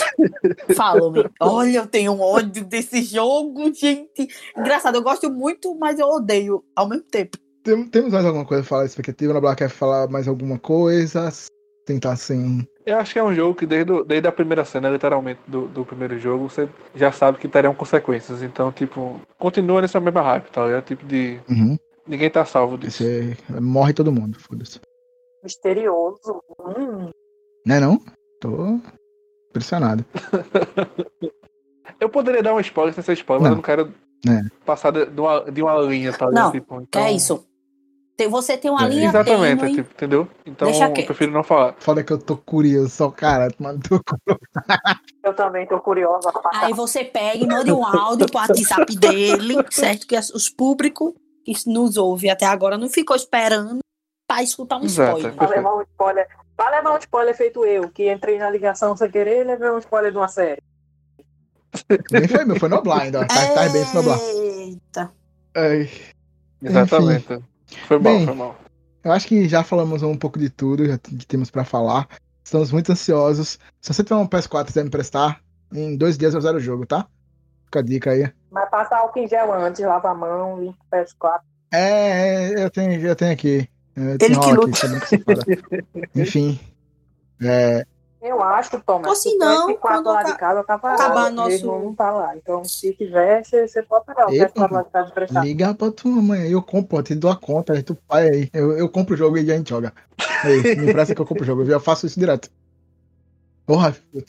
[0.74, 1.30] follow-me.
[1.40, 4.28] Olha, eu tenho um ódio desse jogo, gente.
[4.56, 7.38] Engraçado, eu gosto muito, mas eu odeio ao mesmo tempo.
[7.62, 9.32] Tem, temos mais alguma coisa a falar expectativa?
[9.32, 11.28] Na Black quer falar mais alguma coisa?
[11.86, 12.66] Tentar assim.
[12.84, 15.84] Eu acho que é um jogo que desde, desde a primeira cena, literalmente, do, do
[15.84, 18.42] primeiro jogo, você já sabe que terão consequências.
[18.42, 20.84] Então, tipo, continua nessa mesma hype, tá ligado?
[20.84, 21.40] Tipo de.
[21.48, 21.76] Uhum.
[22.04, 23.04] Ninguém tá salvo disso.
[23.04, 24.80] Esse, morre todo mundo, foda-se.
[25.44, 26.42] Misterioso.
[26.76, 27.10] Hum.
[27.64, 28.00] Não é não?
[28.40, 28.80] Tô
[29.52, 30.04] Impressionado.
[32.00, 33.50] eu poderia dar um spoiler sem ser spoiler, não.
[33.50, 33.94] mas eu não quero
[34.26, 34.64] é.
[34.64, 36.30] passar de uma, de uma linha, tá?
[36.30, 37.04] Não, tipo, então...
[37.04, 37.46] é isso.
[38.30, 40.28] Você tem uma é, linha Exatamente, tênue, tipo, entendeu?
[40.46, 41.74] Então eu prefiro não falar.
[41.78, 43.80] Fala que eu tô curioso, só cara, mano.
[45.24, 46.32] Eu também tô curiosa.
[46.54, 50.06] Aí você pega e manda um áudio pro WhatsApp dele, certo?
[50.06, 51.14] Que os públicos
[51.44, 53.81] que nos ouve até agora não ficou esperando
[54.34, 55.36] pra escutar um Exato, spoiler.
[55.36, 59.10] Pra levar um spoiler Vai levar um spoiler feito eu, que entrei na ligação sem
[59.10, 60.62] querer e levei um spoiler de uma série.
[62.10, 63.24] Nem foi meu, foi no Blind, ó.
[63.24, 64.20] Tá, tá bem no Blind.
[64.20, 65.12] Eita.
[65.56, 65.90] Ai,
[66.62, 67.42] Exatamente.
[67.88, 68.56] Foi mal, Bem, foi mal.
[69.02, 72.06] eu acho que já falamos um pouco de tudo já que temos pra falar.
[72.44, 73.58] Estamos muito ansiosos.
[73.80, 75.40] Se você tiver um PS4 e quiser me prestar,
[75.72, 77.06] em dois dias eu zero o jogo, tá?
[77.64, 78.30] Fica a dica aí.
[78.50, 81.40] Mas passa álcool em gel antes, lava a mão, limpa o PS4.
[81.72, 83.68] É, é, eu tenho, eu tenho aqui.
[83.96, 84.78] Eu Ele que aqui, luta.
[86.16, 86.58] Enfim.
[87.42, 87.84] É,
[88.20, 91.66] Eu acho, Thomas, Ou se não, PS4 quando lá de casa tava acabar lá, nosso-
[91.66, 92.36] não tá lá.
[92.36, 94.46] Então, se tiver, você, você pode pegar o Eita.
[94.48, 95.44] PS4 lá de casa emprestado.
[95.44, 98.50] liga pra tua mãe, eu compro, eu te dou a conta, aí tu pai aí.
[98.52, 99.92] Eu, eu compro o jogo e a gente joga.
[100.44, 102.48] Aí, me empresta que eu compro o jogo, eu já faço isso direto.
[103.66, 104.22] Porra, eu-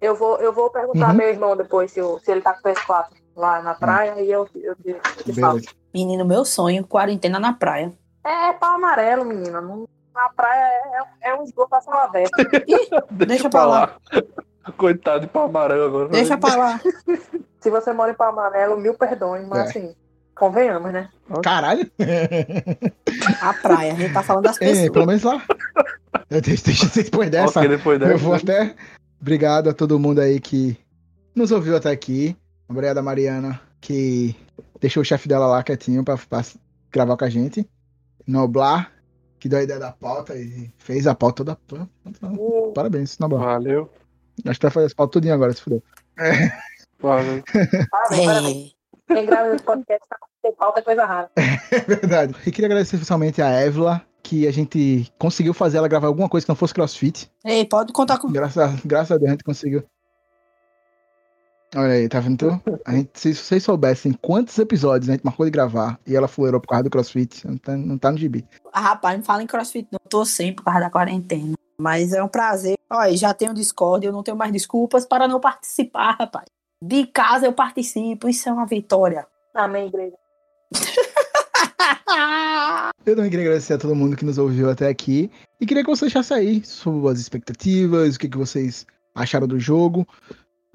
[0.00, 1.10] Eu vou, eu vou perguntar Uhum.
[1.10, 4.20] ao meu irmão depois se, eu- se ele tá com o PS4 lá na praia
[4.22, 5.60] e eu, eu, eu, te falo.
[5.98, 7.92] Menino, meu sonho, quarentena na praia.
[8.24, 9.60] É pau amarelo, menina.
[9.60, 10.70] Na praia
[11.22, 12.30] é, é um esgoto a céu aberto.
[13.10, 13.96] Deixa pra lá.
[14.76, 16.08] Coitado de pau amarelo agora.
[16.10, 16.80] Deixa pra lá.
[17.58, 19.62] Se você mora em pau amarelo, mil perdões, mas É.
[19.62, 19.94] assim,
[20.36, 21.08] convenhamos, né?
[21.42, 21.90] Caralho!
[23.42, 23.92] A praia.
[23.92, 24.90] A gente tá falando das É, pessoas.
[24.90, 25.42] pelo menos lá.
[26.30, 27.58] Deixa você depois dessa.
[27.58, 28.12] Ok, depois dessa.
[28.12, 28.76] Eu vou até.
[29.20, 30.78] Obrigado a todo mundo aí que
[31.34, 32.36] nos ouviu até aqui.
[32.68, 34.36] Obrigado a Mariana, que
[34.80, 36.44] deixou o chefe dela lá quietinho pra, pra
[36.90, 37.68] gravar com a gente.
[38.26, 38.92] Noblar,
[39.38, 41.88] que deu a ideia da pauta e fez a pauta toda.
[42.06, 43.42] E Parabéns, Noblar.
[43.42, 43.90] Valeu.
[44.46, 45.82] Acho que vai fazer essa pauta tudinho agora, se fudeu.
[47.00, 47.42] Valeu.
[47.90, 48.74] parabéns, parabéns.
[49.08, 49.14] É.
[49.14, 51.30] Quem grava esse podcast tá sem pauta é coisa rara.
[51.36, 52.34] É verdade.
[52.46, 56.44] E queria agradecer especialmente a Évila, que a gente conseguiu fazer ela gravar alguma coisa
[56.44, 57.30] que não fosse crossfit.
[57.44, 58.30] Ei, pode contar com.
[58.30, 59.82] Graças graças a Deus a gente conseguiu.
[61.76, 62.38] Olha aí, tá vendo?
[62.38, 62.80] tu?
[62.84, 66.60] A gente, se vocês soubessem quantos episódios a gente marcou de gravar e ela fuleirou
[66.60, 68.46] por causa do crossfit, não tá, não tá no gibi.
[68.72, 69.98] Ah, rapaz, não fala em crossfit, não.
[70.08, 71.54] Tô sem por causa da quarentena.
[71.78, 72.76] Mas é um prazer.
[72.90, 76.46] Olha, já tenho Discord, eu não tenho mais desculpas para não participar, rapaz.
[76.82, 79.26] De casa eu participo, isso é uma vitória.
[79.54, 80.16] Amém, igreja.
[83.06, 85.30] Eu também queria agradecer a todo mundo que nos ouviu até aqui
[85.60, 90.06] e queria que vocês deixassem aí suas expectativas, o que, que vocês acharam do jogo.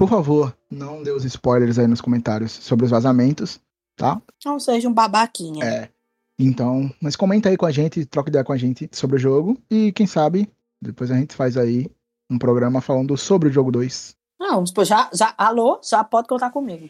[0.04, 3.58] Por favor, não dê os spoilers aí nos comentários sobre os vazamentos,
[3.96, 4.22] tá?
[4.46, 5.64] Não seja um babaquinha.
[5.64, 5.90] É.
[6.38, 9.58] Então, mas comenta aí com a gente, troca ideia com a gente sobre o jogo
[9.72, 10.52] e quem sabe
[10.82, 11.90] depois a gente faz aí
[12.30, 14.14] um programa falando sobre o jogo 2.
[14.42, 16.90] Não, pô, já, já, alô, já pode contar comigo.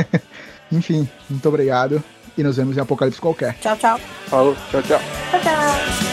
[0.72, 2.02] Enfim, muito obrigado
[2.38, 3.58] e nos vemos em Apocalipse qualquer.
[3.58, 3.98] Tchau, tchau.
[4.28, 4.56] Falou.
[4.70, 4.98] Tchau, tchau.
[5.30, 6.09] Tchau, tchau.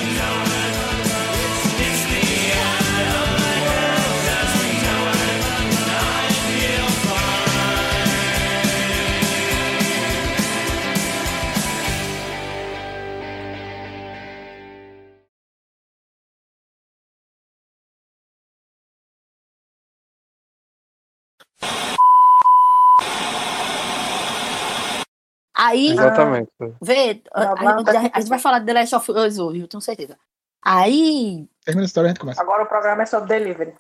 [25.68, 26.52] Aí, Exatamente.
[26.82, 29.68] vê, a, a- tá a- gente vai falar de The Last of Us hoje, eu
[29.68, 30.18] tenho certeza.
[30.64, 32.42] Aí, Termina a história a gente começa.
[32.42, 33.76] Agora o programa é sobre delivery.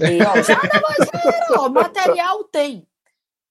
[0.00, 0.60] e, ó, já
[1.58, 2.86] ó, material tem.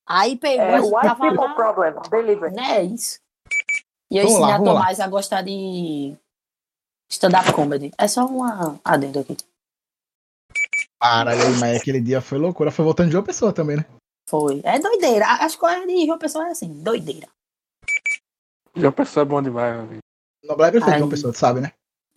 [0.07, 2.55] Aí pegou, É, tava People lá, Problem, delivery.
[2.55, 3.19] né, isso.
[4.11, 4.79] E eu Vamos lá, ensinei a vamos lá.
[4.81, 6.15] Tomás a gostar de
[7.09, 7.91] stand-up comedy.
[7.97, 9.35] É só uma adendo aqui.
[11.01, 12.71] Caralho, aí, mas aquele dia foi loucura.
[12.71, 13.85] Foi voltando de uma pessoa também, né?
[14.29, 14.61] Foi.
[14.63, 15.25] É doideira.
[15.39, 17.27] As coisas de João Pessoa é assim, doideira.
[18.75, 19.99] Já pessoa é bom demais, meu amigo.
[20.43, 21.71] Noblar é perfeito uma pessoa, tu sabe, né?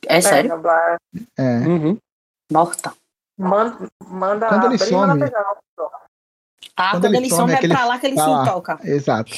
[0.06, 0.51] É sério?
[0.51, 0.97] Noblar.
[1.36, 1.59] É.
[1.66, 1.97] Uhum.
[2.52, 2.93] Morta.
[3.39, 5.56] Manda, manda Quando ele abrir, some- manda pegar.
[6.76, 8.30] Ah, Quando quando, ele ele some, some, é é pra lá que ele tá se
[8.30, 8.44] lá.
[8.44, 8.78] toca.
[8.85, 9.32] Exato.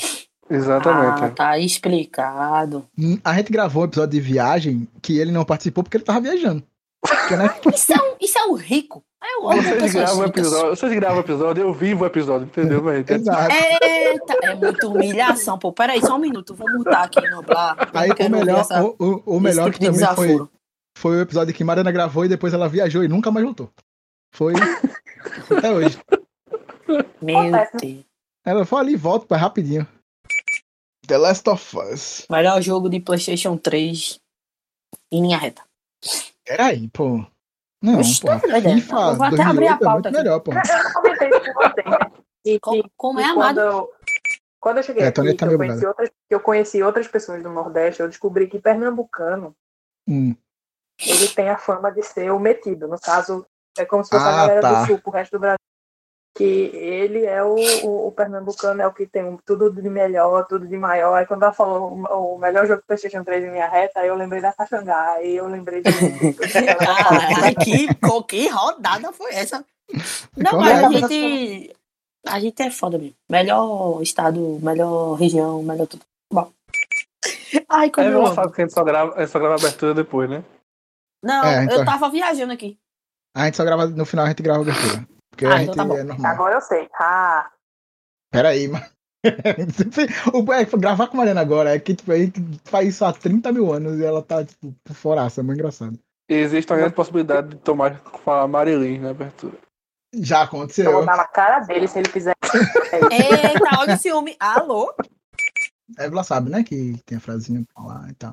[0.50, 1.24] Exatamente.
[1.24, 2.86] Ah, tá explicado.
[2.98, 6.20] Hum, A gente gravou um episódio de viagem que ele não participou porque ele tava
[6.20, 6.62] viajando.
[7.02, 7.46] Porque, né?
[7.74, 9.02] Isso é um, isso é um rico.
[9.40, 12.46] É um homem Vocês gravam o episódio, vocês gravam o episódio, eu vivo o episódio,
[12.46, 13.04] entendeu, velho?
[13.08, 13.54] Exato.
[13.82, 15.72] Eita, é muita humilhação, pô.
[15.72, 16.54] Peraí, só um minuto.
[16.54, 17.76] Vou mutar aqui no Blá.
[17.92, 20.50] Eu Aí o melhor, essa- o, o- o melhor tipo que também foi, desaforo.
[20.98, 23.70] foi o episódio que Mariana gravou e depois ela viajou e nunca mais voltou.
[24.34, 24.52] Foi
[25.56, 25.98] até hoje.
[27.22, 28.04] Meu Acontece, Deus.
[28.44, 29.86] Ela foi ali e volta pra rapidinho.
[31.06, 32.26] The Last of Us.
[32.30, 34.18] Melhor jogo de PlayStation 3
[35.10, 35.62] em linha reta.
[36.46, 37.24] Peraí, pô.
[37.82, 38.26] Não, Oxe, pô.
[38.28, 38.38] tá.
[38.40, 40.18] FIFA Eu vou até abrir a 2008 é pauta aqui.
[40.18, 40.52] melhor, pô.
[40.54, 41.98] Eu comentei isso com vocês, né?
[42.44, 43.36] E que, Como, é amado?
[43.36, 43.92] quando, eu,
[44.58, 47.50] quando eu cheguei É, aqui, tá eu, conheci outras, que eu conheci outras pessoas do
[47.50, 49.54] Nordeste, eu descobri que pernambucano,
[50.08, 50.34] Hum.
[51.06, 52.88] ele tem a fama de ser o metido.
[52.88, 53.46] No caso,
[53.78, 54.80] é como se fosse Ah, a galera tá.
[54.82, 55.58] do sul pro resto do Brasil.
[56.40, 57.54] Que ele é o,
[57.84, 61.12] o, o pernambucano, é o que tem tudo de melhor, tudo de maior.
[61.14, 64.08] Aí quando ela falou o, o melhor jogo do PlayStation 3 em minha reta, aí
[64.08, 65.90] eu lembrei da Caxangá, aí eu lembrei de.
[66.78, 67.88] Caralho, que,
[68.26, 69.62] que rodada foi essa?
[70.34, 70.86] Não, mas é?
[70.86, 71.76] a gente.
[72.26, 73.16] A gente é foda mesmo.
[73.28, 76.02] Melhor estado, melhor região, melhor tudo.
[76.32, 76.50] Bom.
[77.68, 78.20] Ai, É como eu amo.
[78.22, 80.42] engraçado que a gente só grava, a gente só grava a abertura depois, né?
[81.22, 82.78] Não, É, então- eu tava viajando aqui.
[83.36, 85.06] A gente só grava, no final a gente grava a abertura.
[85.30, 85.96] Porque Ah, a então gente tá bom.
[85.96, 86.32] é normal.
[86.32, 86.88] Agora eu sei.
[86.98, 87.50] Ah,
[88.32, 88.84] Peraí, mano.
[90.32, 93.12] o, é, gravar com a Mariana agora é que tipo, a gente faz isso há
[93.12, 95.98] 30 mil anos e ela tá, tipo, por foraça, é muito engraçado.
[96.28, 99.58] Existe uma grande possibilidade de tomar com a Marilyn na abertura.
[100.14, 100.92] Já eu aconteceu.
[100.92, 102.34] vou dar na cara dele se ele fizer.
[103.12, 104.36] Eita, olha o ciúme.
[104.38, 104.94] Alô?
[105.98, 106.62] Ela sabe, né?
[106.62, 108.32] Que tem a frasinha pra falar e tal.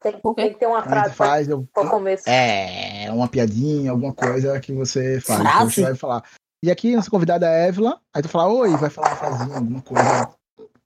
[0.00, 2.28] Tem, tem que ter uma frase pra, faz, eu, pra começo.
[2.28, 5.40] é, uma piadinha, alguma coisa que você faz.
[5.40, 5.74] Frase?
[5.74, 6.22] Você vai falar.
[6.62, 8.00] E aqui, nossa convidada é a Evla.
[8.14, 10.34] Aí tu fala, oi, vai falar uma frasinha, alguma coisa.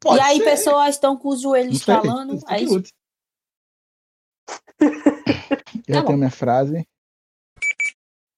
[0.00, 2.74] Pode e aí, ser, pessoas estão com os joelhos isso É que isso.
[2.74, 2.90] lute.
[5.88, 6.06] Eu bom.
[6.06, 6.86] tenho minha frase.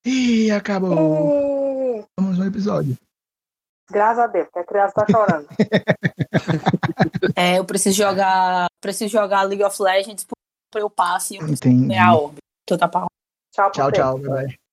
[0.07, 0.93] Ih, acabou.
[1.99, 2.97] Ê, Vamos no episódio.
[3.91, 5.47] Graças a Deus, que a criança tá chorando.
[7.37, 8.67] É, eu preciso jogar.
[8.81, 10.35] Preciso jogar League of Legends pra
[10.79, 11.47] eu passe e eu
[11.87, 12.39] ganhar a orbe.
[12.65, 13.07] Então tá pra
[13.53, 14.19] Tchau, Tchau, tchau.
[14.19, 14.64] Bye bye.